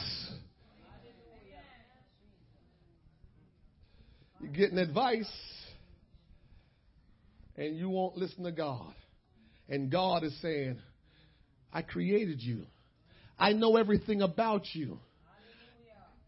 You're 4.39 4.51
getting 4.51 4.77
advice 4.77 5.31
and 7.57 7.75
you 7.75 7.89
won't 7.89 8.17
listen 8.17 8.43
to 8.43 8.51
God. 8.51 8.93
And 9.69 9.91
God 9.91 10.23
is 10.23 10.35
saying, 10.41 10.79
I 11.73 11.81
created 11.81 12.41
you. 12.41 12.65
I 13.37 13.53
know 13.53 13.77
everything 13.77 14.21
about 14.21 14.63
you. 14.73 14.99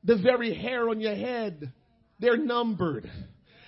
The 0.04 0.18
very 0.18 0.54
hair 0.54 0.90
on 0.90 1.00
your 1.00 1.16
head, 1.16 1.72
they're 2.20 2.38
numbered. 2.38 3.10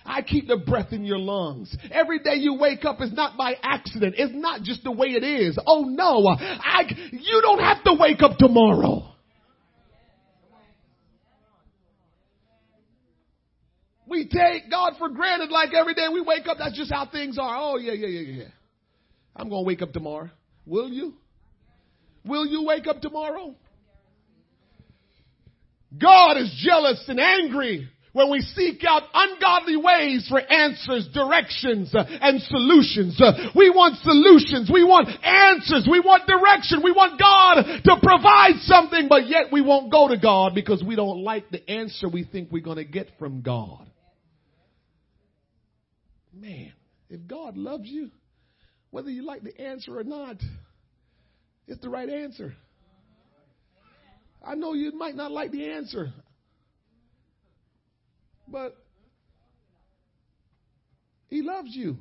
I 0.05 0.21
keep 0.21 0.47
the 0.47 0.57
breath 0.57 0.91
in 0.91 1.03
your 1.03 1.19
lungs. 1.19 1.75
Every 1.91 2.19
day 2.19 2.35
you 2.35 2.55
wake 2.55 2.85
up 2.85 3.01
is 3.01 3.13
not 3.13 3.37
by 3.37 3.55
accident. 3.61 4.15
It's 4.17 4.33
not 4.33 4.63
just 4.63 4.83
the 4.83 4.91
way 4.91 5.09
it 5.09 5.23
is. 5.23 5.57
Oh 5.67 5.83
no, 5.83 6.27
I, 6.27 6.83
you 7.11 7.41
don't 7.41 7.59
have 7.59 7.83
to 7.83 7.95
wake 7.99 8.21
up 8.23 8.37
tomorrow. 8.37 9.13
We 14.09 14.27
take 14.27 14.71
God 14.71 14.93
for 14.97 15.09
granted 15.09 15.51
like 15.51 15.73
every 15.73 15.93
day 15.93 16.07
we 16.11 16.21
wake 16.21 16.47
up, 16.47 16.57
that's 16.57 16.75
just 16.75 16.91
how 16.91 17.05
things 17.05 17.37
are. 17.37 17.57
Oh, 17.57 17.77
yeah, 17.77 17.93
yeah, 17.93 18.07
yeah, 18.07 18.43
yeah. 18.43 18.49
I'm 19.35 19.49
going 19.49 19.63
to 19.63 19.67
wake 19.67 19.83
up 19.83 19.93
tomorrow. 19.93 20.29
Will 20.65 20.89
you? 20.89 21.13
Will 22.25 22.45
you 22.45 22.65
wake 22.65 22.87
up 22.87 23.01
tomorrow? 23.01 23.55
God 25.97 26.37
is 26.37 26.53
jealous 26.63 27.03
and 27.07 27.19
angry 27.19 27.87
when 28.13 28.31
we 28.31 28.41
seek 28.41 28.83
out 28.87 29.03
ungodly 29.13 29.77
ways 29.77 30.27
for 30.27 30.39
answers, 30.39 31.07
directions, 31.13 31.93
uh, 31.93 32.03
and 32.07 32.41
solutions. 32.41 33.19
Uh, 33.21 33.49
we 33.55 33.69
want 33.69 33.95
solutions. 33.97 34.69
We 34.71 34.83
want 34.83 35.07
answers. 35.23 35.87
We 35.89 35.99
want 35.99 36.27
direction. 36.27 36.81
We 36.83 36.91
want 36.91 37.19
God 37.19 37.63
to 37.83 38.01
provide 38.01 38.59
something, 38.61 39.07
but 39.07 39.27
yet 39.27 39.51
we 39.51 39.61
won't 39.61 39.91
go 39.91 40.07
to 40.07 40.17
God 40.17 40.53
because 40.55 40.83
we 40.83 40.95
don't 40.95 41.23
like 41.23 41.49
the 41.49 41.67
answer 41.69 42.09
we 42.09 42.23
think 42.23 42.49
we're 42.51 42.63
going 42.63 42.77
to 42.77 42.85
get 42.85 43.07
from 43.19 43.41
God. 43.41 43.89
Man, 46.33 46.71
if 47.09 47.27
God 47.27 47.57
loves 47.57 47.87
you, 47.87 48.11
whether 48.91 49.09
you 49.09 49.25
like 49.25 49.43
the 49.43 49.59
answer 49.59 49.97
or 49.97 50.03
not, 50.03 50.37
it's 51.67 51.81
the 51.81 51.89
right 51.89 52.09
answer. 52.09 52.53
I 54.43 54.55
know 54.55 54.73
you 54.73 54.91
might 54.93 55.15
not 55.15 55.31
like 55.31 55.51
the 55.51 55.71
answer, 55.71 56.13
but 58.47 58.75
He 61.27 61.41
loves 61.41 61.69
you. 61.71 61.97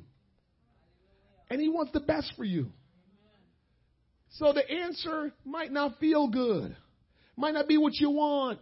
And 1.49 1.59
He 1.59 1.69
wants 1.69 1.91
the 1.91 1.99
best 1.99 2.31
for 2.37 2.43
you. 2.43 2.67
So 4.33 4.53
the 4.53 4.69
answer 4.69 5.33
might 5.43 5.71
not 5.71 5.99
feel 5.99 6.27
good, 6.27 6.75
might 7.35 7.53
not 7.53 7.67
be 7.67 7.77
what 7.77 7.93
you 7.95 8.11
want. 8.11 8.61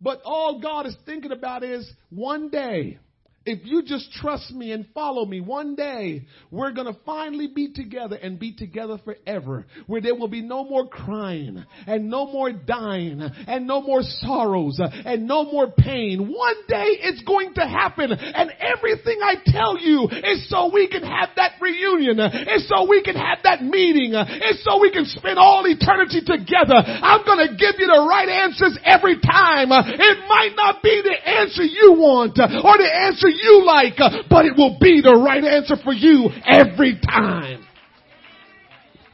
But 0.00 0.20
all 0.24 0.60
God 0.60 0.86
is 0.86 0.96
thinking 1.06 1.32
about 1.32 1.62
is 1.62 1.90
one 2.10 2.50
day, 2.50 2.98
if 3.46 3.60
you 3.64 3.82
just 3.82 4.10
trust 4.12 4.50
me 4.50 4.72
and 4.72 4.84
follow 4.92 5.24
me, 5.24 5.40
one 5.40 5.76
day 5.76 6.26
we're 6.50 6.72
going 6.72 6.92
to 6.92 6.98
finally 7.06 7.46
be 7.46 7.72
together 7.72 8.16
and 8.16 8.40
be 8.40 8.52
together 8.52 8.98
forever, 9.04 9.64
where 9.86 10.00
there 10.00 10.16
will 10.16 10.28
be 10.28 10.42
no 10.42 10.64
more 10.64 10.88
crying 10.88 11.64
and 11.86 12.10
no 12.10 12.26
more 12.26 12.50
dying 12.50 13.22
and 13.22 13.66
no 13.66 13.80
more 13.80 14.02
sorrows 14.02 14.80
and 14.80 15.28
no 15.28 15.44
more 15.44 15.70
pain. 15.70 16.26
One 16.26 16.56
day 16.66 16.98
it's 17.06 17.22
going 17.22 17.54
to 17.54 17.62
happen 17.62 18.10
and 18.10 18.50
everything 18.58 19.20
I 19.22 19.36
tell 19.46 19.78
you 19.78 20.08
is 20.10 20.50
so 20.50 20.70
we 20.74 20.88
can 20.88 21.02
have 21.02 21.30
that 21.36 21.52
reunion. 21.60 22.18
It's 22.18 22.68
so 22.68 22.88
we 22.88 23.02
can 23.02 23.14
have 23.14 23.38
that 23.44 23.62
meeting. 23.62 24.10
It's 24.14 24.64
so 24.64 24.80
we 24.80 24.90
can 24.90 25.04
spend 25.06 25.38
all 25.38 25.62
eternity 25.66 26.20
together. 26.20 26.82
I'm 26.82 27.24
going 27.24 27.46
to 27.46 27.54
give 27.54 27.78
you 27.78 27.86
the 27.86 28.06
right 28.10 28.28
answers 28.28 28.76
every 28.84 29.20
time. 29.20 29.70
It 29.70 30.18
might 30.26 30.54
not 30.56 30.82
be 30.82 31.00
the 31.04 31.14
answer 31.14 31.62
you 31.62 31.94
want 31.94 32.38
or 32.42 32.74
the 32.78 32.90
answer 32.90 33.28
you 33.42 33.64
like, 33.64 33.94
uh, 33.98 34.22
but 34.28 34.46
it 34.46 34.54
will 34.56 34.78
be 34.80 35.00
the 35.00 35.14
right 35.14 35.44
answer 35.44 35.76
for 35.82 35.92
you 35.92 36.30
every 36.44 37.00
time. 37.00 37.64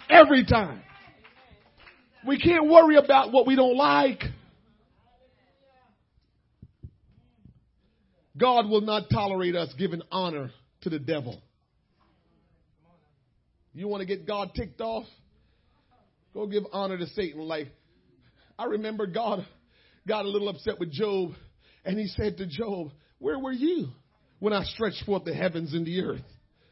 Every 0.08 0.44
time. 0.44 0.82
We 2.26 2.38
can't 2.38 2.68
worry 2.68 2.96
about 2.96 3.32
what 3.32 3.46
we 3.46 3.56
don't 3.56 3.76
like. 3.76 4.22
God 8.36 8.68
will 8.68 8.80
not 8.80 9.10
tolerate 9.10 9.54
us 9.54 9.72
giving 9.78 10.02
honor 10.10 10.50
to 10.82 10.90
the 10.90 10.98
devil. 10.98 11.40
You 13.74 13.88
want 13.88 14.00
to 14.02 14.06
get 14.06 14.26
God 14.26 14.52
ticked 14.54 14.80
off? 14.80 15.04
Go 16.34 16.46
give 16.46 16.64
honor 16.72 16.98
to 16.98 17.06
Satan. 17.08 17.40
Like, 17.40 17.68
I 18.58 18.64
remember 18.64 19.06
God 19.06 19.46
got 20.06 20.24
a 20.24 20.28
little 20.28 20.48
upset 20.48 20.78
with 20.78 20.90
Job 20.90 21.32
and 21.84 21.98
he 21.98 22.06
said 22.06 22.38
to 22.38 22.46
Job, 22.46 22.90
Where 23.18 23.38
were 23.38 23.52
you? 23.52 23.88
When 24.42 24.52
I 24.52 24.64
stretched 24.64 25.04
forth 25.06 25.24
the 25.24 25.32
heavens 25.32 25.72
and 25.72 25.86
the 25.86 26.00
earth. 26.00 26.24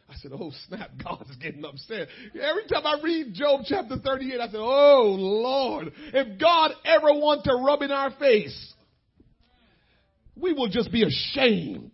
I 0.08 0.14
said, 0.16 0.32
oh 0.34 0.50
snap, 0.66 0.90
God 1.04 1.24
is 1.30 1.36
getting 1.36 1.64
upset. 1.64 2.08
Every 2.34 2.64
time 2.64 2.84
I 2.84 3.00
read 3.00 3.32
Job 3.32 3.60
chapter 3.64 3.96
38, 3.96 4.40
I 4.40 4.46
said, 4.46 4.56
oh 4.56 5.14
Lord, 5.16 5.92
if 6.12 6.40
God 6.40 6.72
ever 6.84 7.12
wants 7.12 7.44
to 7.44 7.54
rub 7.54 7.82
in 7.82 7.92
our 7.92 8.10
face, 8.18 8.74
we 10.34 10.52
will 10.52 10.68
just 10.68 10.90
be 10.90 11.04
ashamed 11.04 11.92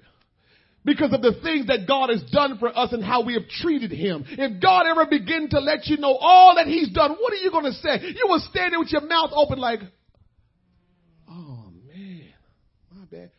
because 0.83 1.12
of 1.12 1.20
the 1.20 1.39
things 1.43 1.66
that 1.66 1.87
God 1.87 2.09
has 2.09 2.22
done 2.33 2.57
for 2.59 2.68
us 2.74 2.95
and 2.95 3.05
how 3.05 3.22
we 3.22 3.35
have 3.35 3.47
treated 3.47 3.91
Him. 3.91 4.24
If 4.27 4.62
God 4.62 4.87
ever 4.87 5.05
begin 5.05 5.51
to 5.51 5.61
let 5.61 5.87
you 5.89 5.99
know 5.99 6.16
all 6.18 6.55
that 6.55 6.68
He's 6.68 6.91
done, 6.91 7.16
what 7.20 7.35
are 7.35 7.37
you 7.37 7.51
going 7.51 7.64
to 7.64 7.72
say? 7.72 7.99
You 8.01 8.24
will 8.29 8.41
stand 8.51 8.72
there 8.72 8.79
with 8.81 8.93
your 8.93 9.07
mouth 9.07 9.31
open 9.35 9.59
like, 9.59 9.81
oh 11.29 11.70
man, 11.87 12.33
my 12.95 13.05
bad. 13.11 13.31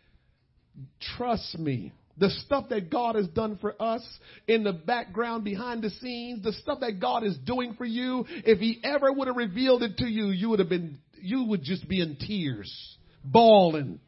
Trust 1.17 1.57
me 1.57 1.93
the 2.17 2.29
stuff 2.45 2.69
that 2.69 2.89
God 2.89 3.15
has 3.15 3.27
done 3.27 3.57
for 3.59 3.79
us 3.81 4.01
in 4.47 4.63
the 4.63 4.73
background, 4.73 5.43
behind 5.43 5.83
the 5.83 5.89
scenes, 5.89 6.43
the 6.43 6.53
stuff 6.53 6.79
that 6.81 6.99
God 6.99 7.23
is 7.23 7.37
doing 7.37 7.75
for 7.75 7.85
you, 7.85 8.25
if 8.27 8.59
He 8.59 8.79
ever 8.83 9.11
would 9.11 9.27
have 9.27 9.37
revealed 9.37 9.83
it 9.83 9.97
to 9.97 10.07
you, 10.07 10.27
you 10.27 10.49
would 10.49 10.59
have 10.59 10.69
been, 10.69 10.99
you 11.21 11.45
would 11.45 11.63
just 11.63 11.87
be 11.87 12.01
in 12.01 12.17
tears, 12.17 12.97
bawling, 13.23 13.99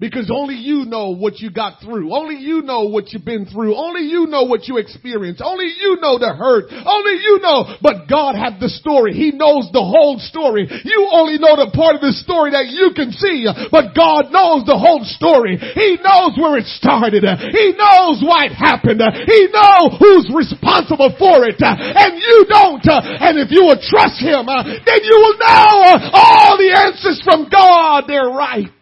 because 0.00 0.32
only 0.32 0.56
you 0.56 0.88
know 0.88 1.12
what 1.12 1.44
you 1.44 1.52
got 1.52 1.84
through. 1.84 2.08
Only 2.08 2.40
you 2.40 2.64
know 2.64 2.88
what 2.88 3.12
you've 3.12 3.28
been 3.28 3.44
through. 3.44 3.76
Only 3.76 4.08
you 4.08 4.24
know 4.32 4.48
what 4.48 4.64
you 4.64 4.80
experienced. 4.80 5.44
Only 5.44 5.68
you 5.76 6.00
know 6.00 6.16
the 6.16 6.32
hurt. 6.32 6.72
Only 6.72 7.20
you 7.20 7.36
know. 7.44 7.76
But 7.84 8.08
God 8.08 8.32
had 8.32 8.64
the 8.64 8.72
story. 8.72 9.12
He 9.12 9.36
knows 9.36 9.68
the 9.76 9.84
whole 9.84 10.16
story. 10.16 10.64
You 10.64 11.12
only 11.12 11.36
know 11.36 11.52
the 11.52 11.68
part 11.76 12.00
of 12.00 12.00
the 12.00 12.16
story 12.16 12.56
that 12.56 12.72
you 12.72 12.96
can 12.96 13.12
see. 13.12 13.44
But 13.68 13.92
God 13.92 14.32
knows 14.32 14.64
the 14.64 14.80
whole 14.80 15.04
story. 15.04 15.60
He 15.60 16.00
knows 16.00 16.32
where 16.40 16.56
it 16.56 16.66
started. 16.80 17.20
He 17.52 17.76
knows 17.76 18.24
why 18.24 18.48
it 18.48 18.56
happened. 18.56 19.04
He 19.04 19.52
knows 19.52 20.00
who's 20.00 20.32
responsible 20.32 21.12
for 21.20 21.44
it. 21.44 21.60
And 21.60 22.16
you 22.16 22.48
don't. 22.48 22.88
And 22.88 23.36
if 23.36 23.52
you 23.52 23.68
will 23.68 23.80
trust 23.84 24.16
Him, 24.16 24.48
then 24.48 25.00
you 25.04 25.16
will 25.20 25.36
know 25.44 26.08
all 26.16 26.56
the 26.56 26.72
answers 26.72 27.20
from 27.20 27.52
God. 27.52 28.08
They're 28.08 28.32
right 28.32 28.72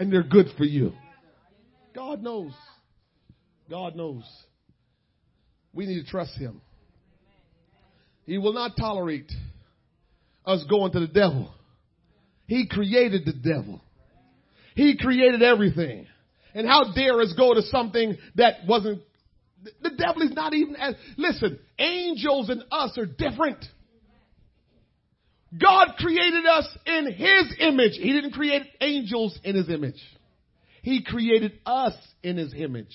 and 0.00 0.10
they're 0.10 0.22
good 0.24 0.46
for 0.56 0.64
you. 0.64 0.94
God 1.94 2.22
knows. 2.22 2.52
God 3.68 3.94
knows. 3.94 4.24
We 5.72 5.86
need 5.86 6.02
to 6.02 6.10
trust 6.10 6.36
Him. 6.36 6.62
He 8.24 8.38
will 8.38 8.54
not 8.54 8.76
tolerate 8.78 9.30
us 10.46 10.64
going 10.68 10.92
to 10.92 11.00
the 11.00 11.06
devil. 11.06 11.52
He 12.46 12.66
created 12.66 13.24
the 13.26 13.34
devil. 13.34 13.82
He 14.74 14.96
created 14.96 15.42
everything. 15.42 16.06
And 16.54 16.66
how 16.66 16.92
dare 16.94 17.20
us 17.20 17.34
go 17.36 17.54
to 17.54 17.62
something 17.62 18.16
that 18.36 18.66
wasn't, 18.66 19.02
the 19.82 19.90
devil 19.90 20.22
is 20.22 20.32
not 20.32 20.54
even 20.54 20.76
as, 20.76 20.94
listen, 21.18 21.58
angels 21.78 22.48
and 22.48 22.64
us 22.72 22.96
are 22.96 23.06
different. 23.06 23.64
God 25.56 25.94
created 25.98 26.46
us 26.46 26.68
in 26.86 27.12
His 27.12 27.56
image. 27.58 27.92
He 27.94 28.12
didn't 28.12 28.32
create 28.32 28.62
angels 28.80 29.38
in 29.42 29.56
His 29.56 29.68
image. 29.68 30.00
He 30.82 31.02
created 31.04 31.52
us 31.66 31.94
in 32.22 32.36
His 32.36 32.54
image. 32.54 32.94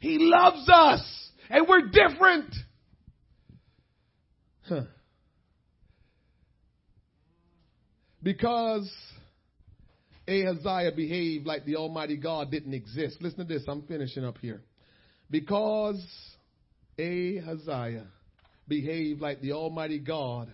He 0.00 0.18
loves 0.18 0.68
us 0.72 1.30
and 1.50 1.66
we're 1.68 1.88
different. 1.88 2.54
Huh. 4.68 4.82
Because 8.22 8.90
Ahaziah 10.26 10.92
behaved 10.94 11.46
like 11.46 11.64
the 11.64 11.76
Almighty 11.76 12.16
God 12.16 12.50
didn't 12.50 12.74
exist. 12.74 13.18
Listen 13.20 13.40
to 13.40 13.44
this. 13.44 13.64
I'm 13.68 13.82
finishing 13.82 14.24
up 14.24 14.38
here. 14.38 14.62
Because 15.30 16.04
Ahaziah 16.98 18.06
behaved 18.68 19.20
like 19.20 19.40
the 19.40 19.52
Almighty 19.52 19.98
God 19.98 20.52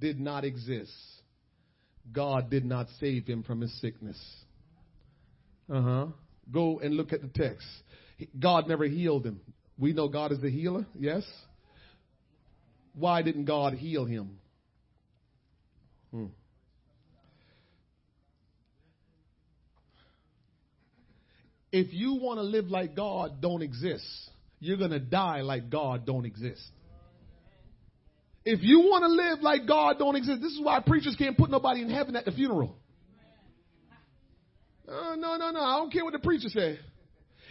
did 0.00 0.20
not 0.20 0.44
exist, 0.44 0.92
God 2.12 2.50
did 2.50 2.64
not 2.64 2.86
save 3.00 3.26
him 3.26 3.42
from 3.42 3.60
his 3.60 3.80
sickness. 3.80 4.18
Uh 5.70 5.82
huh. 5.82 6.06
Go 6.50 6.80
and 6.80 6.94
look 6.94 7.12
at 7.12 7.20
the 7.20 7.28
text. 7.28 7.66
God 8.38 8.68
never 8.68 8.84
healed 8.84 9.26
him. 9.26 9.40
We 9.78 9.92
know 9.92 10.08
God 10.08 10.32
is 10.32 10.40
the 10.40 10.50
healer, 10.50 10.86
yes? 10.98 11.22
Why 12.94 13.22
didn't 13.22 13.44
God 13.44 13.74
heal 13.74 14.04
him? 14.04 14.38
Hmm. 16.10 16.26
If 21.70 21.92
you 21.92 22.14
want 22.14 22.38
to 22.38 22.42
live 22.42 22.68
like 22.68 22.96
God 22.96 23.40
don't 23.42 23.62
exist, 23.62 24.06
you're 24.58 24.78
going 24.78 24.90
to 24.90 24.98
die 24.98 25.42
like 25.42 25.70
God 25.70 26.06
don't 26.06 26.24
exist. 26.24 26.66
If 28.50 28.62
you 28.62 28.80
want 28.80 29.02
to 29.02 29.08
live 29.08 29.42
like 29.42 29.66
God 29.68 29.98
don't 29.98 30.16
exist, 30.16 30.40
this 30.40 30.52
is 30.52 30.60
why 30.62 30.80
preachers 30.80 31.14
can't 31.18 31.36
put 31.36 31.50
nobody 31.50 31.82
in 31.82 31.90
heaven 31.90 32.16
at 32.16 32.24
the 32.24 32.32
funeral. 32.32 32.74
Uh, 34.88 35.16
no, 35.16 35.36
no, 35.36 35.50
no. 35.50 35.60
I 35.60 35.76
don't 35.76 35.92
care 35.92 36.02
what 36.02 36.14
the 36.14 36.18
preacher 36.18 36.48
said. 36.48 36.80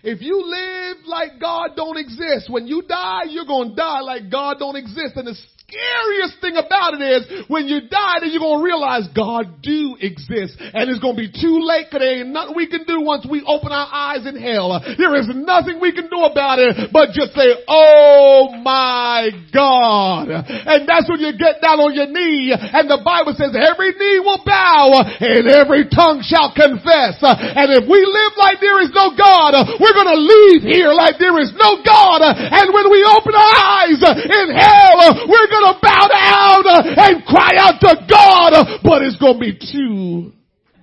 If 0.02 0.24
you 0.24 0.44
live 0.44 1.06
like 1.06 1.40
God 1.40 1.76
don't 1.76 1.98
exist, 1.98 2.50
when 2.50 2.66
you 2.66 2.82
die, 2.82 3.26
you're 3.30 3.46
going 3.46 3.70
to 3.70 3.76
die 3.76 4.00
like 4.00 4.32
God 4.32 4.58
don't 4.58 4.76
exist. 4.76 5.16
And 5.18 5.28
the 5.28 5.36
scariest 5.68 6.40
thing 6.40 6.56
about 6.56 6.96
it 6.96 7.04
is 7.04 7.44
when 7.52 7.68
you 7.68 7.92
die, 7.92 8.24
then 8.24 8.32
you're 8.32 8.40
going 8.40 8.64
to 8.64 8.64
realize 8.64 9.04
God 9.12 9.60
do 9.60 10.00
exist. 10.00 10.56
And 10.56 10.88
it's 10.88 11.04
going 11.04 11.20
to 11.20 11.22
be 11.28 11.28
too 11.28 11.60
late 11.60 11.92
because 11.92 12.08
there 12.08 12.24
ain't 12.24 12.32
nothing 12.32 12.56
we 12.56 12.72
can 12.72 12.88
do 12.88 13.04
once 13.04 13.28
we 13.28 13.44
open 13.44 13.76
our 13.76 13.92
eyes 13.92 14.24
in 14.24 14.40
hell. 14.40 14.80
There 14.80 15.12
is 15.20 15.28
nothing 15.28 15.84
we 15.84 15.92
can 15.92 16.08
do 16.08 16.24
about 16.24 16.64
it 16.64 16.96
but 16.96 17.12
just 17.12 17.36
say, 17.36 17.52
Oh 17.68 18.56
my 18.64 19.28
God. 19.52 20.32
And 20.32 20.88
that's 20.88 21.12
when 21.12 21.20
you 21.20 21.36
get 21.36 21.60
down 21.60 21.84
on 21.84 21.92
your 21.92 22.08
knee 22.08 22.56
and 22.56 22.88
the 22.88 23.04
Bible 23.04 23.36
says 23.36 23.52
every 23.52 23.92
knee 23.92 24.24
will 24.24 24.40
bow 24.48 25.04
and 25.04 25.52
every 25.52 25.92
tongue 25.92 26.24
shall 26.24 26.56
confess. 26.56 27.20
And 27.20 27.76
if 27.76 27.84
we 27.84 28.00
live 28.08 28.34
like 28.40 28.64
there 28.64 28.80
is 28.80 28.96
no 28.96 29.12
God, 29.20 29.52
we're 29.84 29.98
going 30.00 30.16
to 30.16 30.22
leave 30.24 30.64
here 30.64 30.96
like 30.96 31.20
there 31.20 31.36
is 31.44 31.52
no 31.60 31.84
God. 31.84 32.24
And 32.24 32.72
when 32.72 32.88
we 32.88 33.04
open 33.04 33.36
our 33.36 33.56
eyes 33.84 34.00
in 34.00 34.48
hell, 34.56 35.28
we're 35.28 35.50
going 35.52 35.57
going 35.60 35.74
to 35.74 35.80
bow 35.82 36.08
down 36.08 36.64
and 36.98 37.26
cry 37.26 37.56
out 37.58 37.80
to 37.82 38.06
God, 38.10 38.80
but 38.84 39.02
it's 39.02 39.18
going 39.18 39.34
to 39.34 39.40
be 39.40 39.58
too 39.72 40.34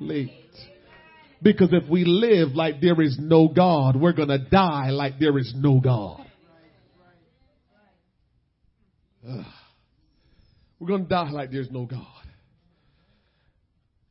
late. 0.01 0.31
Because 1.43 1.69
if 1.73 1.89
we 1.89 2.05
live 2.05 2.55
like 2.55 2.81
there 2.81 3.01
is 3.03 3.19
no 3.21 3.49
God, 3.49 3.97
we're 3.97 4.13
going 4.13 4.29
to 4.29 4.39
die 4.39 4.91
like 4.91 5.19
there 5.19 5.39
is 5.39 5.53
no 5.57 5.81
God. 5.81 6.25
Ugh. 9.29 9.45
We're 10.79 10.89
going 10.89 11.03
to 11.05 11.09
die 11.09 11.31
like 11.31 11.51
there's 11.51 11.71
no 11.71 11.87
God. 11.87 12.07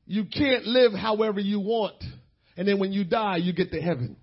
You 0.05 0.25
can't 0.25 0.65
live 0.65 0.93
however 0.93 1.39
you 1.39 1.59
want. 1.59 2.03
And 2.55 2.67
then 2.67 2.79
when 2.79 2.91
you 2.91 3.03
die, 3.03 3.37
you 3.37 3.53
get 3.53 3.71
to 3.71 3.81
heaven. 3.81 4.15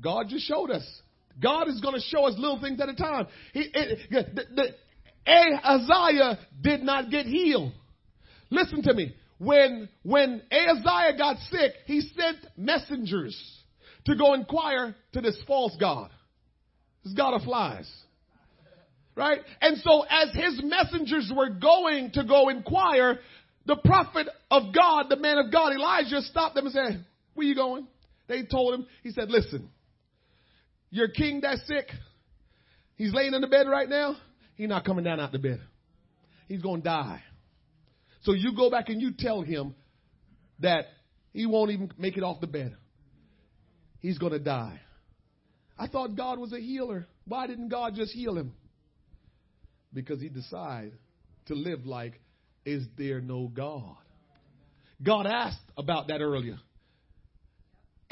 God 0.00 0.26
just 0.28 0.46
showed 0.46 0.70
us. 0.70 1.01
God 1.40 1.68
is 1.68 1.80
going 1.80 1.94
to 1.94 2.00
show 2.00 2.26
us 2.26 2.34
little 2.36 2.60
things 2.60 2.80
at 2.80 2.88
a 2.88 2.94
time. 2.94 3.26
He, 3.52 3.60
it, 3.72 3.98
the, 4.10 4.42
the, 4.54 5.30
Ahaziah 5.30 6.38
did 6.60 6.82
not 6.82 7.10
get 7.10 7.26
healed. 7.26 7.72
Listen 8.50 8.82
to 8.82 8.94
me. 8.94 9.14
when, 9.42 9.88
when 10.04 10.40
Ahaziah 10.52 11.18
got 11.18 11.36
sick, 11.50 11.72
he 11.86 12.00
sent 12.00 12.38
messengers 12.56 13.36
to 14.04 14.14
go 14.16 14.34
inquire 14.34 14.94
to 15.14 15.20
this 15.20 15.36
false 15.48 15.76
God. 15.80 16.10
This 17.04 17.14
God 17.14 17.34
of 17.34 17.42
flies. 17.42 17.90
Right? 19.16 19.40
And 19.60 19.78
so 19.78 20.04
as 20.08 20.32
his 20.32 20.62
messengers 20.62 21.30
were 21.36 21.50
going 21.50 22.12
to 22.12 22.24
go 22.24 22.50
inquire, 22.50 23.18
the 23.66 23.76
prophet 23.84 24.28
of 24.50 24.72
God, 24.74 25.06
the 25.08 25.16
man 25.16 25.38
of 25.38 25.52
God, 25.52 25.72
Elijah, 25.72 26.22
stopped 26.22 26.54
them 26.54 26.66
and 26.66 26.74
said, 26.74 27.04
where 27.34 27.46
you 27.46 27.56
going? 27.56 27.88
They 28.28 28.44
told 28.44 28.74
him, 28.74 28.86
he 29.02 29.10
said, 29.10 29.28
listen, 29.28 29.68
your 30.92 31.08
king 31.08 31.40
that's 31.40 31.66
sick, 31.66 31.88
he's 32.96 33.12
laying 33.12 33.34
in 33.34 33.40
the 33.40 33.48
bed 33.48 33.66
right 33.66 33.88
now. 33.88 34.16
He's 34.54 34.68
not 34.68 34.84
coming 34.84 35.04
down 35.04 35.18
out 35.18 35.32
the 35.32 35.38
bed. 35.38 35.60
He's 36.46 36.60
going 36.60 36.82
to 36.82 36.84
die. 36.84 37.22
So 38.22 38.32
you 38.32 38.54
go 38.54 38.70
back 38.70 38.90
and 38.90 39.00
you 39.00 39.12
tell 39.18 39.40
him 39.40 39.74
that 40.60 40.84
he 41.32 41.46
won't 41.46 41.70
even 41.70 41.90
make 41.98 42.16
it 42.16 42.22
off 42.22 42.40
the 42.40 42.46
bed. 42.46 42.76
He's 44.00 44.18
going 44.18 44.32
to 44.32 44.38
die. 44.38 44.80
I 45.78 45.88
thought 45.88 46.14
God 46.14 46.38
was 46.38 46.52
a 46.52 46.60
healer. 46.60 47.06
Why 47.24 47.46
didn't 47.46 47.70
God 47.70 47.94
just 47.94 48.12
heal 48.12 48.36
him? 48.36 48.52
Because 49.94 50.20
he 50.20 50.28
decided 50.28 50.98
to 51.46 51.54
live 51.54 51.86
like, 51.86 52.20
is 52.66 52.84
there 52.98 53.20
no 53.20 53.48
God? 53.48 53.96
God 55.02 55.26
asked 55.26 55.58
about 55.76 56.08
that 56.08 56.20
earlier. 56.20 56.58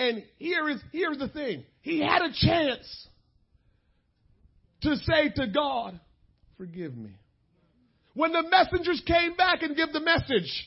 And 0.01 0.25
here 0.39 0.67
is, 0.71 0.81
here's 0.93 1.19
the 1.19 1.29
thing. 1.29 1.63
He 1.83 2.01
had 2.01 2.23
a 2.23 2.33
chance 2.33 3.09
to 4.81 4.97
say 4.97 5.29
to 5.37 5.47
God, 5.47 6.01
forgive 6.57 6.97
me. 6.97 7.19
When 8.15 8.33
the 8.33 8.43
messengers 8.49 9.03
came 9.07 9.37
back 9.37 9.61
and 9.61 9.77
give 9.77 9.93
the 9.93 10.01
message, 10.01 10.67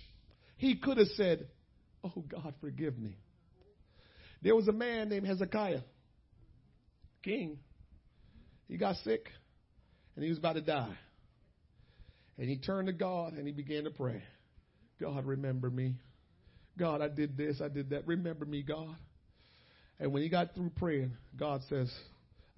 he 0.57 0.75
could 0.75 0.99
have 0.99 1.07
said, 1.15 1.47
Oh 2.03 2.23
God, 2.29 2.53
forgive 2.61 2.99
me. 2.99 3.17
There 4.43 4.55
was 4.55 4.67
a 4.67 4.71
man 4.71 5.09
named 5.09 5.25
Hezekiah, 5.25 5.81
king. 7.23 7.57
He 8.67 8.77
got 8.77 8.97
sick 8.97 9.29
and 10.15 10.23
he 10.23 10.29
was 10.29 10.37
about 10.37 10.53
to 10.53 10.61
die. 10.61 10.95
And 12.37 12.47
he 12.47 12.59
turned 12.59 12.85
to 12.85 12.93
God 12.93 13.33
and 13.33 13.47
he 13.47 13.51
began 13.51 13.85
to 13.85 13.89
pray. 13.89 14.21
God, 15.01 15.25
remember 15.25 15.71
me. 15.71 15.95
God, 16.77 17.01
I 17.01 17.07
did 17.07 17.35
this, 17.35 17.61
I 17.61 17.67
did 17.67 17.89
that. 17.89 18.05
Remember 18.05 18.45
me, 18.45 18.61
God. 18.61 18.95
And 20.03 20.11
when 20.11 20.21
he 20.21 20.27
got 20.27 20.53
through 20.53 20.71
praying, 20.75 21.13
God 21.39 21.61
says, 21.69 21.89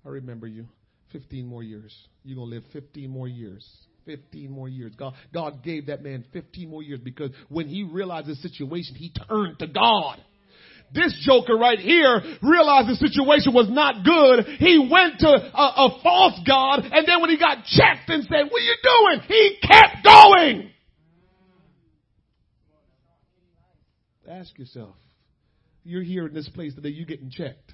I 0.03 0.09
remember 0.09 0.47
you. 0.47 0.65
15 1.11 1.45
more 1.45 1.61
years. 1.61 1.95
You're 2.23 2.37
going 2.37 2.49
to 2.49 2.55
live 2.55 2.63
15 2.73 3.07
more 3.07 3.27
years. 3.27 3.63
15 4.07 4.49
more 4.49 4.67
years. 4.67 4.93
God, 4.97 5.13
God 5.31 5.63
gave 5.63 5.85
that 5.85 6.01
man 6.01 6.25
15 6.33 6.67
more 6.67 6.81
years 6.81 6.99
because 7.03 7.29
when 7.49 7.67
he 7.67 7.83
realized 7.83 8.25
the 8.25 8.35
situation, 8.35 8.95
he 8.95 9.11
turned 9.29 9.59
to 9.59 9.67
God. 9.67 10.17
This 10.91 11.15
joker 11.23 11.55
right 11.55 11.77
here 11.77 12.19
realized 12.41 12.89
the 12.89 12.95
situation 12.95 13.53
was 13.53 13.69
not 13.69 14.03
good. 14.03 14.45
He 14.57 14.79
went 14.91 15.19
to 15.19 15.27
a, 15.27 15.85
a 15.85 15.99
false 16.01 16.39
God 16.47 16.79
and 16.91 17.07
then 17.07 17.21
when 17.21 17.29
he 17.29 17.37
got 17.37 17.63
checked 17.65 18.09
and 18.09 18.23
said, 18.23 18.49
what 18.49 18.59
are 18.59 18.65
you 18.65 18.75
doing? 18.81 19.19
He 19.27 19.57
kept 19.61 20.03
going. 20.03 20.71
Ask 24.27 24.57
yourself, 24.57 24.95
you're 25.85 26.03
here 26.03 26.25
in 26.27 26.33
this 26.33 26.49
place 26.49 26.73
today, 26.73 26.89
you're 26.89 27.05
getting 27.05 27.29
checked. 27.29 27.73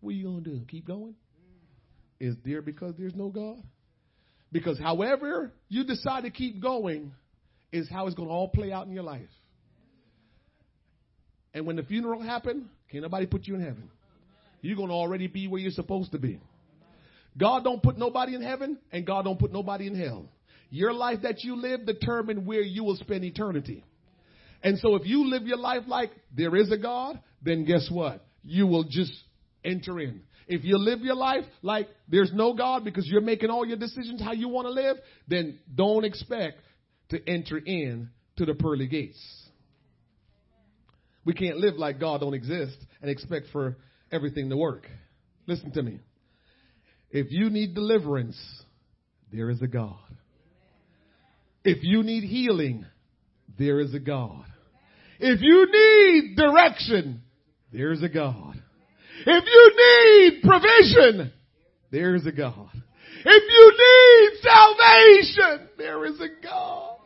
What 0.00 0.10
are 0.10 0.14
you 0.14 0.24
going 0.24 0.44
to 0.44 0.50
do? 0.50 0.60
Keep 0.68 0.86
going? 0.86 1.14
Is 2.20 2.36
there 2.44 2.62
because 2.62 2.94
there's 2.98 3.14
no 3.14 3.30
God? 3.30 3.56
Because 4.52 4.78
however 4.78 5.52
you 5.68 5.84
decide 5.84 6.24
to 6.24 6.30
keep 6.30 6.62
going 6.62 7.12
is 7.72 7.88
how 7.88 8.06
it's 8.06 8.14
going 8.14 8.28
to 8.28 8.34
all 8.34 8.48
play 8.48 8.72
out 8.72 8.86
in 8.86 8.92
your 8.92 9.02
life. 9.02 9.28
And 11.52 11.66
when 11.66 11.76
the 11.76 11.82
funeral 11.82 12.22
happen, 12.22 12.68
can't 12.90 13.02
nobody 13.02 13.26
put 13.26 13.46
you 13.46 13.54
in 13.54 13.60
heaven. 13.60 13.90
You're 14.60 14.76
going 14.76 14.88
to 14.88 14.94
already 14.94 15.26
be 15.26 15.48
where 15.48 15.60
you're 15.60 15.70
supposed 15.70 16.12
to 16.12 16.18
be. 16.18 16.40
God 17.36 17.64
don't 17.64 17.82
put 17.82 17.98
nobody 17.98 18.34
in 18.34 18.42
heaven 18.42 18.78
and 18.92 19.06
God 19.06 19.24
don't 19.24 19.38
put 19.38 19.52
nobody 19.52 19.86
in 19.86 19.94
hell. 19.94 20.28
Your 20.70 20.92
life 20.92 21.20
that 21.22 21.44
you 21.44 21.56
live 21.56 21.86
determine 21.86 22.44
where 22.44 22.62
you 22.62 22.84
will 22.84 22.96
spend 22.96 23.24
eternity. 23.24 23.84
And 24.66 24.80
so 24.80 24.96
if 24.96 25.06
you 25.06 25.30
live 25.30 25.44
your 25.44 25.58
life 25.58 25.84
like 25.86 26.10
there 26.36 26.56
is 26.56 26.72
a 26.72 26.76
God, 26.76 27.20
then 27.40 27.64
guess 27.64 27.88
what? 27.88 28.26
You 28.42 28.66
will 28.66 28.82
just 28.82 29.12
enter 29.64 30.00
in. 30.00 30.22
If 30.48 30.64
you 30.64 30.76
live 30.76 31.02
your 31.02 31.14
life 31.14 31.44
like 31.62 31.86
there's 32.08 32.32
no 32.34 32.52
God 32.52 32.82
because 32.82 33.06
you're 33.06 33.20
making 33.20 33.48
all 33.48 33.64
your 33.64 33.76
decisions 33.76 34.20
how 34.20 34.32
you 34.32 34.48
want 34.48 34.66
to 34.66 34.72
live, 34.72 34.96
then 35.28 35.60
don't 35.72 36.04
expect 36.04 36.58
to 37.10 37.30
enter 37.30 37.58
in 37.58 38.10
to 38.38 38.44
the 38.44 38.54
pearly 38.54 38.88
gates. 38.88 39.22
We 41.24 41.32
can't 41.32 41.58
live 41.58 41.76
like 41.76 42.00
God 42.00 42.22
don't 42.22 42.34
exist 42.34 42.76
and 43.00 43.08
expect 43.08 43.46
for 43.52 43.76
everything 44.10 44.50
to 44.50 44.56
work. 44.56 44.88
Listen 45.46 45.70
to 45.74 45.82
me. 45.84 46.00
If 47.12 47.28
you 47.30 47.50
need 47.50 47.76
deliverance, 47.76 48.36
there 49.32 49.48
is 49.48 49.62
a 49.62 49.68
God. 49.68 49.94
If 51.62 51.84
you 51.84 52.02
need 52.02 52.24
healing, 52.24 52.84
there 53.56 53.78
is 53.78 53.94
a 53.94 54.00
God. 54.00 54.44
If 55.18 55.40
you 55.40 55.66
need 55.70 56.36
direction, 56.36 57.22
there 57.72 57.92
is 57.92 58.02
a 58.02 58.08
God. 58.08 58.54
If 59.26 59.44
you 59.44 59.72
need 59.76 60.42
provision, 60.42 61.32
there 61.90 62.14
is 62.14 62.26
a 62.26 62.32
God. 62.32 62.70
If 63.24 63.42
you 63.50 63.66
need 63.74 64.40
salvation, 64.42 65.68
there 65.78 66.04
is 66.04 66.20
a 66.20 66.28
God. 66.44 66.96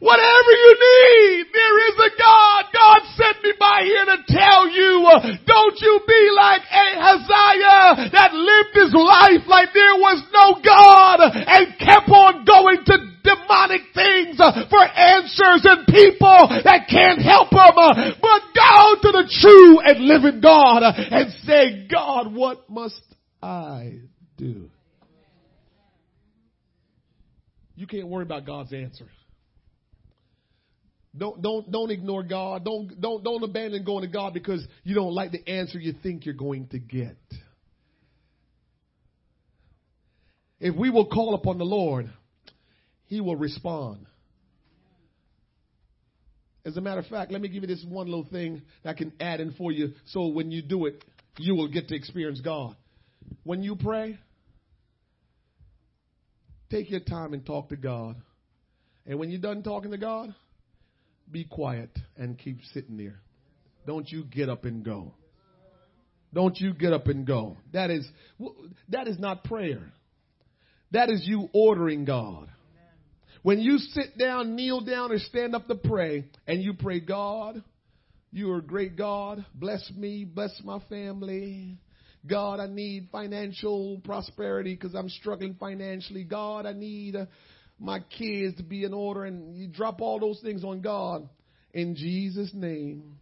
Whatever 0.00 0.52
you 0.54 0.72
need, 0.78 1.46
there 1.52 1.88
is 1.90 1.96
a 1.98 2.10
God. 2.14 2.64
God 2.72 3.00
sent 3.16 3.42
me 3.42 3.52
by 3.58 3.82
here 3.82 4.04
to 4.04 4.18
tell 4.28 4.70
you, 4.70 5.10
uh, 5.10 5.18
don't 5.44 5.74
you 5.80 6.00
be 6.06 6.30
like 6.36 6.62
Ahaziah 6.70 8.10
that 8.14 8.30
lived 8.32 8.74
his 8.78 8.94
life 8.94 9.42
like 9.48 9.74
there 9.74 9.98
was 9.98 10.22
no 10.30 10.62
God 10.62 11.18
and 11.34 11.78
kept 11.82 12.08
on 12.08 12.44
going 12.44 12.84
to 12.86 13.07
demonic 13.22 13.82
things 13.94 14.40
uh, 14.40 14.66
for 14.68 14.82
answers 14.82 15.64
and 15.64 15.86
people 15.86 16.48
that 16.64 16.86
can't 16.88 17.20
help 17.20 17.52
him. 17.52 17.76
Uh, 17.76 18.12
but 18.20 18.42
go 18.54 18.94
to 19.02 19.12
the 19.12 19.28
true 19.40 19.80
and 19.80 20.00
living 20.04 20.40
God 20.40 20.82
uh, 20.82 20.92
and 20.96 21.32
say, 21.44 21.86
God, 21.90 22.34
what 22.34 22.68
must 22.68 23.00
I 23.42 24.00
do? 24.36 24.70
You 27.76 27.86
can't 27.86 28.08
worry 28.08 28.24
about 28.24 28.44
God's 28.44 28.72
answer. 28.72 29.06
Don't 31.16 31.40
don't 31.40 31.70
don't 31.70 31.90
ignore 31.90 32.22
God. 32.22 32.64
Don't 32.64 33.00
don't 33.00 33.24
don't 33.24 33.42
abandon 33.42 33.84
going 33.84 34.02
to 34.02 34.08
God 34.08 34.34
because 34.34 34.64
you 34.84 34.94
don't 34.94 35.12
like 35.12 35.32
the 35.32 35.48
answer 35.48 35.78
you 35.78 35.94
think 36.02 36.26
you're 36.26 36.34
going 36.34 36.68
to 36.68 36.78
get. 36.78 37.16
If 40.60 40.74
we 40.74 40.90
will 40.90 41.06
call 41.06 41.34
upon 41.34 41.58
the 41.58 41.64
Lord, 41.64 42.10
he 43.08 43.20
will 43.20 43.36
respond. 43.36 44.06
As 46.64 46.76
a 46.76 46.80
matter 46.80 47.00
of 47.00 47.06
fact, 47.06 47.32
let 47.32 47.40
me 47.40 47.48
give 47.48 47.62
you 47.62 47.66
this 47.66 47.84
one 47.88 48.06
little 48.06 48.28
thing 48.30 48.62
that 48.84 48.90
I 48.90 48.92
can 48.92 49.12
add 49.18 49.40
in 49.40 49.52
for 49.52 49.72
you 49.72 49.94
so 50.06 50.28
when 50.28 50.50
you 50.50 50.62
do 50.62 50.86
it, 50.86 51.02
you 51.38 51.54
will 51.54 51.68
get 51.68 51.88
to 51.88 51.96
experience 51.96 52.40
God. 52.40 52.76
When 53.44 53.62
you 53.62 53.76
pray, 53.76 54.18
take 56.70 56.90
your 56.90 57.00
time 57.00 57.32
and 57.32 57.44
talk 57.44 57.70
to 57.70 57.76
God. 57.76 58.16
And 59.06 59.18
when 59.18 59.30
you're 59.30 59.40
done 59.40 59.62
talking 59.62 59.92
to 59.92 59.98
God, 59.98 60.34
be 61.30 61.44
quiet 61.44 61.90
and 62.18 62.38
keep 62.38 62.58
sitting 62.74 62.98
there. 62.98 63.20
Don't 63.86 64.10
you 64.10 64.24
get 64.24 64.50
up 64.50 64.66
and 64.66 64.84
go. 64.84 65.14
Don't 66.34 66.58
you 66.58 66.74
get 66.74 66.92
up 66.92 67.06
and 67.06 67.26
go. 67.26 67.56
That 67.72 67.90
is 67.90 68.06
that 68.90 69.08
is 69.08 69.18
not 69.18 69.44
prayer. 69.44 69.90
That 70.90 71.08
is 71.08 71.22
you 71.26 71.48
ordering 71.54 72.04
God. 72.04 72.50
When 73.42 73.60
you 73.60 73.78
sit 73.78 74.18
down, 74.18 74.56
kneel 74.56 74.80
down, 74.80 75.12
or 75.12 75.18
stand 75.18 75.54
up 75.54 75.68
to 75.68 75.74
pray, 75.74 76.28
and 76.46 76.62
you 76.62 76.74
pray, 76.74 77.00
God, 77.00 77.62
you 78.30 78.50
are 78.52 78.58
a 78.58 78.62
great 78.62 78.96
God. 78.96 79.44
Bless 79.54 79.90
me, 79.96 80.24
bless 80.24 80.60
my 80.64 80.80
family. 80.88 81.78
God, 82.26 82.60
I 82.60 82.66
need 82.66 83.08
financial 83.10 84.00
prosperity 84.04 84.74
because 84.74 84.94
I'm 84.94 85.08
struggling 85.08 85.54
financially. 85.54 86.24
God, 86.24 86.66
I 86.66 86.72
need 86.72 87.16
uh, 87.16 87.26
my 87.78 88.00
kids 88.00 88.56
to 88.56 88.62
be 88.62 88.84
in 88.84 88.92
order. 88.92 89.24
And 89.24 89.56
you 89.56 89.68
drop 89.68 90.00
all 90.00 90.18
those 90.18 90.40
things 90.40 90.64
on 90.64 90.80
God 90.80 91.28
in 91.72 91.94
Jesus' 91.94 92.50
name. 92.52 93.16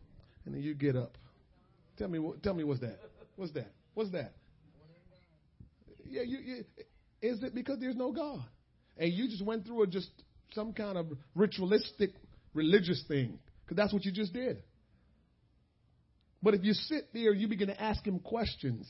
And 0.44 0.54
then 0.54 0.62
you 0.62 0.74
get 0.74 0.96
up. 0.96 1.16
Tell 1.98 2.08
me, 2.08 2.18
tell 2.42 2.54
me 2.54 2.64
what's 2.64 2.80
that? 2.80 2.98
What's 3.36 3.52
that? 3.52 3.70
What's 3.94 4.10
that? 4.10 4.32
Yeah, 6.08 6.22
you, 6.22 6.38
you, 6.38 6.64
is 7.20 7.42
it 7.42 7.54
because 7.54 7.78
there's 7.80 7.96
no 7.96 8.12
God? 8.12 8.44
And 8.98 9.12
you 9.12 9.28
just 9.28 9.44
went 9.44 9.66
through 9.66 9.82
a 9.82 9.86
just 9.86 10.10
some 10.52 10.72
kind 10.72 10.96
of 10.96 11.06
ritualistic 11.34 12.10
religious 12.54 13.02
thing 13.08 13.38
because 13.64 13.76
that's 13.76 13.92
what 13.92 14.04
you 14.04 14.12
just 14.12 14.32
did. 14.32 14.62
But 16.42 16.54
if 16.54 16.64
you 16.64 16.74
sit 16.74 17.12
there, 17.12 17.32
you 17.32 17.48
begin 17.48 17.68
to 17.68 17.80
ask 17.80 18.06
him 18.06 18.20
questions. 18.20 18.88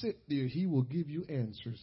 Sit 0.00 0.18
there, 0.28 0.46
he 0.46 0.66
will 0.66 0.82
give 0.82 1.10
you 1.10 1.24
answers. 1.28 1.80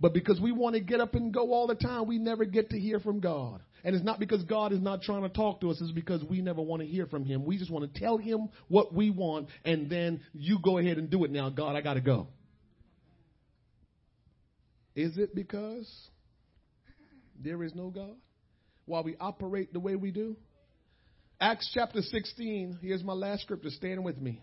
But 0.00 0.14
because 0.14 0.40
we 0.40 0.52
want 0.52 0.74
to 0.74 0.80
get 0.80 1.00
up 1.00 1.14
and 1.14 1.32
go 1.32 1.52
all 1.52 1.66
the 1.66 1.74
time, 1.74 2.06
we 2.06 2.18
never 2.18 2.44
get 2.44 2.70
to 2.70 2.78
hear 2.78 2.98
from 2.98 3.20
God. 3.20 3.60
And 3.84 3.94
it's 3.94 4.04
not 4.04 4.18
because 4.18 4.42
God 4.44 4.72
is 4.72 4.80
not 4.80 5.02
trying 5.02 5.22
to 5.22 5.28
talk 5.28 5.60
to 5.60 5.70
us, 5.70 5.80
it's 5.80 5.92
because 5.92 6.24
we 6.24 6.40
never 6.40 6.62
want 6.62 6.82
to 6.82 6.88
hear 6.88 7.06
from 7.06 7.24
Him. 7.24 7.44
We 7.44 7.58
just 7.58 7.70
want 7.70 7.92
to 7.92 8.00
tell 8.00 8.16
Him 8.16 8.48
what 8.68 8.94
we 8.94 9.10
want, 9.10 9.48
and 9.64 9.90
then 9.90 10.20
you 10.32 10.58
go 10.60 10.78
ahead 10.78 10.98
and 10.98 11.10
do 11.10 11.24
it 11.24 11.30
now. 11.30 11.50
God, 11.50 11.76
I 11.76 11.80
got 11.80 11.94
to 11.94 12.00
go. 12.00 12.28
Is 14.94 15.16
it 15.18 15.34
because 15.34 15.88
there 17.42 17.62
is 17.62 17.74
no 17.74 17.90
God? 17.90 18.16
While 18.86 19.04
we 19.04 19.16
operate 19.20 19.72
the 19.72 19.80
way 19.80 19.96
we 19.96 20.10
do? 20.10 20.36
Acts 21.40 21.70
chapter 21.74 22.00
16, 22.00 22.78
here's 22.80 23.02
my 23.02 23.12
last 23.12 23.42
scripture. 23.42 23.70
Stand 23.70 24.04
with 24.04 24.20
me. 24.20 24.40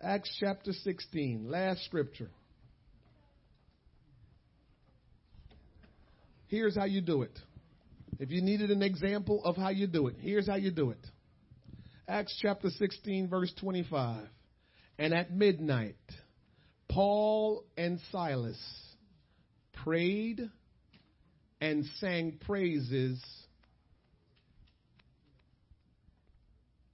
Acts 0.00 0.34
chapter 0.40 0.72
16, 0.72 1.48
last 1.48 1.84
scripture. 1.84 2.30
Here's 6.48 6.76
how 6.76 6.84
you 6.84 7.00
do 7.00 7.22
it. 7.22 7.38
If 8.18 8.30
you 8.30 8.40
needed 8.40 8.70
an 8.70 8.82
example 8.82 9.44
of 9.44 9.56
how 9.56 9.70
you 9.70 9.86
do 9.86 10.08
it, 10.08 10.16
here's 10.20 10.48
how 10.48 10.56
you 10.56 10.70
do 10.70 10.90
it. 10.90 11.06
Acts 12.08 12.36
chapter 12.40 12.70
16, 12.70 13.28
verse 13.28 13.52
25. 13.60 14.26
And 14.98 15.12
at 15.12 15.32
midnight, 15.32 15.96
Paul 16.88 17.64
and 17.76 18.00
Silas 18.10 18.58
prayed 19.84 20.40
and 21.60 21.84
sang 22.00 22.38
praises 22.46 23.22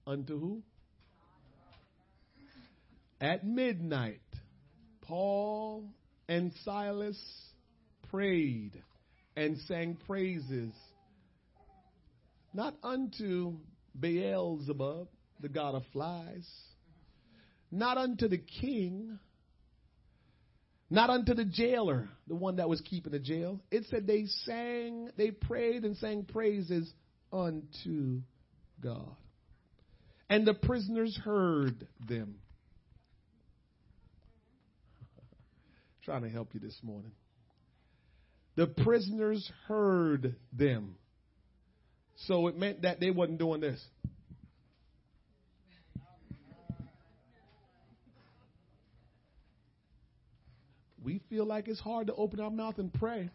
unto 0.05 0.39
who? 0.39 0.63
At 3.19 3.45
midnight, 3.45 4.19
Paul 5.01 5.85
and 6.27 6.51
Silas 6.65 7.19
prayed 8.09 8.81
and 9.35 9.57
sang 9.67 9.97
praises, 10.07 10.73
not 12.53 12.75
unto 12.83 13.53
Beelzebub, 13.99 15.07
the 15.39 15.49
god 15.49 15.75
of 15.75 15.83
flies, 15.93 16.47
not 17.71 17.97
unto 17.97 18.27
the 18.27 18.37
king, 18.37 19.19
not 20.93 21.09
unto 21.09 21.33
the 21.33 21.43
jailer, 21.43 22.07
the 22.27 22.35
one 22.35 22.57
that 22.57 22.69
was 22.69 22.79
keeping 22.81 23.11
the 23.11 23.19
jail. 23.19 23.59
It 23.71 23.85
said 23.89 24.05
they 24.05 24.25
sang, 24.45 25.09
they 25.17 25.31
prayed 25.31 25.85
and 25.85 25.97
sang 25.97 26.23
praises 26.23 26.87
unto 27.31 28.21
God. 28.79 29.15
And 30.29 30.45
the 30.45 30.53
prisoners 30.53 31.19
heard 31.25 31.87
them. 32.07 32.35
Trying 36.05 36.21
to 36.21 36.29
help 36.29 36.49
you 36.53 36.59
this 36.59 36.79
morning. 36.83 37.13
The 38.55 38.67
prisoners 38.67 39.51
heard 39.67 40.35
them. 40.55 40.95
So 42.27 42.45
it 42.49 42.55
meant 42.55 42.83
that 42.83 42.99
they 42.99 43.09
wasn't 43.09 43.39
doing 43.39 43.61
this. 43.61 43.83
We 51.03 51.21
feel 51.29 51.45
like 51.45 51.67
it's 51.67 51.79
hard 51.79 52.07
to 52.07 52.15
open 52.15 52.39
our 52.39 52.49
mouth 52.49 52.77
and 52.77 52.93
pray. 52.93 53.29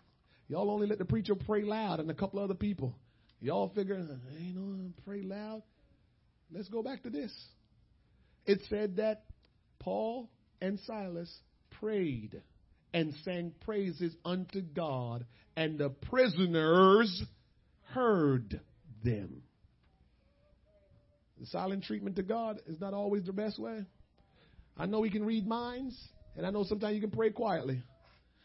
Y'all 0.48 0.70
only 0.70 0.86
let 0.86 0.98
the 0.98 1.04
preacher 1.04 1.34
pray 1.34 1.62
loud 1.62 2.00
and 2.00 2.10
a 2.10 2.14
couple 2.14 2.40
other 2.40 2.54
people. 2.54 2.94
Y'all 3.40 3.68
figure, 3.74 3.96
ain't 4.40 4.56
no 4.56 4.90
pray 5.04 5.22
loud. 5.22 5.62
Let's 6.50 6.68
go 6.68 6.82
back 6.82 7.02
to 7.02 7.10
this. 7.10 7.32
It 8.46 8.60
said 8.70 8.96
that 8.96 9.24
Paul 9.78 10.30
and 10.60 10.80
Silas 10.80 11.32
prayed 11.78 12.40
and 12.94 13.14
sang 13.24 13.52
praises 13.66 14.16
unto 14.24 14.62
God, 14.62 15.26
and 15.56 15.78
the 15.78 15.90
prisoners 15.90 17.22
heard 17.90 18.60
them. 19.04 19.42
The 21.38 21.46
silent 21.46 21.84
treatment 21.84 22.16
to 22.16 22.22
God 22.22 22.60
is 22.66 22.80
not 22.80 22.94
always 22.94 23.24
the 23.24 23.32
best 23.32 23.58
way. 23.58 23.84
I 24.76 24.86
know 24.86 25.02
He 25.02 25.10
can 25.10 25.24
read 25.24 25.46
minds, 25.46 25.96
and 26.38 26.46
I 26.46 26.50
know 26.50 26.62
sometimes 26.62 26.94
you 26.94 27.00
can 27.00 27.10
pray 27.10 27.30
quietly. 27.30 27.82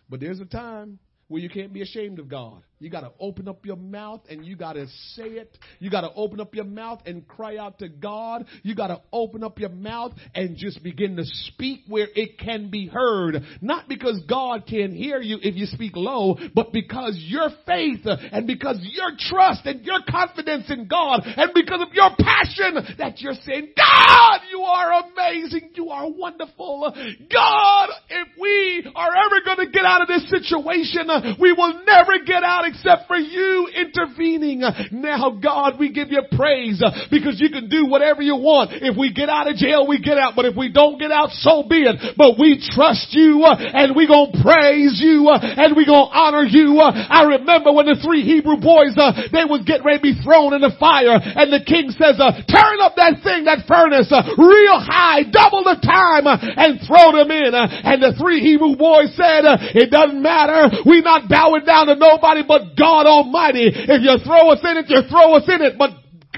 But 0.09 0.19
there's 0.19 0.39
a 0.39 0.45
time 0.45 0.97
where 1.27 1.41
you 1.41 1.49
can't 1.49 1.71
be 1.71 1.83
ashamed 1.83 2.17
of 2.19 2.27
God. 2.27 2.63
You 2.83 2.89
got 2.89 3.01
to 3.01 3.13
open 3.17 3.47
up 3.47 3.65
your 3.65 3.77
mouth 3.77 4.23
and 4.29 4.45
you 4.45 4.57
got 4.57 4.73
to 4.73 4.87
say 5.15 5.23
it. 5.23 5.57
You 5.79 5.89
got 5.89 6.01
to 6.01 6.11
open 6.15 6.41
up 6.41 6.53
your 6.53 6.65
mouth 6.65 6.99
and 7.05 7.25
cry 7.25 7.55
out 7.55 7.79
to 7.79 7.87
God. 7.87 8.45
You 8.61 8.75
got 8.75 8.87
to 8.87 8.99
open 9.13 9.41
up 9.41 9.57
your 9.57 9.69
mouth 9.69 10.11
and 10.35 10.57
just 10.57 10.83
begin 10.83 11.15
to 11.15 11.23
speak 11.23 11.83
where 11.87 12.09
it 12.13 12.37
can 12.37 12.69
be 12.69 12.87
heard. 12.87 13.41
Not 13.61 13.87
because 13.87 14.21
God 14.27 14.65
can 14.67 14.93
hear 14.93 15.21
you 15.21 15.37
if 15.41 15.55
you 15.55 15.65
speak 15.65 15.93
low, 15.95 16.35
but 16.53 16.73
because 16.73 17.15
your 17.25 17.51
faith 17.65 18.01
and 18.03 18.45
because 18.47 18.79
your 18.81 19.11
trust 19.17 19.65
and 19.65 19.85
your 19.85 19.99
confidence 20.09 20.65
in 20.69 20.89
God 20.89 21.21
and 21.23 21.51
because 21.55 21.79
of 21.81 21.93
your 21.93 22.09
passion 22.19 22.97
that 22.97 23.21
you're 23.21 23.39
saying, 23.45 23.69
God, 23.77 24.41
you 24.51 24.59
are 24.59 25.03
amazing. 25.05 25.69
You 25.75 25.89
are 25.89 26.09
wonderful. 26.11 26.91
God, 27.31 27.89
if 28.09 28.27
we 28.37 28.91
are 28.93 29.11
ever 29.25 29.39
going 29.45 29.67
to 29.67 29.71
get 29.71 29.85
out 29.85 30.01
of 30.01 30.09
this 30.09 30.29
situation, 30.29 31.07
we 31.39 31.53
will 31.53 31.81
never 31.85 32.19
get 32.25 32.43
out 32.43 32.72
except 32.73 33.07
for 33.07 33.17
you 33.17 33.69
intervening. 33.69 34.65
Now, 34.91 35.37
God, 35.37 35.79
we 35.79 35.93
give 35.93 36.09
you 36.09 36.21
praise 36.33 36.81
uh, 36.81 36.89
because 37.09 37.39
you 37.39 37.49
can 37.49 37.69
do 37.69 37.85
whatever 37.85 38.21
you 38.21 38.35
want. 38.35 38.73
If 38.73 38.97
we 38.97 39.13
get 39.13 39.29
out 39.29 39.49
of 39.49 39.55
jail, 39.55 39.85
we 39.87 40.01
get 40.01 40.17
out. 40.17 40.33
But 40.35 40.45
if 40.45 40.57
we 40.57 40.71
don't 40.71 40.97
get 40.97 41.11
out, 41.11 41.29
so 41.45 41.63
be 41.63 41.85
it. 41.85 42.17
But 42.17 42.39
we 42.39 42.57
trust 42.73 43.13
you 43.13 43.43
uh, 43.45 43.55
and 43.55 43.95
we 43.95 44.07
gonna 44.07 44.33
praise 44.41 44.99
you 45.01 45.29
uh, 45.29 45.39
and 45.39 45.75
we 45.75 45.85
gonna 45.85 46.11
honor 46.11 46.45
you. 46.45 46.79
I 46.79 47.39
remember 47.39 47.71
when 47.73 47.85
the 47.85 47.97
three 48.01 48.23
Hebrew 48.25 48.57
boys, 48.57 48.97
they 48.97 49.45
was 49.45 49.63
getting 49.65 49.85
ready 49.85 49.99
to 49.99 50.07
be 50.13 50.17
thrown 50.21 50.53
in 50.53 50.61
the 50.61 50.73
fire 50.79 51.17
and 51.17 51.49
the 51.49 51.63
king 51.63 51.89
says, 51.95 52.17
turn 52.17 52.77
up 52.81 52.95
that 52.97 53.21
thing, 53.25 53.45
that 53.45 53.65
furnace, 53.65 54.11
real 54.37 54.79
high, 54.79 55.25
double 55.25 55.65
the 55.65 55.77
time 55.81 56.25
and 56.29 56.81
throw 56.85 57.13
them 57.13 57.29
in. 57.31 57.51
And 57.53 58.01
the 58.01 58.13
three 58.19 58.41
Hebrew 58.41 58.75
boys 58.75 59.13
said, 59.17 59.45
it 59.73 59.89
doesn't 59.89 60.21
matter. 60.21 60.69
We 60.85 61.01
not 61.01 61.29
bowing 61.29 61.65
down 61.65 61.87
to 61.87 61.95
nobody 61.95 62.43
but 62.45 62.52
God 62.77 63.05
Almighty. 63.05 63.69
If 63.73 64.01
you 64.01 64.17
throw 64.25 64.49
us 64.51 64.59
in 64.63 64.77
it, 64.77 64.85
you 64.89 65.01
throw 65.09 65.35
us 65.35 65.43
in 65.47 65.61
it. 65.61 65.77
But 65.77 65.91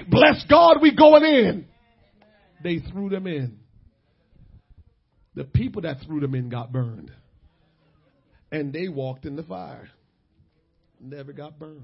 bless 0.09 0.43
God, 0.49 0.78
we 0.82 0.95
going 0.95 1.24
in. 1.24 1.66
They 2.63 2.80
threw 2.80 3.09
them 3.09 3.28
in. 3.28 3.59
The 5.36 5.43
people 5.43 5.84
that 5.84 5.97
threw 6.05 6.20
them 6.20 6.34
in 6.34 6.49
got 6.49 6.72
burned. 6.72 7.11
And 8.51 8.72
they 8.74 8.88
walked 8.88 9.26
in 9.26 9.36
the 9.36 9.43
fire. 9.43 9.89
Never 10.99 11.34
got 11.34 11.59
burned. 11.59 11.84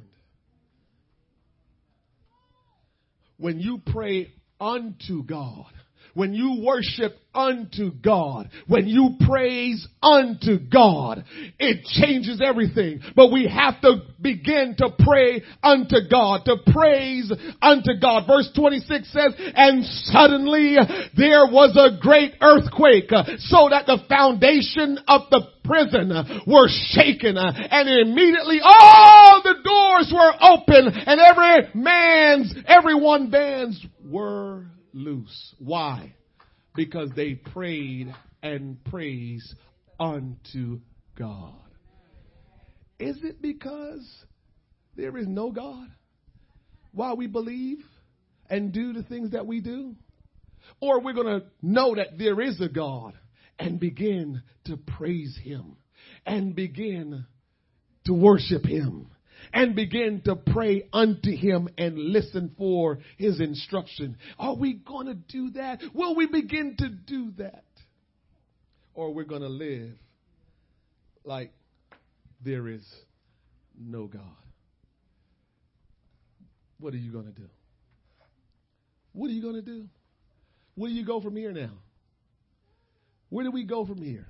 When 3.38 3.60
you 3.60 3.82
pray 3.86 4.32
unto 4.60 5.24
God, 5.24 5.72
when 6.14 6.34
you 6.34 6.64
worship 6.66 7.21
unto 7.34 7.92
God, 7.92 8.50
when 8.68 8.88
you 8.88 9.16
praise 9.26 9.88
unto 10.02 10.58
God, 10.60 11.24
it 11.60 11.86
changes 11.86 12.42
everything. 12.44 13.02
But 13.16 13.32
we 13.32 13.48
have 13.48 13.80
to 13.82 14.02
begin 14.20 14.76
to 14.78 14.90
pray 15.00 15.44
unto 15.64 15.98
God, 16.10 16.46
to 16.46 16.58
praise 16.72 17.32
unto 17.62 17.92
God. 18.02 18.28
Verse 18.28 18.50
26 18.56 19.12
says, 19.12 19.34
and 19.38 19.84
suddenly 19.86 20.76
there 21.16 21.46
was 21.46 21.76
a 21.78 22.02
great 22.02 22.34
earthquake 22.42 23.10
so 23.40 23.70
that 23.70 23.86
the 23.86 24.00
foundation 24.10 25.00
of 25.08 25.22
the 25.32 25.42
prison 25.64 26.12
were 26.48 26.68
shaken 26.68 27.38
and 27.38 27.90
immediately 27.90 28.60
all 28.64 29.42
the 29.44 29.56
doors 29.64 30.12
were 30.14 30.34
open 30.42 30.88
and 30.88 31.20
every 31.20 31.82
man's, 31.82 32.54
everyone 32.68 33.30
bands 33.30 33.86
were 34.04 34.66
loose. 34.94 35.56
Why? 35.60 36.14
Because 36.76 37.10
they 37.16 37.36
prayed 37.36 38.14
and 38.42 38.84
praised 38.86 39.54
unto 40.00 40.80
God. 41.18 41.54
Is 43.00 43.18
it 43.24 43.42
because 43.42 44.08
there 44.96 45.18
is 45.18 45.28
no 45.28 45.52
God? 45.52 45.88
Why 46.94 47.14
we 47.14 47.28
believe 47.28 47.80
and 48.50 48.72
do 48.72 48.94
the 48.94 49.04
things 49.04 49.32
that 49.32 49.48
we 49.48 49.62
do? 49.62 49.96
Or 50.80 51.02
we're 51.02 51.14
going 51.14 51.42
to 51.42 51.46
know 51.62 51.96
that 51.96 52.18
there 52.18 52.40
is 52.42 52.60
a 52.62 52.70
God 52.70 53.14
and 53.58 53.80
begin 53.80 54.42
to 54.66 54.78
praise 54.78 55.38
Him 55.42 55.78
and 56.26 56.56
begin 56.56 57.26
to 58.06 58.14
worship 58.14 58.66
Him 58.66 59.08
and 59.54 59.76
begin 59.76 60.22
to 60.26 60.36
pray 60.36 60.88
unto 60.94 61.36
him 61.36 61.70
and 61.78 61.98
listen 61.98 62.54
for 62.58 63.00
his 63.18 63.40
instruction. 63.40 64.18
Are 64.40 64.56
we 64.56 64.74
going 64.74 65.08
to 65.08 65.14
do 65.14 65.52
that? 65.52 65.82
Will 65.94 66.16
we 66.16 66.28
begin 66.28 66.76
to 66.78 66.90
do 66.90 67.32
that? 67.38 67.64
Or 68.94 69.14
we're 69.14 69.24
going 69.24 69.42
to 69.42 69.50
live 69.50 69.94
like 71.24 71.52
there 72.44 72.68
is 72.68 72.84
no 73.80 74.08
God. 74.08 74.22
What 76.80 76.94
are 76.94 76.98
you 76.98 77.12
going 77.12 77.26
to 77.26 77.32
do? 77.32 77.48
What 79.14 79.30
are 79.30 79.34
you 79.34 79.42
going 79.42 79.56
to 79.56 79.62
do? 79.62 79.88
Where 80.76 80.90
do 80.90 80.96
you 80.96 81.06
go 81.06 81.22
from 81.22 81.36
here 81.36 81.52
now? 81.52 81.72
Where 83.30 83.46
do 83.46 83.52
we 83.52 83.64
go 83.64 83.86
from 83.86 84.02
here? 84.02 84.28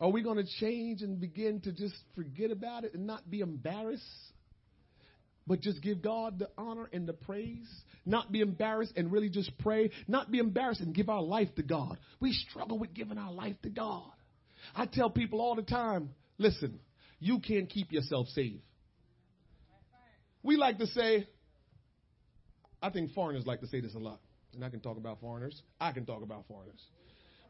Are 0.00 0.10
we 0.10 0.22
going 0.22 0.36
to 0.36 0.46
change 0.60 1.02
and 1.02 1.20
begin 1.20 1.60
to 1.62 1.72
just 1.72 1.94
forget 2.14 2.50
about 2.50 2.84
it 2.84 2.94
and 2.94 3.06
not 3.06 3.28
be 3.30 3.40
embarrassed? 3.40 4.02
But 5.46 5.60
just 5.60 5.82
give 5.82 6.02
God 6.02 6.38
the 6.38 6.48
honor 6.56 6.88
and 6.92 7.06
the 7.06 7.12
praise. 7.12 7.68
Not 8.06 8.32
be 8.32 8.40
embarrassed 8.40 8.94
and 8.96 9.12
really 9.12 9.28
just 9.28 9.56
pray. 9.58 9.90
Not 10.08 10.30
be 10.30 10.38
embarrassed 10.38 10.80
and 10.80 10.94
give 10.94 11.08
our 11.08 11.22
life 11.22 11.54
to 11.56 11.62
God. 11.62 11.98
We 12.20 12.32
struggle 12.32 12.78
with 12.78 12.94
giving 12.94 13.18
our 13.18 13.32
life 13.32 13.56
to 13.62 13.70
God. 13.70 14.10
I 14.74 14.86
tell 14.86 15.10
people 15.10 15.40
all 15.40 15.54
the 15.54 15.62
time 15.62 16.10
listen, 16.38 16.80
you 17.20 17.38
can't 17.38 17.68
keep 17.68 17.92
yourself 17.92 18.26
safe. 18.28 18.60
We 20.42 20.56
like 20.56 20.78
to 20.78 20.86
say, 20.88 21.26
I 22.82 22.90
think 22.90 23.12
foreigners 23.12 23.46
like 23.46 23.60
to 23.60 23.66
say 23.66 23.80
this 23.80 23.94
a 23.94 23.98
lot. 23.98 24.20
And 24.54 24.64
I 24.64 24.68
can 24.68 24.80
talk 24.80 24.96
about 24.96 25.20
foreigners. 25.20 25.60
I 25.80 25.92
can 25.92 26.04
talk 26.04 26.22
about 26.22 26.44
foreigners. 26.48 26.80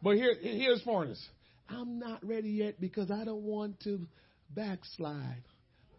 But 0.02 0.16
here, 0.16 0.34
here's 0.40 0.82
foreigners. 0.82 1.22
I'm 1.68 1.98
not 1.98 2.24
ready 2.24 2.50
yet 2.50 2.80
because 2.80 3.10
I 3.10 3.24
don't 3.24 3.42
want 3.42 3.80
to 3.80 4.06
backslide. 4.50 5.44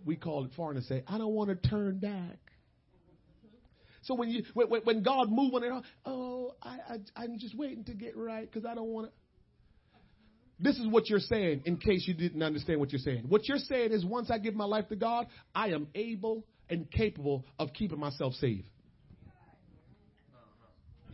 We 0.05 0.15
call 0.15 0.45
it 0.45 0.51
foreigners 0.55 0.87
say, 0.87 1.03
I 1.07 1.17
don't 1.17 1.33
want 1.33 1.49
to 1.49 1.69
turn 1.69 1.99
back. 1.99 2.37
So 4.03 4.13
when 4.13 4.29
you 4.29 4.43
when, 4.53 4.67
when 4.83 5.03
God 5.03 5.31
move 5.31 5.53
on 5.55 5.63
it, 5.63 5.71
oh, 6.05 6.55
I, 6.61 6.77
I 6.89 7.23
I'm 7.23 7.39
just 7.39 7.57
waiting 7.57 7.83
to 7.85 7.93
get 7.93 8.15
right 8.15 8.49
because 8.49 8.65
I 8.65 8.75
don't 8.75 8.89
want 8.89 9.07
to. 9.07 9.13
This 10.59 10.77
is 10.77 10.87
what 10.87 11.09
you're 11.09 11.19
saying. 11.19 11.63
In 11.65 11.77
case 11.77 12.07
you 12.07 12.13
didn't 12.13 12.43
understand 12.43 12.79
what 12.79 12.91
you're 12.91 12.99
saying, 12.99 13.25
what 13.27 13.47
you're 13.47 13.57
saying 13.57 13.91
is 13.91 14.05
once 14.05 14.29
I 14.29 14.37
give 14.37 14.53
my 14.53 14.65
life 14.65 14.87
to 14.89 14.95
God, 14.95 15.27
I 15.53 15.69
am 15.69 15.87
able 15.95 16.45
and 16.69 16.89
capable 16.89 17.45
of 17.59 17.73
keeping 17.73 17.99
myself 17.99 18.33
saved. 18.35 18.69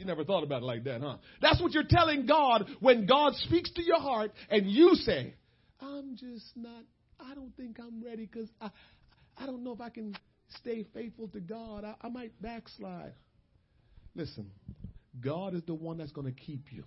You 0.02 0.08
never 0.08 0.24
thought 0.24 0.44
about 0.44 0.64
it 0.64 0.66
like 0.66 0.84
that, 0.86 1.02
huh? 1.02 1.18
That's 1.44 1.62
what 1.62 1.74
you're 1.74 1.84
telling 1.88 2.26
God 2.26 2.68
when 2.80 3.06
God 3.06 3.36
speaks 3.36 3.70
to 3.74 3.84
your 3.84 4.00
heart 4.00 4.32
and 4.50 4.66
you 4.66 4.96
say, 4.96 5.36
I'm 5.80 6.18
just 6.18 6.48
not, 6.56 6.82
I 7.20 7.36
don't 7.36 7.56
think 7.56 7.78
I'm 7.80 8.04
ready 8.04 8.26
because 8.26 8.50
I, 8.60 8.72
I 9.38 9.46
don't 9.46 9.64
know 9.64 9.74
if 9.74 9.80
I 9.80 9.90
can 9.90 10.16
stay 10.58 10.88
faithful 10.92 11.28
to 11.28 11.40
God. 11.40 11.86
I, 11.86 11.94
I 12.02 12.10
might 12.10 12.32
backslide. 12.42 13.14
Listen, 14.16 14.50
God 15.24 15.54
is 15.54 15.62
the 15.68 15.76
one 15.76 16.00
that's 16.00 16.12
going 16.12 16.26
to 16.26 16.34
keep 16.34 16.72
you. 16.72 16.84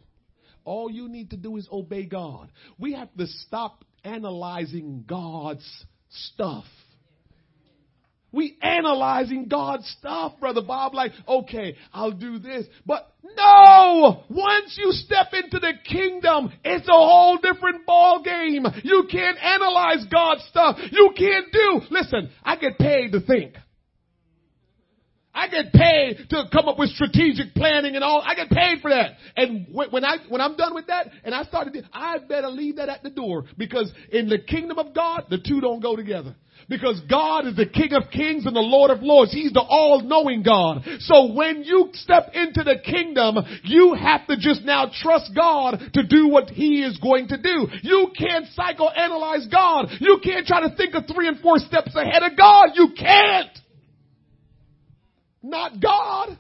All 0.65 0.91
you 0.91 1.09
need 1.09 1.31
to 1.31 1.37
do 1.37 1.57
is 1.57 1.69
obey 1.71 2.07
God. 2.07 2.51
We 2.81 2.95
have 2.95 3.15
to 3.17 3.29
stop 3.29 3.85
analyzing 4.03 5.05
God's 5.07 5.85
stuff. 6.33 6.65
We 8.35 8.57
analyzing 8.61 9.47
God's 9.49 9.89
stuff, 9.99 10.41
Brother 10.41 10.63
Bob, 10.63 10.95
like, 10.95 11.13
okay, 11.29 11.77
I'll 11.93 12.13
do 12.13 12.39
this. 12.39 12.67
But 12.85 13.09
no! 13.37 14.25
Once 14.29 14.77
you 14.77 14.93
step 14.93 15.29
into 15.33 15.59
the 15.61 15.73
kingdom, 15.89 16.53
it's 16.65 16.89
a 16.89 16.93
whole 16.93 17.39
different 17.39 17.87
ball 17.87 18.23
game. 18.23 18.67
You 18.83 19.07
can't 19.11 19.39
analyze 19.43 20.05
God's 20.11 20.45
stuff. 20.45 20.79
You 20.91 21.13
can't 21.17 21.53
do, 21.53 21.81
listen, 21.91 22.31
I 22.43 22.57
get 22.57 22.79
paid 22.79 23.13
to 23.13 23.21
think. 23.21 23.55
I 25.35 25.49
get 25.49 25.73
paid 25.73 26.31
to 26.31 26.45
come 26.53 26.69
up 26.69 26.79
with 26.79 26.91
strategic 26.91 27.55
planning 27.55 27.97
and 27.97 28.05
all. 28.05 28.23
I 28.25 28.35
get 28.35 28.51
paid 28.51 28.81
for 28.81 28.91
that. 28.91 29.13
And 29.37 29.67
when 29.73 30.05
I, 30.05 30.19
when 30.29 30.41
I'm 30.41 30.57
done 30.57 30.75
with 30.75 30.87
that 30.87 31.09
and 31.25 31.35
I 31.35 31.45
started, 31.45 31.87
I 31.93 32.19
better 32.19 32.49
leave 32.49 32.77
that 32.77 32.89
at 32.89 33.03
the 33.03 33.11
door 33.11 33.45
because 33.59 33.93
in 34.13 34.29
the 34.29 34.39
kingdom 34.39 34.79
of 34.79 34.95
God, 34.95 35.25
the 35.31 35.39
two 35.39 35.61
don't 35.61 35.81
go 35.81 35.97
together. 35.97 36.37
Because 36.67 36.99
God 37.11 37.47
is 37.47 37.57
the 37.57 37.67
King 37.67 37.93
of 37.93 38.11
Kings 38.11 38.47
and 38.47 38.57
the 38.57 38.61
Lord 38.61 38.91
of 38.91 39.03
Lords. 39.03 39.33
He's 39.33 39.53
the 39.53 39.61
all-knowing 39.61 40.43
God. 40.43 40.83
So 41.01 41.35
when 41.35 41.63
you 41.63 41.91
step 41.93 42.31
into 42.33 42.63
the 42.63 42.77
kingdom, 42.83 43.37
you 43.65 43.95
have 43.95 44.27
to 44.29 44.37
just 44.39 44.63
now 44.63 44.91
trust 45.03 45.33
God 45.35 45.79
to 45.93 46.07
do 46.07 46.29
what 46.29 46.49
He 46.49 46.83
is 46.83 46.97
going 46.99 47.29
to 47.29 47.37
do. 47.37 47.67
You 47.83 48.13
can't 48.17 48.47
psychoanalyze 48.57 49.51
God. 49.51 49.89
You 50.01 50.21
can't 50.25 50.47
try 50.47 50.67
to 50.67 50.75
think 50.75 50.95
of 50.95 51.05
three 51.13 51.29
and 51.29 51.41
four 51.41 51.59
steps 51.59 51.95
ahead 51.95 52.23
of 52.23 52.35
God. 52.35 52.69
You 52.75 52.95
can't. 52.97 53.51
Not 55.45 55.81
God. 55.81 56.39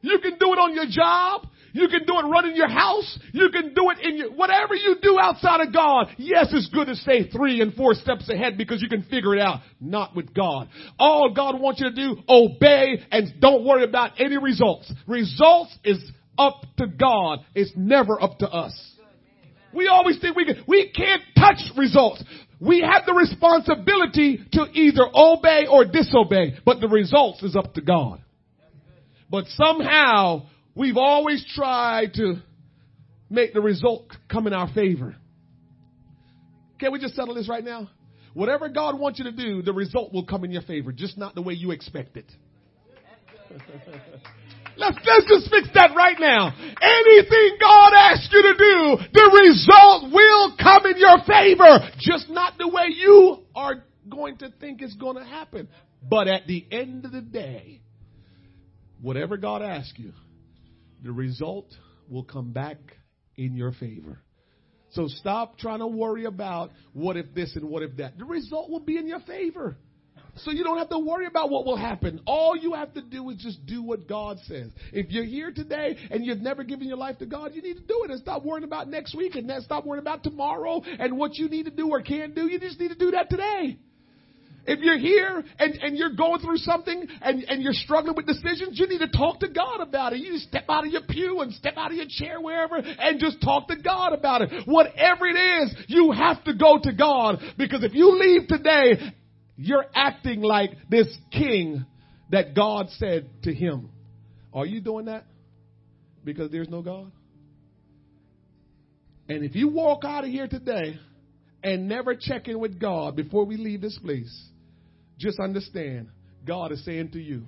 You 0.00 0.18
can 0.20 0.32
do 0.32 0.52
it 0.52 0.58
on 0.58 0.74
your 0.74 0.86
job. 0.90 1.46
You 1.72 1.88
can 1.88 2.04
do 2.04 2.18
it 2.18 2.22
running 2.22 2.54
your 2.56 2.68
house. 2.68 3.18
You 3.32 3.48
can 3.50 3.74
do 3.74 3.90
it 3.90 3.98
in 4.00 4.16
your, 4.16 4.32
whatever 4.32 4.74
you 4.74 4.96
do 5.00 5.18
outside 5.18 5.60
of 5.60 5.72
God. 5.72 6.08
Yes, 6.18 6.48
it's 6.52 6.68
good 6.68 6.88
to 6.88 6.96
stay 6.96 7.30
three 7.30 7.60
and 7.60 7.74
four 7.74 7.94
steps 7.94 8.28
ahead 8.28 8.58
because 8.58 8.82
you 8.82 8.88
can 8.88 9.02
figure 9.04 9.34
it 9.34 9.40
out. 9.40 9.60
Not 9.80 10.14
with 10.14 10.34
God. 10.34 10.68
All 10.98 11.32
God 11.32 11.60
wants 11.60 11.80
you 11.80 11.90
to 11.90 11.94
do, 11.94 12.22
obey 12.28 13.04
and 13.10 13.40
don't 13.40 13.64
worry 13.64 13.84
about 13.84 14.20
any 14.20 14.36
results. 14.36 14.92
Results 15.06 15.76
is 15.84 16.02
up 16.36 16.62
to 16.78 16.86
God. 16.88 17.40
It's 17.54 17.72
never 17.76 18.20
up 18.20 18.38
to 18.40 18.48
us. 18.48 18.74
We 19.72 19.88
always 19.88 20.20
think 20.20 20.36
we 20.36 20.44
can, 20.44 20.64
we 20.68 20.90
can't 20.90 21.22
touch 21.36 21.60
results. 21.76 22.22
We 22.60 22.80
have 22.80 23.04
the 23.06 23.14
responsibility 23.14 24.40
to 24.52 24.66
either 24.72 25.04
obey 25.14 25.66
or 25.68 25.84
disobey, 25.84 26.58
but 26.64 26.80
the 26.80 26.88
results 26.88 27.42
is 27.42 27.56
up 27.56 27.74
to 27.74 27.80
God. 27.80 28.23
But 29.34 29.46
somehow 29.48 30.46
We've 30.74 30.96
always 30.96 31.44
tried 31.54 32.14
to 32.14 32.36
make 33.30 33.54
the 33.54 33.60
result 33.60 34.08
come 34.28 34.46
in 34.46 34.52
our 34.52 34.72
favor. 34.72 35.14
Can 36.80 36.92
we 36.92 36.98
just 36.98 37.14
settle 37.14 37.34
this 37.34 37.48
right 37.48 37.64
now? 37.64 37.90
Whatever 38.32 38.68
God 38.68 38.98
wants 38.98 39.20
you 39.20 39.26
to 39.26 39.32
do, 39.32 39.62
the 39.62 39.72
result 39.72 40.12
will 40.12 40.26
come 40.26 40.42
in 40.44 40.50
your 40.50 40.62
favor, 40.62 40.90
just 40.90 41.16
not 41.16 41.36
the 41.36 41.42
way 41.42 41.54
you 41.54 41.70
expect 41.70 42.16
it. 42.16 42.26
let's, 44.76 44.98
let's 45.06 45.26
just 45.28 45.48
fix 45.48 45.68
that 45.74 45.94
right 45.94 46.16
now. 46.18 46.52
Anything 46.82 47.56
God 47.60 47.92
asks 47.94 48.28
you 48.32 48.42
to 48.42 48.54
do, 48.58 48.96
the 49.12 49.40
result 49.46 50.12
will 50.12 50.56
come 50.60 50.86
in 50.86 50.98
your 50.98 51.18
favor, 51.24 51.88
just 52.00 52.28
not 52.28 52.58
the 52.58 52.66
way 52.66 52.86
you 52.88 53.44
are 53.54 53.84
going 54.10 54.38
to 54.38 54.52
think 54.60 54.82
it's 54.82 54.96
going 54.96 55.16
to 55.16 55.24
happen. 55.24 55.68
But 56.02 56.26
at 56.26 56.48
the 56.48 56.66
end 56.72 57.04
of 57.04 57.12
the 57.12 57.20
day, 57.20 57.83
whatever 59.04 59.36
God 59.36 59.60
asks 59.60 59.98
you, 59.98 60.12
the 61.02 61.12
result 61.12 61.66
will 62.08 62.24
come 62.24 62.52
back 62.52 62.78
in 63.36 63.54
your 63.54 63.72
favor. 63.72 64.18
So 64.92 65.08
stop 65.08 65.58
trying 65.58 65.80
to 65.80 65.86
worry 65.86 66.24
about 66.24 66.70
what 66.94 67.18
if 67.18 67.34
this 67.34 67.54
and 67.54 67.68
what 67.68 67.82
if 67.82 67.96
that. 67.98 68.16
The 68.16 68.24
result 68.24 68.70
will 68.70 68.80
be 68.80 68.96
in 68.96 69.06
your 69.06 69.20
favor. 69.20 69.76
So 70.36 70.52
you 70.52 70.64
don't 70.64 70.78
have 70.78 70.88
to 70.88 70.98
worry 70.98 71.26
about 71.26 71.50
what 71.50 71.66
will 71.66 71.76
happen. 71.76 72.20
All 72.26 72.56
you 72.56 72.72
have 72.72 72.94
to 72.94 73.02
do 73.02 73.28
is 73.30 73.36
just 73.36 73.66
do 73.66 73.82
what 73.82 74.08
God 74.08 74.38
says. 74.46 74.70
If 74.92 75.10
you're 75.10 75.24
here 75.24 75.52
today 75.52 75.96
and 76.10 76.24
you've 76.24 76.40
never 76.40 76.64
given 76.64 76.88
your 76.88 76.96
life 76.96 77.18
to 77.18 77.26
God, 77.26 77.54
you 77.54 77.62
need 77.62 77.76
to 77.76 77.82
do 77.82 78.04
it 78.04 78.10
and 78.10 78.18
stop 78.20 78.42
worrying 78.42 78.64
about 78.64 78.88
next 78.88 79.14
week 79.14 79.36
and 79.36 79.50
stop 79.62 79.84
worrying 79.84 80.02
about 80.02 80.24
tomorrow 80.24 80.80
and 80.98 81.18
what 81.18 81.34
you 81.34 81.48
need 81.48 81.66
to 81.66 81.70
do 81.70 81.90
or 81.90 82.00
can't 82.00 82.34
do. 82.34 82.48
You 82.48 82.58
just 82.58 82.80
need 82.80 82.88
to 82.88 82.96
do 82.96 83.10
that 83.10 83.28
today. 83.28 83.78
If 84.66 84.80
you're 84.80 84.98
here 84.98 85.44
and, 85.58 85.74
and 85.74 85.96
you're 85.96 86.14
going 86.14 86.40
through 86.40 86.56
something 86.58 87.06
and, 87.20 87.44
and 87.44 87.62
you're 87.62 87.74
struggling 87.74 88.16
with 88.16 88.26
decisions, 88.26 88.78
you 88.78 88.88
need 88.88 89.00
to 89.00 89.08
talk 89.08 89.40
to 89.40 89.48
God 89.48 89.80
about 89.80 90.12
it. 90.14 90.20
You 90.20 90.38
step 90.38 90.64
out 90.68 90.86
of 90.86 90.92
your 90.92 91.02
pew 91.02 91.40
and 91.40 91.52
step 91.52 91.74
out 91.76 91.90
of 91.90 91.96
your 91.96 92.06
chair 92.08 92.40
wherever 92.40 92.76
and 92.76 93.20
just 93.20 93.42
talk 93.42 93.68
to 93.68 93.76
God 93.76 94.12
about 94.12 94.42
it. 94.42 94.66
Whatever 94.66 95.26
it 95.26 95.36
is, 95.36 95.74
you 95.88 96.12
have 96.12 96.42
to 96.44 96.54
go 96.54 96.78
to 96.82 96.92
God 96.92 97.40
because 97.58 97.84
if 97.84 97.94
you 97.94 98.18
leave 98.18 98.48
today, 98.48 99.12
you're 99.56 99.86
acting 99.94 100.40
like 100.40 100.70
this 100.88 101.14
king 101.30 101.84
that 102.30 102.54
God 102.54 102.88
said 102.96 103.28
to 103.42 103.52
him. 103.52 103.90
Are 104.52 104.66
you 104.66 104.80
doing 104.80 105.06
that? 105.06 105.24
Because 106.24 106.50
there's 106.50 106.68
no 106.68 106.80
God? 106.80 107.12
And 109.28 109.44
if 109.44 109.54
you 109.54 109.68
walk 109.68 110.04
out 110.04 110.24
of 110.24 110.30
here 110.30 110.48
today 110.48 110.98
and 111.62 111.88
never 111.88 112.14
check 112.14 112.48
in 112.48 112.58
with 112.58 112.78
God 112.78 113.16
before 113.16 113.44
we 113.44 113.56
leave 113.56 113.80
this 113.80 113.98
place, 113.98 114.48
just 115.18 115.38
understand, 115.38 116.08
God 116.44 116.72
is 116.72 116.84
saying 116.84 117.10
to 117.12 117.20
you, 117.20 117.46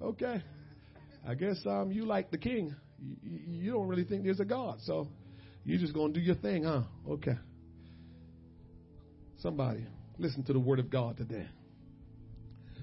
okay, 0.00 0.42
I 1.26 1.34
guess 1.34 1.56
um, 1.66 1.90
you 1.92 2.04
like 2.06 2.30
the 2.30 2.38
king. 2.38 2.74
You, 2.98 3.40
you 3.46 3.72
don't 3.72 3.88
really 3.88 4.04
think 4.04 4.24
there's 4.24 4.40
a 4.40 4.44
God, 4.44 4.78
so 4.84 5.08
you're 5.64 5.78
just 5.78 5.92
going 5.92 6.14
to 6.14 6.20
do 6.20 6.24
your 6.24 6.36
thing, 6.36 6.64
huh? 6.64 6.82
Okay. 7.08 7.36
Somebody, 9.38 9.86
listen 10.18 10.44
to 10.44 10.52
the 10.52 10.58
word 10.58 10.78
of 10.78 10.90
God 10.90 11.16
today. 11.16 11.46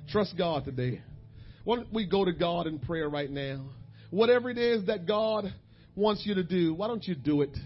Trust 0.09 0.35
God 0.37 0.65
today. 0.65 1.01
Why 1.63 1.77
don't 1.77 1.93
we 1.93 2.05
go 2.05 2.25
to 2.25 2.33
God 2.33 2.67
in 2.67 2.79
prayer 2.79 3.09
right 3.09 3.29
now? 3.29 3.65
Whatever 4.09 4.49
it 4.49 4.57
is 4.57 4.85
that 4.87 5.07
God 5.07 5.45
wants 5.95 6.23
you 6.25 6.35
to 6.35 6.43
do, 6.43 6.73
why 6.73 6.87
don't 6.87 7.05
you 7.07 7.15
do 7.15 7.41
it? 7.41 7.57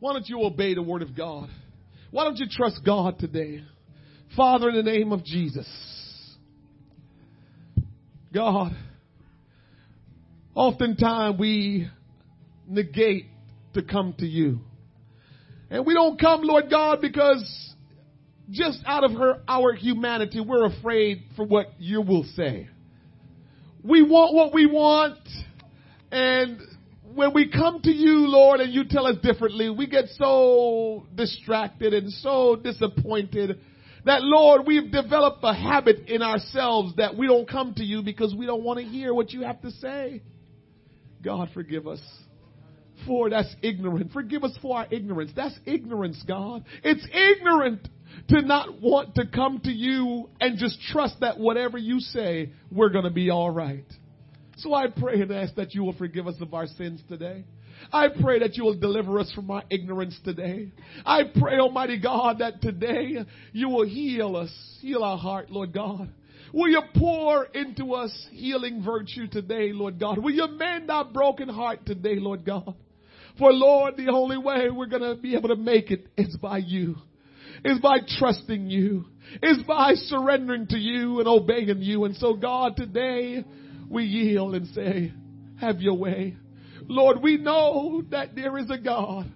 Why 0.00 0.12
don't 0.12 0.28
you 0.28 0.42
obey 0.44 0.74
the 0.74 0.82
word 0.82 1.02
of 1.02 1.16
God? 1.16 1.48
Why 2.10 2.24
don't 2.24 2.38
you 2.38 2.46
trust 2.50 2.80
God 2.84 3.18
today? 3.18 3.64
Father, 4.36 4.68
in 4.68 4.76
the 4.76 4.82
name 4.82 5.12
of 5.12 5.24
Jesus, 5.24 5.66
God, 8.32 8.72
oftentimes 10.54 11.38
we 11.38 11.88
negate 12.66 13.26
to 13.74 13.82
come 13.82 14.14
to 14.18 14.26
you. 14.26 14.60
And 15.70 15.84
we 15.86 15.94
don't 15.94 16.20
come, 16.20 16.42
Lord 16.42 16.70
God, 16.70 17.00
because 17.00 17.74
just 18.50 18.80
out 18.86 19.04
of 19.04 19.12
her, 19.12 19.42
our 19.46 19.72
humanity, 19.74 20.40
we're 20.40 20.66
afraid 20.66 21.24
for 21.36 21.44
what 21.44 21.72
you 21.78 22.00
will 22.00 22.24
say. 22.34 22.68
We 23.82 24.02
want 24.02 24.34
what 24.34 24.52
we 24.52 24.66
want, 24.66 25.18
and 26.10 26.60
when 27.14 27.32
we 27.32 27.50
come 27.50 27.80
to 27.82 27.90
you, 27.90 28.28
Lord, 28.28 28.60
and 28.60 28.72
you 28.72 28.84
tell 28.88 29.06
us 29.06 29.16
differently, 29.22 29.70
we 29.70 29.86
get 29.86 30.04
so 30.16 31.06
distracted 31.14 31.94
and 31.94 32.12
so 32.12 32.56
disappointed 32.56 33.60
that, 34.08 34.22
Lord, 34.22 34.66
we've 34.66 34.90
developed 34.90 35.40
a 35.42 35.54
habit 35.54 36.08
in 36.08 36.22
ourselves 36.22 36.96
that 36.96 37.16
we 37.16 37.26
don't 37.26 37.48
come 37.48 37.74
to 37.74 37.84
you 37.84 38.02
because 38.02 38.34
we 38.34 38.46
don't 38.46 38.62
want 38.62 38.78
to 38.80 38.84
hear 38.84 39.12
what 39.14 39.32
you 39.32 39.42
have 39.42 39.60
to 39.62 39.70
say. 39.70 40.22
God, 41.22 41.48
forgive 41.54 41.86
us. 41.86 42.00
For 43.06 43.30
that's 43.30 43.54
ignorant. 43.62 44.12
Forgive 44.12 44.44
us 44.44 44.56
for 44.60 44.78
our 44.78 44.86
ignorance. 44.90 45.30
That's 45.34 45.58
ignorance, 45.66 46.22
God. 46.26 46.64
It's 46.82 47.06
ignorant 47.12 47.88
to 48.28 48.42
not 48.42 48.80
want 48.80 49.14
to 49.16 49.26
come 49.26 49.60
to 49.60 49.70
you 49.70 50.28
and 50.40 50.58
just 50.58 50.80
trust 50.80 51.20
that 51.20 51.38
whatever 51.38 51.78
you 51.78 52.00
say, 52.00 52.52
we're 52.70 52.90
going 52.90 53.04
to 53.04 53.10
be 53.10 53.30
all 53.30 53.50
right. 53.50 53.86
So 54.56 54.74
I 54.74 54.88
pray 54.88 55.20
and 55.20 55.30
ask 55.30 55.54
that 55.54 55.74
you 55.74 55.84
will 55.84 55.92
forgive 55.92 56.26
us 56.26 56.34
of 56.40 56.52
our 56.52 56.66
sins 56.66 57.00
today. 57.08 57.44
I 57.92 58.08
pray 58.08 58.40
that 58.40 58.56
you 58.56 58.64
will 58.64 58.78
deliver 58.78 59.18
us 59.18 59.32
from 59.34 59.50
our 59.50 59.62
ignorance 59.70 60.18
today. 60.24 60.70
I 61.04 61.22
pray, 61.38 61.58
Almighty 61.58 61.98
God, 61.98 62.38
that 62.40 62.60
today 62.60 63.16
you 63.52 63.68
will 63.68 63.86
heal 63.86 64.36
us, 64.36 64.50
heal 64.80 65.02
our 65.02 65.18
heart, 65.18 65.50
Lord 65.50 65.72
God. 65.72 66.10
Will 66.52 66.68
you 66.68 66.82
pour 66.96 67.44
into 67.44 67.92
us 67.92 68.26
healing 68.32 68.82
virtue 68.82 69.26
today, 69.26 69.72
Lord 69.72 69.98
God? 70.00 70.18
Will 70.18 70.32
you 70.32 70.46
mend 70.48 70.90
our 70.90 71.04
broken 71.04 71.48
heart 71.48 71.84
today, 71.84 72.16
Lord 72.16 72.44
God? 72.44 72.74
For 73.38 73.52
Lord, 73.52 73.96
the 73.96 74.10
only 74.10 74.38
way 74.38 74.68
we're 74.70 74.86
going 74.86 75.02
to 75.02 75.14
be 75.14 75.36
able 75.36 75.50
to 75.50 75.56
make 75.56 75.90
it 75.90 76.06
is 76.16 76.36
by 76.36 76.58
you. 76.58 76.96
Is 77.64 77.78
by 77.80 77.98
trusting 78.18 78.68
you. 78.68 79.06
Is 79.42 79.58
by 79.66 79.94
surrendering 79.94 80.66
to 80.68 80.78
you 80.78 81.18
and 81.18 81.28
obeying 81.28 81.82
you. 81.82 82.04
And 82.04 82.16
so 82.16 82.34
God, 82.34 82.76
today 82.76 83.44
we 83.88 84.04
yield 84.04 84.54
and 84.54 84.66
say, 84.68 85.12
have 85.60 85.80
your 85.80 85.94
way. 85.94 86.36
Lord, 86.88 87.22
we 87.22 87.36
know 87.36 88.02
that 88.10 88.34
there 88.34 88.58
is 88.58 88.70
a 88.70 88.78
God 88.78 89.30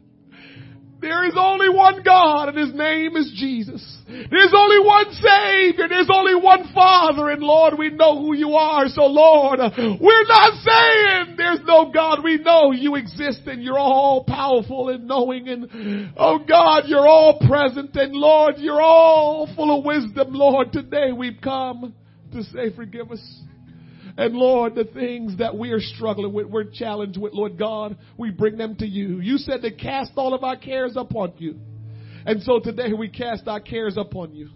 there 1.03 1.26
is 1.26 1.34
only 1.36 1.68
one 1.68 2.03
God 2.05 2.48
and 2.48 2.57
His 2.57 2.72
name 2.72 3.16
is 3.16 3.34
Jesus. 3.36 3.82
There's 4.07 4.55
only 4.57 4.86
one 4.86 5.12
Savior. 5.12 5.88
There's 5.88 6.09
only 6.11 6.36
one 6.36 6.72
Father. 6.72 7.28
And 7.28 7.42
Lord, 7.42 7.74
we 7.76 7.90
know 7.90 8.20
who 8.20 8.34
you 8.34 8.55
are. 8.55 8.86
So 8.86 9.03
Lord, 9.07 9.59
we're 9.59 10.26
not 10.28 10.55
saying 10.62 11.34
there's 11.36 11.59
no 11.64 11.90
God. 11.92 12.22
We 12.22 12.38
know 12.38 12.70
you 12.70 12.94
exist 12.94 13.42
and 13.46 13.62
you're 13.62 13.78
all 13.80 14.24
powerful 14.24 14.90
and 14.90 15.09
knowing 15.09 15.48
and 15.48 16.12
oh 16.16 16.38
God, 16.38 16.84
you're 16.86 17.07
all 17.07 17.40
present 17.48 17.94
and 17.96 18.12
Lord, 18.12 18.55
you're 18.59 18.80
all 18.80 19.53
full 19.57 19.76
of 19.76 19.84
wisdom. 19.84 20.28
Lord, 20.32 20.72
today 20.72 21.11
we've 21.11 21.40
come 21.42 21.94
to 22.32 22.44
say 22.44 22.74
forgive 22.74 23.11
us. 23.11 23.40
And 24.16 24.34
Lord, 24.34 24.74
the 24.74 24.84
things 24.84 25.38
that 25.38 25.56
we 25.56 25.70
are 25.70 25.80
struggling 25.80 26.32
with, 26.32 26.46
we're 26.46 26.70
challenged 26.70 27.18
with, 27.18 27.32
Lord 27.32 27.58
God, 27.58 27.96
we 28.18 28.30
bring 28.30 28.56
them 28.56 28.76
to 28.76 28.86
you. 28.86 29.20
You 29.20 29.38
said 29.38 29.62
to 29.62 29.70
cast 29.70 30.12
all 30.16 30.34
of 30.34 30.44
our 30.44 30.56
cares 30.56 30.94
upon 30.96 31.32
you. 31.38 31.58
And 32.26 32.42
so 32.42 32.60
today 32.60 32.92
we 32.92 33.08
cast 33.08 33.48
our 33.48 33.60
cares 33.60 33.96
upon 33.96 34.34
you. 34.34 34.50